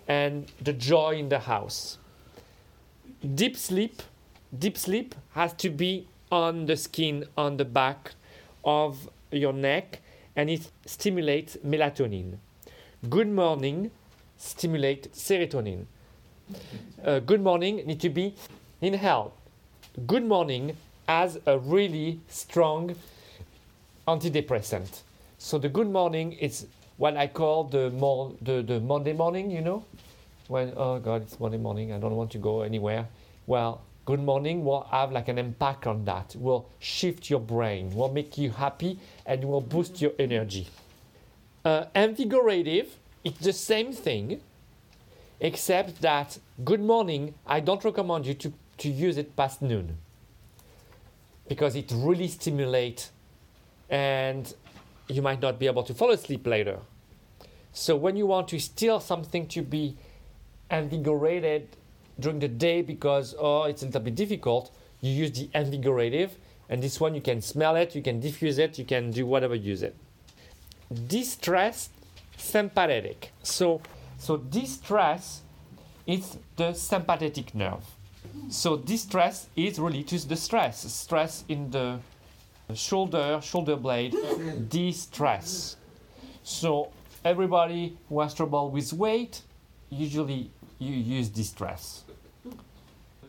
and 0.07 0.51
the 0.61 0.73
joy 0.73 1.15
in 1.15 1.29
the 1.29 1.39
house. 1.39 1.97
Deep 3.33 3.55
sleep, 3.55 4.03
deep 4.59 4.77
sleep 4.77 5.15
has 5.31 5.53
to 5.53 5.69
be 5.69 6.05
on 6.31 6.65
the 6.65 6.75
skin, 6.75 7.25
on 7.37 7.57
the 7.57 7.65
back 7.65 8.11
of 8.63 9.09
your 9.31 9.53
neck, 9.53 10.01
and 10.35 10.49
it 10.49 10.69
stimulates 10.85 11.57
melatonin. 11.65 12.37
Good 13.09 13.29
morning 13.29 13.91
stimulate 14.37 15.11
serotonin. 15.13 15.85
Uh, 17.03 17.19
good 17.19 17.41
morning 17.41 17.77
need 17.85 17.99
to 18.01 18.09
be 18.09 18.35
inhaled. 18.81 19.31
Good 20.05 20.25
morning 20.25 20.75
has 21.07 21.39
a 21.45 21.57
really 21.57 22.19
strong 22.27 22.95
antidepressant. 24.07 25.01
So 25.37 25.57
the 25.57 25.69
good 25.69 25.89
morning 25.89 26.33
is 26.33 26.67
what 26.97 27.17
I 27.17 27.27
call 27.27 27.65
the 27.65 27.89
mor- 27.91 28.33
the, 28.41 28.61
the 28.61 28.79
Monday 28.79 29.13
morning, 29.13 29.51
you 29.51 29.61
know? 29.61 29.85
When 30.47 30.73
oh 30.77 30.99
god, 30.99 31.23
it's 31.23 31.39
Monday 31.39 31.57
morning, 31.57 31.91
I 31.91 31.97
don't 31.97 32.15
want 32.15 32.31
to 32.31 32.37
go 32.37 32.61
anywhere. 32.61 33.07
Well, 33.47 33.81
good 34.05 34.19
morning 34.19 34.63
will 34.63 34.83
have 34.91 35.11
like 35.11 35.27
an 35.27 35.37
impact 35.37 35.87
on 35.87 36.05
that. 36.05 36.35
Will 36.37 36.69
shift 36.79 37.29
your 37.29 37.39
brain, 37.39 37.93
will 37.95 38.11
make 38.11 38.37
you 38.37 38.51
happy 38.51 38.99
and 39.25 39.43
will 39.43 39.61
boost 39.61 40.01
your 40.01 40.11
energy. 40.19 40.67
Uh, 41.63 41.85
invigorative, 41.95 42.95
it's 43.23 43.39
the 43.39 43.53
same 43.53 43.91
thing, 43.91 44.39
except 45.39 46.01
that 46.01 46.37
good 46.63 46.81
morning, 46.81 47.33
I 47.47 47.59
don't 47.59 47.83
recommend 47.83 48.27
you 48.27 48.35
to, 48.35 48.53
to 48.77 48.89
use 48.89 49.17
it 49.17 49.35
past 49.35 49.63
noon 49.63 49.97
because 51.47 51.75
it 51.75 51.91
really 51.93 52.27
stimulates 52.27 53.11
and 53.89 54.53
you 55.07 55.21
might 55.21 55.41
not 55.41 55.59
be 55.59 55.67
able 55.67 55.83
to 55.83 55.93
fall 55.93 56.11
asleep 56.11 56.45
later. 56.47 56.79
So 57.73 57.95
when 57.95 58.15
you 58.15 58.25
want 58.25 58.47
to 58.49 58.59
steal 58.59 58.99
something 58.99 59.47
to 59.49 59.61
be 59.61 59.97
invigorated 60.71 61.67
during 62.19 62.39
the 62.39 62.47
day 62.47 62.81
because 62.81 63.35
oh 63.37 63.63
it's 63.63 63.83
a 63.83 63.85
little 63.85 64.01
bit 64.01 64.15
difficult, 64.15 64.71
you 65.01 65.11
use 65.11 65.31
the 65.31 65.49
invigorative, 65.53 66.31
and 66.69 66.81
this 66.81 66.99
one 66.99 67.13
you 67.13 67.21
can 67.21 67.41
smell 67.41 67.75
it, 67.75 67.93
you 67.93 68.01
can 68.01 68.19
diffuse 68.19 68.57
it, 68.57 68.79
you 68.79 68.85
can 68.85 69.11
do 69.11 69.25
whatever 69.25 69.55
you 69.55 69.69
use 69.69 69.83
it. 69.83 69.95
Distress 71.07 71.89
sympathetic. 72.37 73.31
So 73.43 73.81
so 74.17 74.37
distress 74.37 75.41
is 76.07 76.37
the 76.55 76.73
sympathetic 76.73 77.53
nerve. 77.53 77.83
So 78.49 78.77
distress 78.77 79.47
is 79.55 79.79
related 79.79 80.21
to 80.21 80.27
the 80.29 80.35
stress, 80.35 80.91
stress 80.91 81.43
in 81.47 81.71
the 81.71 81.99
shoulder, 82.73 83.39
shoulder 83.41 83.75
blade, 83.75 84.15
distress. 84.69 85.77
So 86.43 86.91
everybody 87.23 87.97
who 88.09 88.21
has 88.21 88.33
trouble 88.33 88.69
with 88.69 88.93
weight, 88.93 89.41
usually 89.89 90.51
you 90.79 90.93
use 90.93 91.29
distress. 91.29 92.03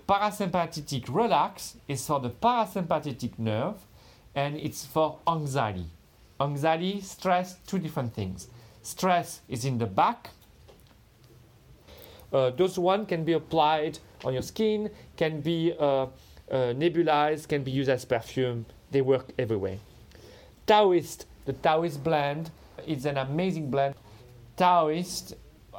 Parasympathetic 0.09 1.12
relax 1.12 1.76
is 1.89 2.07
for 2.07 2.20
the 2.20 2.30
parasympathetic 2.30 3.39
nerve 3.39 3.76
and 4.34 4.57
it's 4.57 4.84
for 4.84 5.18
anxiety. 5.26 5.87
Anxiety, 6.41 7.01
stress, 7.01 7.57
two 7.66 7.78
different 7.78 8.14
things. 8.14 8.49
Stress 8.82 9.41
is 9.49 9.64
in 9.64 9.78
the 9.78 9.87
back. 9.87 10.30
Uh, 12.32 12.51
those 12.51 12.78
one 12.78 13.07
can 13.07 13.24
be 13.24 13.32
applied 13.32 13.99
on 14.24 14.32
your 14.32 14.43
skin, 14.43 14.91
can 15.16 15.41
be 15.41 15.74
uh, 15.78 16.03
uh, 16.03 16.09
nebulized, 16.51 17.49
can 17.49 17.64
be 17.64 17.70
used 17.70 17.89
as 17.89 18.05
perfume. 18.05 18.66
They 18.91 19.01
work 19.01 19.32
everywhere. 19.39 19.78
Taoist, 20.66 21.26
the 21.45 21.53
Taoist 21.53 22.03
blend, 22.03 22.51
is 22.87 23.07
an 23.07 23.18
amazing 23.18 23.70
blend. 23.70 23.95
Taoist, 24.57 25.34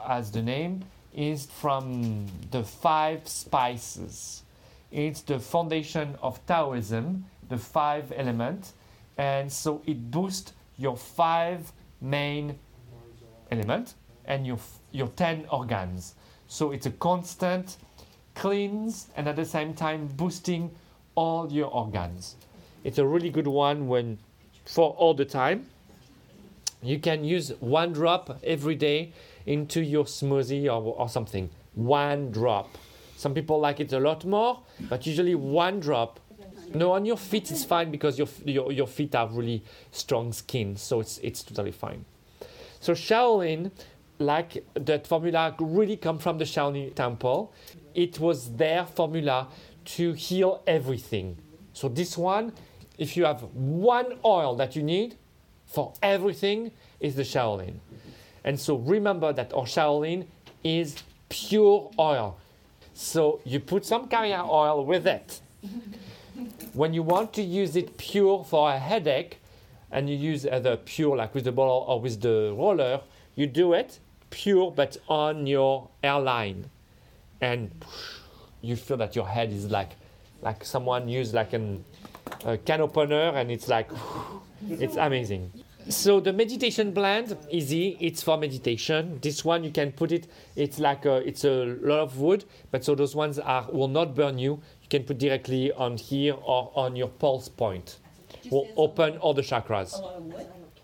as 0.07 0.31
the 0.31 0.41
name, 0.41 0.83
is 1.13 1.45
from 1.45 2.27
the 2.51 2.63
five 2.63 3.27
spices. 3.27 4.43
It's 4.91 5.21
the 5.21 5.39
foundation 5.39 6.15
of 6.21 6.45
Taoism, 6.45 7.25
the 7.49 7.57
five 7.57 8.13
elements, 8.15 8.73
and 9.17 9.51
so 9.51 9.81
it 9.85 10.11
boosts 10.11 10.53
your 10.77 10.95
five 10.95 11.71
main 11.99 12.57
elements 13.51 13.95
and 14.25 14.45
your 14.45 14.59
your 14.91 15.07
ten 15.09 15.45
organs. 15.51 16.15
So 16.47 16.71
it's 16.71 16.85
a 16.85 16.91
constant 16.91 17.77
cleanse 18.35 19.07
and 19.17 19.27
at 19.27 19.35
the 19.35 19.45
same 19.45 19.73
time 19.73 20.07
boosting 20.07 20.71
all 21.15 21.51
your 21.51 21.67
organs. 21.67 22.35
It's 22.83 22.97
a 22.97 23.05
really 23.05 23.29
good 23.29 23.47
one 23.47 23.87
when 23.87 24.19
for 24.65 24.91
all 24.91 25.13
the 25.13 25.25
time. 25.25 25.67
You 26.81 26.99
can 26.99 27.23
use 27.23 27.51
one 27.59 27.93
drop 27.93 28.39
every 28.43 28.75
day 28.75 29.13
into 29.45 29.81
your 29.81 30.05
smoothie 30.05 30.65
or, 30.65 30.93
or 30.95 31.09
something. 31.09 31.49
One 31.73 32.31
drop. 32.31 32.77
Some 33.15 33.33
people 33.33 33.59
like 33.59 33.79
it 33.79 33.91
a 33.93 33.99
lot 33.99 34.25
more, 34.25 34.61
but 34.89 35.07
usually 35.07 35.33
one 35.33 35.79
drop. 35.79 36.19
No, 36.73 36.91
on 36.91 37.05
your 37.05 37.17
feet 37.17 37.49
it's 37.49 37.63
fine 37.63 37.89
because 37.89 38.19
your, 38.19 38.27
your, 38.45 38.71
your 38.71 38.87
feet 38.87 39.13
have 39.13 39.35
really 39.35 39.63
strong 39.91 40.33
skin, 40.33 40.75
so 40.75 40.99
it's, 40.99 41.17
it's 41.19 41.41
totally 41.41 41.71
fine. 41.71 42.05
So 42.79 42.93
Shaolin, 42.93 43.71
like 44.19 44.65
that 44.75 45.07
formula 45.07 45.55
really 45.59 45.97
come 45.97 46.19
from 46.19 46.37
the 46.37 46.45
Shaolin 46.45 46.93
temple. 46.93 47.53
It 47.95 48.19
was 48.19 48.51
their 48.57 48.85
formula 48.85 49.47
to 49.85 50.13
heal 50.13 50.61
everything. 50.67 51.37
So 51.73 51.89
this 51.89 52.17
one, 52.17 52.53
if 52.97 53.15
you 53.15 53.25
have 53.25 53.41
one 53.53 54.17
oil 54.25 54.55
that 54.55 54.75
you 54.75 54.83
need 54.83 55.15
for 55.65 55.93
everything, 56.01 56.71
is 56.99 57.15
the 57.15 57.23
Shaolin. 57.23 57.75
And 58.43 58.59
so 58.59 58.77
remember 58.77 59.33
that 59.33 59.53
our 59.53 59.65
Shaolin 59.65 60.25
is 60.63 60.95
pure 61.29 61.91
oil. 61.99 62.37
So 62.93 63.41
you 63.43 63.59
put 63.59 63.85
some 63.85 64.07
carrier 64.07 64.41
oil 64.41 64.85
with 64.85 65.05
it. 65.05 65.41
when 66.73 66.93
you 66.93 67.03
want 67.03 67.33
to 67.33 67.41
use 67.41 67.75
it 67.75 67.97
pure 67.97 68.43
for 68.43 68.71
a 68.71 68.79
headache, 68.79 69.39
and 69.91 70.09
you 70.09 70.15
use 70.15 70.45
either 70.45 70.77
pure 70.77 71.15
like 71.15 71.33
with 71.33 71.45
the 71.45 71.51
ball 71.51 71.85
or 71.87 71.99
with 71.99 72.21
the 72.21 72.53
roller, 72.57 73.01
you 73.35 73.47
do 73.47 73.73
it 73.73 73.99
pure 74.29 74.71
but 74.71 74.97
on 75.07 75.47
your 75.47 75.89
airline, 76.03 76.69
and 77.41 77.71
you 78.61 78.75
feel 78.75 78.97
that 78.97 79.15
your 79.15 79.27
head 79.27 79.51
is 79.51 79.69
like 79.71 79.91
like 80.41 80.63
someone 80.63 81.07
used 81.07 81.33
like 81.33 81.53
an, 81.53 81.83
a 82.45 82.57
can 82.57 82.81
opener, 82.81 83.31
and 83.35 83.51
it's 83.51 83.67
like 83.67 83.89
it's 84.69 84.95
amazing. 84.95 85.51
So 85.89 86.19
the 86.19 86.33
meditation 86.33 86.91
blend, 86.91 87.37
easy. 87.49 87.97
It's 88.01 88.21
for 88.21 88.37
meditation. 88.37 89.19
This 89.21 89.45
one 89.45 89.63
you 89.63 89.71
can 89.71 89.93
put 89.93 90.11
it. 90.11 90.27
It's 90.57 90.79
like 90.79 91.05
a, 91.05 91.17
it's 91.25 91.45
a 91.45 91.77
lot 91.81 91.99
of 91.99 92.19
wood, 92.19 92.43
but 92.71 92.83
so 92.83 92.93
those 92.93 93.15
ones 93.15 93.39
are 93.39 93.65
will 93.71 93.87
not 93.87 94.13
burn 94.13 94.37
you. 94.37 94.59
You 94.81 94.89
can 94.89 95.03
put 95.03 95.17
directly 95.17 95.71
on 95.71 95.95
here 95.95 96.33
or 96.33 96.71
on 96.75 96.97
your 96.97 97.07
pulse 97.07 97.47
point. 97.47 97.99
Will 98.51 98.67
open 98.75 99.17
all 99.17 99.33
the 99.33 99.41
chakras. 99.41 99.93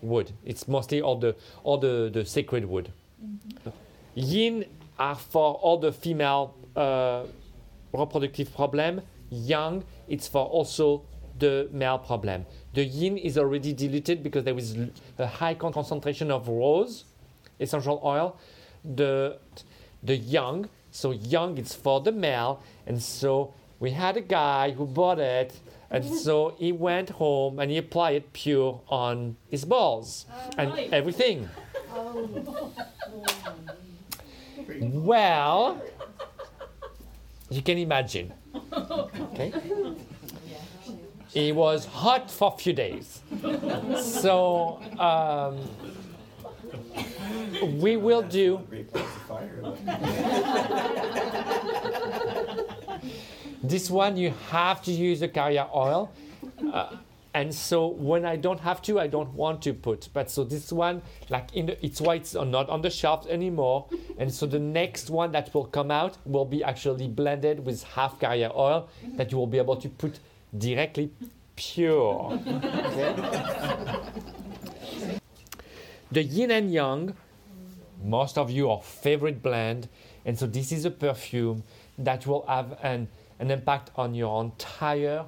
Wood. 0.00 0.32
It's 0.44 0.66
mostly 0.68 1.02
all 1.02 1.16
the 1.16 1.36
all 1.64 1.76
the, 1.76 2.10
the 2.12 2.24
sacred 2.24 2.64
wood. 2.64 2.90
Yin 4.14 4.64
are 4.98 5.16
for 5.16 5.54
all 5.54 5.76
the 5.76 5.92
female 5.92 6.54
uh, 6.76 7.24
reproductive 7.92 8.54
problem. 8.54 9.02
Yang, 9.30 9.84
it's 10.08 10.28
for 10.28 10.46
also 10.46 11.02
the 11.38 11.68
male 11.72 11.98
problem. 11.98 12.46
The 12.74 12.84
yin 12.84 13.16
is 13.18 13.38
already 13.38 13.72
diluted 13.72 14.22
because 14.22 14.44
there 14.44 14.56
is 14.56 14.76
a 15.18 15.26
high 15.26 15.54
concentration 15.54 16.30
of 16.30 16.48
rose 16.48 17.04
essential 17.60 18.00
oil. 18.04 18.36
The 18.84 19.38
the 20.02 20.16
yang, 20.16 20.68
so 20.90 21.10
yang 21.12 21.56
is 21.56 21.74
for 21.74 22.00
the 22.00 22.12
male, 22.12 22.62
and 22.86 23.02
so 23.02 23.54
we 23.80 23.90
had 23.90 24.16
a 24.16 24.20
guy 24.20 24.72
who 24.72 24.86
bought 24.86 25.18
it, 25.18 25.58
and 25.90 26.04
mm-hmm. 26.04 26.14
so 26.16 26.54
he 26.58 26.72
went 26.72 27.10
home 27.10 27.58
and 27.58 27.70
he 27.70 27.78
applied 27.78 28.16
it 28.16 28.32
pure 28.32 28.80
on 28.88 29.36
his 29.48 29.64
balls 29.64 30.26
oh, 30.30 30.50
and 30.58 30.92
everything. 30.92 31.48
Well, 34.80 35.80
you 37.50 37.60
can 37.60 37.76
imagine. 37.78 38.32
Okay. 38.72 39.52
It 41.34 41.54
was 41.54 41.84
hot 41.84 42.30
for 42.30 42.54
a 42.54 42.58
few 42.58 42.72
days. 42.72 43.20
So 44.00 44.80
um, 44.98 45.58
we 47.80 47.96
will 47.96 48.22
do. 48.22 48.60
This 53.62 53.90
one 53.90 54.16
you 54.16 54.32
have 54.50 54.82
to 54.82 54.92
use 54.92 55.22
a 55.22 55.28
carrier 55.28 55.66
oil. 55.74 56.12
Uh, 56.72 56.96
and 57.32 57.52
so 57.52 57.88
when 57.88 58.24
I 58.24 58.36
don't 58.36 58.60
have 58.60 58.80
to, 58.82 59.00
I 59.00 59.08
don't 59.08 59.34
want 59.34 59.60
to 59.62 59.74
put. 59.74 60.08
But 60.12 60.30
so 60.30 60.44
this 60.44 60.70
one, 60.70 61.02
like 61.30 61.52
in 61.54 61.66
the, 61.66 61.84
it's 61.84 62.00
why 62.00 62.14
it's 62.14 62.34
not 62.34 62.68
on 62.68 62.80
the 62.80 62.90
shelf 62.90 63.26
anymore. 63.26 63.86
And 64.18 64.32
so 64.32 64.46
the 64.46 64.60
next 64.60 65.10
one 65.10 65.32
that 65.32 65.52
will 65.52 65.64
come 65.64 65.90
out 65.90 66.16
will 66.24 66.44
be 66.44 66.62
actually 66.62 67.08
blended 67.08 67.66
with 67.66 67.82
half 67.82 68.20
carrier 68.20 68.52
oil 68.54 68.88
that 69.16 69.32
you 69.32 69.38
will 69.38 69.48
be 69.48 69.58
able 69.58 69.74
to 69.76 69.88
put 69.88 70.20
directly 70.56 71.10
pure. 71.56 72.38
Okay? 72.46 73.14
the 76.12 76.22
yin 76.22 76.50
and 76.50 76.72
yang, 76.72 77.16
most 78.02 78.38
of 78.38 78.50
you 78.50 78.70
are 78.70 78.80
favorite 78.82 79.42
blend, 79.42 79.88
and 80.24 80.38
so 80.38 80.46
this 80.46 80.72
is 80.72 80.84
a 80.84 80.90
perfume 80.90 81.64
that 81.98 82.26
will 82.26 82.44
have 82.46 82.78
an, 82.82 83.08
an 83.38 83.50
impact 83.50 83.90
on 83.96 84.14
your 84.14 84.42
entire 84.42 85.24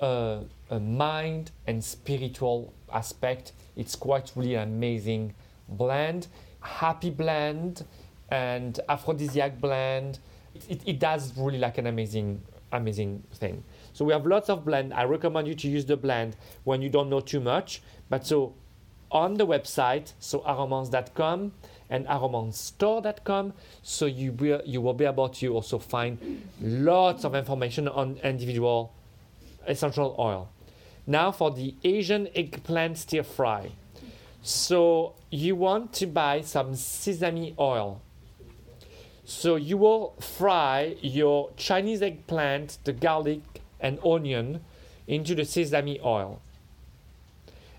uh, 0.00 0.40
uh, 0.70 0.78
mind 0.78 1.50
and 1.66 1.84
spiritual 1.84 2.72
aspect. 2.92 3.52
It's 3.76 3.94
quite 3.94 4.32
really 4.34 4.54
an 4.54 4.68
amazing 4.68 5.34
blend, 5.68 6.28
happy 6.60 7.10
blend, 7.10 7.84
and 8.30 8.78
aphrodisiac 8.88 9.60
blend. 9.60 10.18
It, 10.68 10.82
it 10.86 10.98
does 10.98 11.36
really 11.36 11.58
like 11.58 11.78
an 11.78 11.86
amazing, 11.86 12.42
amazing 12.72 13.22
thing. 13.34 13.62
So 14.00 14.06
we 14.06 14.14
have 14.14 14.24
lots 14.24 14.48
of 14.48 14.64
blend. 14.64 14.94
I 14.94 15.04
recommend 15.04 15.46
you 15.46 15.54
to 15.56 15.68
use 15.68 15.84
the 15.84 15.94
blend 15.94 16.34
when 16.64 16.80
you 16.80 16.88
don't 16.88 17.10
know 17.10 17.20
too 17.20 17.38
much. 17.38 17.82
But 18.08 18.26
so 18.26 18.54
on 19.10 19.34
the 19.34 19.46
website, 19.46 20.14
so 20.18 20.40
aromance.com 20.40 21.52
and 21.90 22.06
aromancestore.com, 22.06 23.52
so 23.82 24.06
you 24.06 24.32
will 24.32 24.62
you 24.64 24.80
will 24.80 24.94
be 24.94 25.04
able 25.04 25.28
to 25.28 25.52
also 25.52 25.78
find 25.78 26.16
lots 26.62 27.26
of 27.26 27.34
information 27.34 27.88
on 27.88 28.16
individual 28.24 28.94
essential 29.66 30.16
oil. 30.18 30.48
Now 31.06 31.30
for 31.30 31.50
the 31.50 31.74
Asian 31.84 32.26
eggplant 32.34 32.96
stir 32.96 33.22
fry. 33.22 33.72
So 34.40 35.12
you 35.28 35.56
want 35.56 35.92
to 36.00 36.06
buy 36.06 36.40
some 36.40 36.74
sesame 36.74 37.54
oil. 37.58 38.00
So 39.26 39.56
you 39.56 39.76
will 39.76 40.14
fry 40.18 40.96
your 41.02 41.50
Chinese 41.58 42.00
eggplant, 42.00 42.78
the 42.84 42.94
garlic 42.94 43.60
and 43.80 43.98
onion 44.04 44.60
into 45.06 45.34
the 45.34 45.44
sesame 45.44 45.98
oil. 46.04 46.40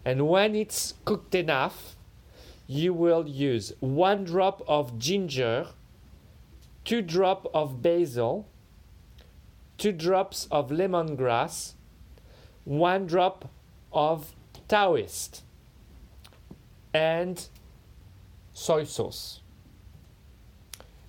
And 0.04 0.28
when 0.28 0.56
it's 0.56 0.96
cooked 1.06 1.36
enough, 1.36 1.96
you 2.68 2.94
will 2.94 3.28
use 3.28 3.74
one 3.80 4.24
drop 4.24 4.64
of 4.68 4.98
ginger, 4.98 5.68
two 6.84 7.02
drop 7.02 7.50
of 7.54 7.82
basil, 7.82 8.48
two 9.78 9.92
drops 9.92 10.48
of 10.52 10.70
lemongrass, 10.70 11.74
one 12.64 13.06
drop 13.06 13.50
of 13.92 14.34
Taoist, 14.68 15.44
and 16.94 17.48
soy 18.54 18.84
sauce. 18.84 19.42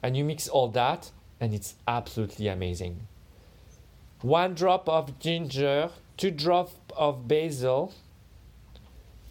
And 0.03 0.16
you 0.16 0.24
mix 0.24 0.49
all 0.49 0.68
that, 0.68 1.12
and 1.40 1.55
it's 1.55 1.76
absolutely 1.86 2.49
amazing. 2.49 3.07
One 4.23 4.55
drop 4.55 4.89
of 4.89 5.18
ginger, 5.18 5.91
two 6.16 6.31
drops 6.31 6.75
of 6.97 7.27
basil, 7.27 7.93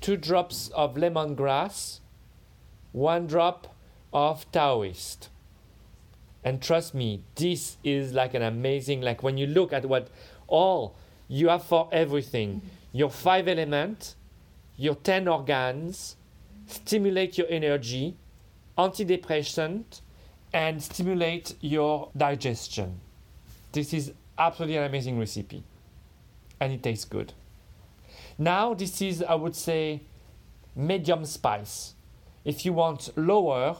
two 0.02 0.18
drops 0.18 0.70
of 0.76 0.96
lemongrass, 0.96 2.02
one 2.92 3.26
drop 3.28 3.74
of 4.12 4.52
Taoist. 4.52 5.30
And 6.44 6.62
trust 6.62 6.94
me, 6.94 7.24
this 7.36 7.78
is 7.84 8.14
like 8.14 8.34
an 8.34 8.42
amazing, 8.42 9.02
like 9.02 9.24
when 9.24 9.38
you 9.38 9.48
look 9.48 9.72
at 9.72 9.86
what 9.86 10.10
all 10.48 10.96
you 11.28 11.48
have 11.48 11.64
for 11.64 11.88
everything 11.92 12.62
your 12.92 13.10
five 13.10 13.48
elements, 13.48 14.18
your 14.76 14.96
10 14.96 15.28
organs, 15.30 16.18
stimulate 16.68 17.38
your 17.38 17.48
energy, 17.50 18.18
antidepressant, 18.78 20.02
and 20.54 20.84
stimulate 20.84 21.56
your 21.62 22.10
digestion. 22.18 23.00
This 23.72 23.94
is 23.94 24.12
absolutely 24.38 24.78
an 24.78 24.84
amazing 24.84 25.20
recipe. 25.20 25.64
And 26.60 26.74
it 26.74 26.84
tastes 26.84 27.06
good. 27.06 27.34
Now, 28.38 28.74
this 28.74 29.02
is, 29.02 29.24
I 29.24 29.36
would 29.36 29.56
say, 29.56 30.02
medium 30.76 31.26
spice. 31.26 31.94
If 32.44 32.66
you 32.66 32.74
want 32.74 33.16
lower, 33.18 33.78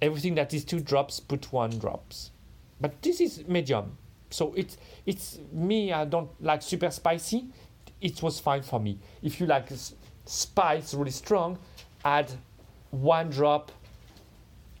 everything 0.00 0.34
that 0.36 0.54
is 0.54 0.64
two 0.64 0.80
drops, 0.80 1.20
put 1.20 1.52
one 1.52 1.78
drops. 1.78 2.30
But 2.80 3.02
this 3.02 3.20
is 3.20 3.46
medium. 3.46 3.96
So 4.30 4.52
it's 4.56 4.76
it's 5.06 5.38
me. 5.52 5.92
I 5.92 6.04
don't 6.04 6.30
like 6.42 6.62
super 6.62 6.90
spicy. 6.90 7.46
It 8.00 8.22
was 8.22 8.40
fine 8.40 8.62
for 8.62 8.80
me. 8.80 8.98
If 9.22 9.40
you 9.40 9.46
like 9.46 9.68
spice 10.26 10.92
really 10.92 11.10
strong, 11.10 11.58
add 12.04 12.32
one 12.90 13.30
drop 13.30 13.70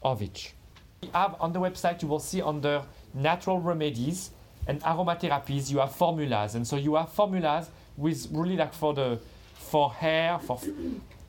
of 0.02 0.22
each. 0.22 0.54
We 1.02 1.08
have 1.14 1.36
on 1.40 1.52
the 1.52 1.60
website 1.60 2.02
you 2.02 2.08
will 2.08 2.20
see 2.20 2.42
under 2.42 2.82
natural 3.14 3.60
remedies 3.60 4.30
and 4.66 4.80
aromatherapies 4.82 5.70
you 5.70 5.78
have 5.78 5.94
formulas, 5.94 6.54
and 6.54 6.66
so 6.66 6.76
you 6.76 6.94
have 6.94 7.10
formulas 7.10 7.68
with 7.96 8.26
really 8.30 8.56
like 8.56 8.74
for 8.74 8.94
the 8.94 9.18
for 9.54 9.92
hair, 9.92 10.38
for 10.38 10.60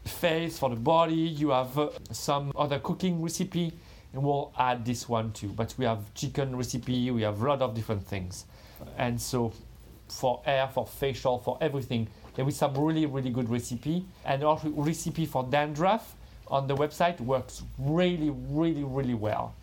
face, 0.04 0.58
for 0.60 0.70
the 0.70 0.76
body. 0.76 1.16
You 1.16 1.50
have 1.50 1.78
uh, 1.78 1.90
some 2.12 2.52
other 2.56 2.80
cooking 2.80 3.22
recipe, 3.22 3.74
and 4.14 4.24
we'll 4.24 4.52
add 4.58 4.86
this 4.86 5.10
one 5.10 5.32
too. 5.32 5.50
But 5.50 5.74
we 5.78 5.86
have 5.86 6.14
chicken 6.14 6.56
recipe. 6.56 7.12
We 7.12 7.24
have 7.24 7.42
a 7.42 7.48
lot 7.48 7.62
of 7.62 7.74
different 7.74 8.06
things, 8.06 8.46
and 8.98 9.20
so 9.20 9.52
for 10.08 10.42
hair, 10.46 10.68
for 10.68 10.86
facial, 10.86 11.40
for 11.40 11.58
everything, 11.62 12.08
there 12.36 12.48
is 12.48 12.56
some 12.56 12.76
really 12.78 13.06
really 13.06 13.32
good 13.32 13.50
recipe, 13.50 14.06
and 14.24 14.44
also 14.44 14.70
recipe 14.70 15.26
for 15.26 15.44
dandruff 15.44 16.16
on 16.48 16.68
the 16.68 16.76
website 16.76 17.20
works 17.22 17.64
really 17.80 18.30
really 18.30 18.84
really 18.84 19.16
well. 19.16 19.54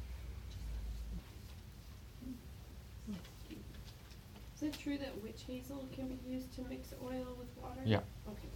Is 4.63 4.69
it 4.69 4.79
true 4.79 4.97
that 4.99 5.21
witch 5.25 5.43
hazel 5.49 5.85
can 5.93 6.07
be 6.07 6.17
used 6.31 6.55
to 6.55 6.63
mix 6.71 6.95
oil 7.05 7.35
with 7.37 7.49
water? 7.61 7.81
Yeah. 7.85 7.97
Okay. 8.29 8.49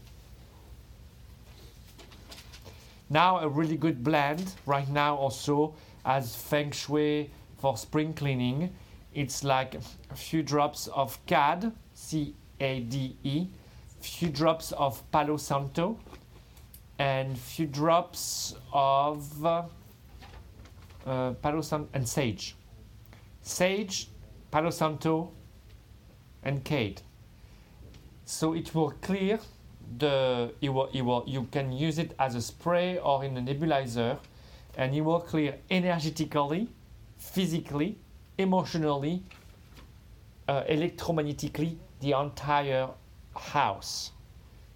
Now 3.10 3.40
a 3.40 3.48
really 3.48 3.76
good 3.76 4.04
blend 4.04 4.52
right 4.66 4.88
now 4.88 5.16
also 5.16 5.74
as 6.04 6.36
feng 6.36 6.70
shui 6.70 7.32
for 7.58 7.76
spring 7.76 8.14
cleaning. 8.14 8.72
It's 9.14 9.42
like 9.42 9.74
a 9.74 10.14
few 10.14 10.44
drops 10.44 10.86
of 10.88 11.18
Cade, 11.26 11.72
C 11.94 12.36
A 12.60 12.80
D 12.80 13.16
E, 13.24 13.48
few 14.00 14.28
drops 14.28 14.70
of 14.72 15.02
Palo 15.10 15.36
Santo, 15.36 15.98
and 17.00 17.36
few 17.36 17.66
drops 17.66 18.54
of 18.72 19.44
uh, 19.44 19.64
uh, 21.04 21.32
Palo 21.32 21.62
Santo 21.62 21.88
and 21.94 22.08
sage. 22.08 22.54
Sage, 23.42 24.08
Palo 24.52 24.70
Santo, 24.70 25.32
and 26.46 26.64
Cade. 26.64 27.02
So 28.24 28.54
it 28.54 28.74
will 28.74 28.92
clear 29.02 29.38
the 29.98 30.52
it 30.60 30.68
will, 30.68 30.88
it 30.92 31.02
will, 31.02 31.24
you 31.26 31.46
can 31.50 31.72
use 31.72 31.98
it 31.98 32.14
as 32.18 32.34
a 32.34 32.40
spray 32.40 32.98
or 32.98 33.24
in 33.24 33.36
a 33.36 33.40
nebulizer 33.40 34.18
and 34.76 34.94
it 34.94 35.00
will 35.00 35.20
clear 35.20 35.56
energetically 35.70 36.68
physically 37.18 37.98
emotionally 38.38 39.22
uh, 40.48 40.62
electromagnetically 40.68 41.76
the 42.00 42.12
entire 42.12 42.88
house. 43.34 44.12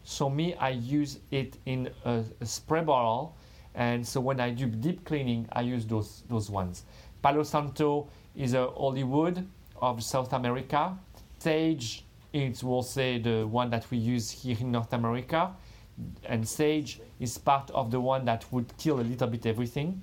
So 0.02 0.28
me 0.28 0.54
i 0.54 0.70
use 0.70 1.20
it 1.30 1.56
in 1.66 1.88
a, 2.04 2.24
a 2.40 2.46
spray 2.46 2.82
bottle 2.82 3.36
and 3.74 4.06
so 4.06 4.20
when 4.20 4.40
i 4.40 4.50
do 4.50 4.66
deep 4.66 5.04
cleaning 5.04 5.48
i 5.52 5.60
use 5.60 5.86
those 5.86 6.24
those 6.28 6.50
ones. 6.50 6.84
Palo 7.22 7.44
santo 7.44 8.08
is 8.34 8.54
a 8.54 8.66
holy 8.66 9.04
wood 9.04 9.46
of 9.80 10.02
south 10.02 10.32
america 10.32 10.96
sage 11.40 12.04
it 12.32 12.62
will 12.62 12.82
say 12.82 13.18
the 13.18 13.46
one 13.46 13.70
that 13.70 13.90
we 13.90 13.98
use 13.98 14.30
here 14.30 14.56
in 14.60 14.70
North 14.70 14.92
America, 14.92 15.52
and 16.24 16.46
sage 16.46 17.00
is 17.18 17.36
part 17.38 17.70
of 17.72 17.90
the 17.90 18.00
one 18.00 18.24
that 18.24 18.44
would 18.52 18.76
kill 18.78 19.00
a 19.00 19.02
little 19.02 19.26
bit 19.26 19.46
everything. 19.46 20.02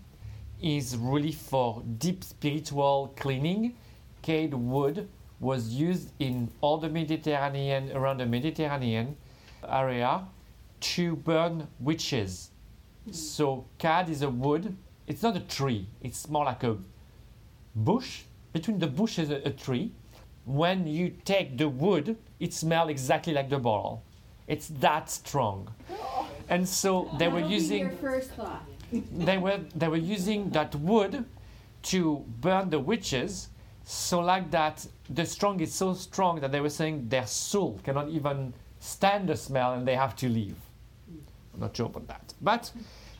Is 0.61 0.97
really 0.97 1.31
for 1.31 1.83
deep 1.99 2.23
spiritual 2.23 3.13
cleaning. 3.15 3.75
Cade 4.23 4.53
wood 4.53 5.07
was 5.39 5.69
used 5.69 6.11
in 6.19 6.49
all 6.61 6.77
the 6.77 6.89
Mediterranean 6.89 7.91
around 7.95 8.17
the 8.17 8.25
Mediterranean 8.25 9.15
area 9.69 10.25
to 10.79 11.15
burn 11.17 11.67
witches. 11.79 12.49
Hmm. 13.05 13.11
So 13.11 13.65
cade 13.77 14.09
is 14.09 14.23
a 14.23 14.29
wood. 14.29 14.75
It's 15.05 15.21
not 15.21 15.37
a 15.37 15.41
tree. 15.41 15.87
It's 16.01 16.27
more 16.27 16.45
like 16.45 16.63
a 16.63 16.77
bush. 17.75 18.23
Between 18.51 18.79
the 18.79 18.87
bush 18.87 19.19
is 19.19 19.29
a, 19.29 19.35
a 19.47 19.51
tree 19.51 19.91
when 20.47 20.87
you 20.87 21.09
take 21.25 21.57
the 21.57 21.67
wood, 21.67 22.17
it 22.39 22.53
smells 22.53 22.89
exactly 22.89 23.33
like 23.33 23.49
the 23.49 23.59
bottle. 23.59 24.03
It's 24.47 24.69
that 24.79 25.09
strong. 25.09 25.69
And 26.49 26.67
so 26.67 27.09
they 27.19 27.27
were 27.27 27.41
That'll 27.41 27.51
using 27.51 27.97
first 27.97 28.31
they 29.11 29.37
were 29.37 29.59
they 29.75 29.89
were 29.89 29.97
using 29.97 30.49
that 30.51 30.73
wood 30.75 31.25
to 31.83 32.23
burn 32.39 32.69
the 32.69 32.79
witches. 32.79 33.49
So 33.83 34.19
like 34.21 34.49
that, 34.51 34.85
the 35.09 35.25
strong 35.25 35.59
is 35.59 35.73
so 35.73 35.93
strong 35.93 36.39
that 36.39 36.53
they 36.53 36.61
were 36.61 36.69
saying 36.69 37.09
their 37.09 37.27
soul 37.27 37.79
cannot 37.83 38.07
even 38.09 38.53
stand 38.79 39.27
the 39.27 39.35
smell 39.35 39.73
and 39.73 39.85
they 39.85 39.95
have 39.95 40.15
to 40.17 40.29
leave. 40.29 40.55
I'm 41.53 41.59
not 41.59 41.75
sure 41.75 41.87
about 41.87 42.07
that, 42.07 42.33
but 42.41 42.71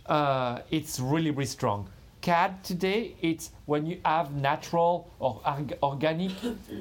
uh, 0.05 0.59
it's 0.71 0.99
really 1.01 1.31
really 1.31 1.45
strong. 1.45 1.89
Cade 2.27 2.61
today, 2.61 3.15
it's 3.21 3.51
when 3.67 3.85
you 3.85 4.01
have 4.03 4.35
natural 4.35 5.09
or 5.17 5.39
org- 5.45 5.77
organic 5.81 6.33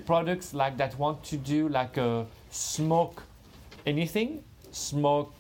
products 0.05 0.53
like 0.53 0.77
that 0.77 0.99
want 0.99 1.23
to 1.23 1.37
do 1.37 1.69
like 1.69 1.97
a 1.99 2.27
smoke 2.51 3.23
anything, 3.87 4.43
smoke 4.73 5.33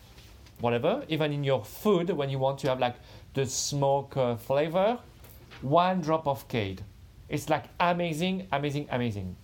whatever, 0.60 1.02
even 1.08 1.32
in 1.32 1.42
your 1.42 1.64
food 1.64 2.08
when 2.10 2.30
you 2.30 2.38
want 2.38 2.56
to 2.60 2.68
have 2.68 2.78
like 2.78 2.94
the 3.34 3.44
smoke 3.44 4.16
uh, 4.16 4.36
flavor, 4.36 4.96
one 5.62 6.00
drop 6.02 6.28
of 6.28 6.46
Cade. 6.46 6.82
It's 7.28 7.50
like 7.50 7.64
amazing, 7.80 8.46
amazing, 8.52 8.86
amazing. 8.92 9.34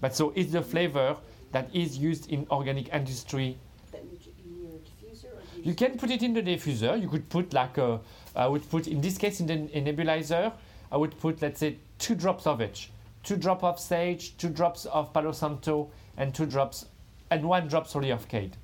But 0.00 0.16
so 0.16 0.32
it's 0.34 0.50
the 0.50 0.62
flavor 0.62 1.16
that 1.52 1.72
is 1.72 1.96
used 1.96 2.28
in 2.32 2.48
organic 2.50 2.92
industry 2.92 3.58
That 3.92 4.02
you, 4.02 4.18
in 4.44 4.60
your 4.60 4.72
diffuser 4.80 5.26
or 5.26 5.40
do 5.54 5.68
you 5.68 5.74
can 5.76 5.96
put 5.96 6.10
it 6.10 6.24
in 6.24 6.34
the 6.34 6.42
diffuser. 6.42 7.00
You 7.00 7.08
could 7.08 7.28
put 7.28 7.52
like 7.52 7.78
a, 7.78 8.00
I 8.40 8.48
would 8.48 8.68
put 8.70 8.88
in 8.88 9.02
this 9.02 9.18
case 9.18 9.40
in 9.40 9.46
the 9.46 9.54
in 9.76 9.84
nebulizer. 9.84 10.52
I 10.90 10.96
would 10.96 11.18
put 11.20 11.42
let's 11.42 11.60
say 11.60 11.76
two 11.98 12.14
drops 12.14 12.46
of 12.46 12.62
each, 12.62 12.90
two 13.22 13.36
drops 13.36 13.62
of 13.62 13.78
sage, 13.78 14.36
two 14.38 14.48
drops 14.48 14.86
of 14.86 15.12
Palo 15.12 15.32
Santo, 15.32 15.90
and 16.16 16.34
two 16.34 16.46
drops, 16.46 16.86
and 17.30 17.46
one 17.46 17.68
drop 17.68 17.86
sorry 17.86 18.08
of 18.10 18.26
Cade. 18.28 18.56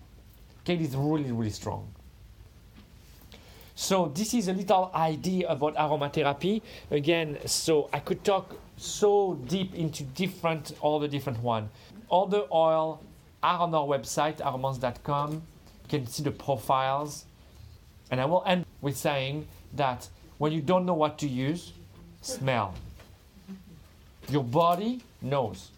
Cade 0.64 0.81
is 0.81 0.97
really 0.97 1.31
really 1.31 1.51
strong. 1.51 1.93
So 3.74 4.11
this 4.14 4.33
is 4.33 4.49
a 4.49 4.55
little 4.55 4.91
idea 4.95 5.47
about 5.49 5.74
aromatherapy. 5.77 6.62
Again, 6.91 7.37
so 7.45 7.91
I 7.93 7.99
could 7.99 8.24
talk 8.24 8.59
so 8.79 9.35
deep 9.47 9.74
into 9.74 10.05
different 10.05 10.74
all 10.81 10.99
the 10.99 11.09
different 11.09 11.41
one. 11.43 11.68
All 12.09 12.27
the 12.27 12.47
oil 12.51 13.03
are 13.43 13.61
on 13.61 13.74
our 13.74 13.87
website 13.87 14.39
aromance.com. 14.39 15.33
You 15.33 15.89
can 15.91 16.07
see 16.07 16.22
the 16.22 16.31
profiles. 16.31 17.27
And 18.11 18.20
I 18.20 18.24
will 18.24 18.43
end 18.47 18.64
with 18.81 18.97
saying 18.97 19.47
that 19.77 20.09
when 20.39 20.53
you 20.53 20.61
don't 20.61 20.85
know 20.87 20.95
what 20.95 21.18
to 21.18 21.29
use, 21.29 21.72
smell. 22.20 22.74
Your 24.29 24.45
body 24.45 25.03
knows. 25.22 25.70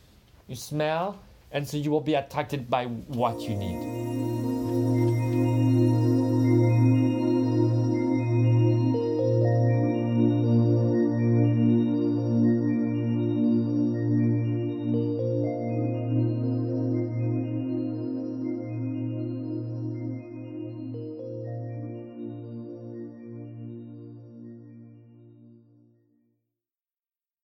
You 0.49 0.57
smell, 0.57 1.19
and 1.53 1.67
so 1.69 1.77
you 1.77 1.91
will 1.91 2.01
be 2.01 2.15
attracted 2.15 2.71
by 2.71 2.87
what 2.87 3.41
you 3.41 3.55
need. 3.55 4.38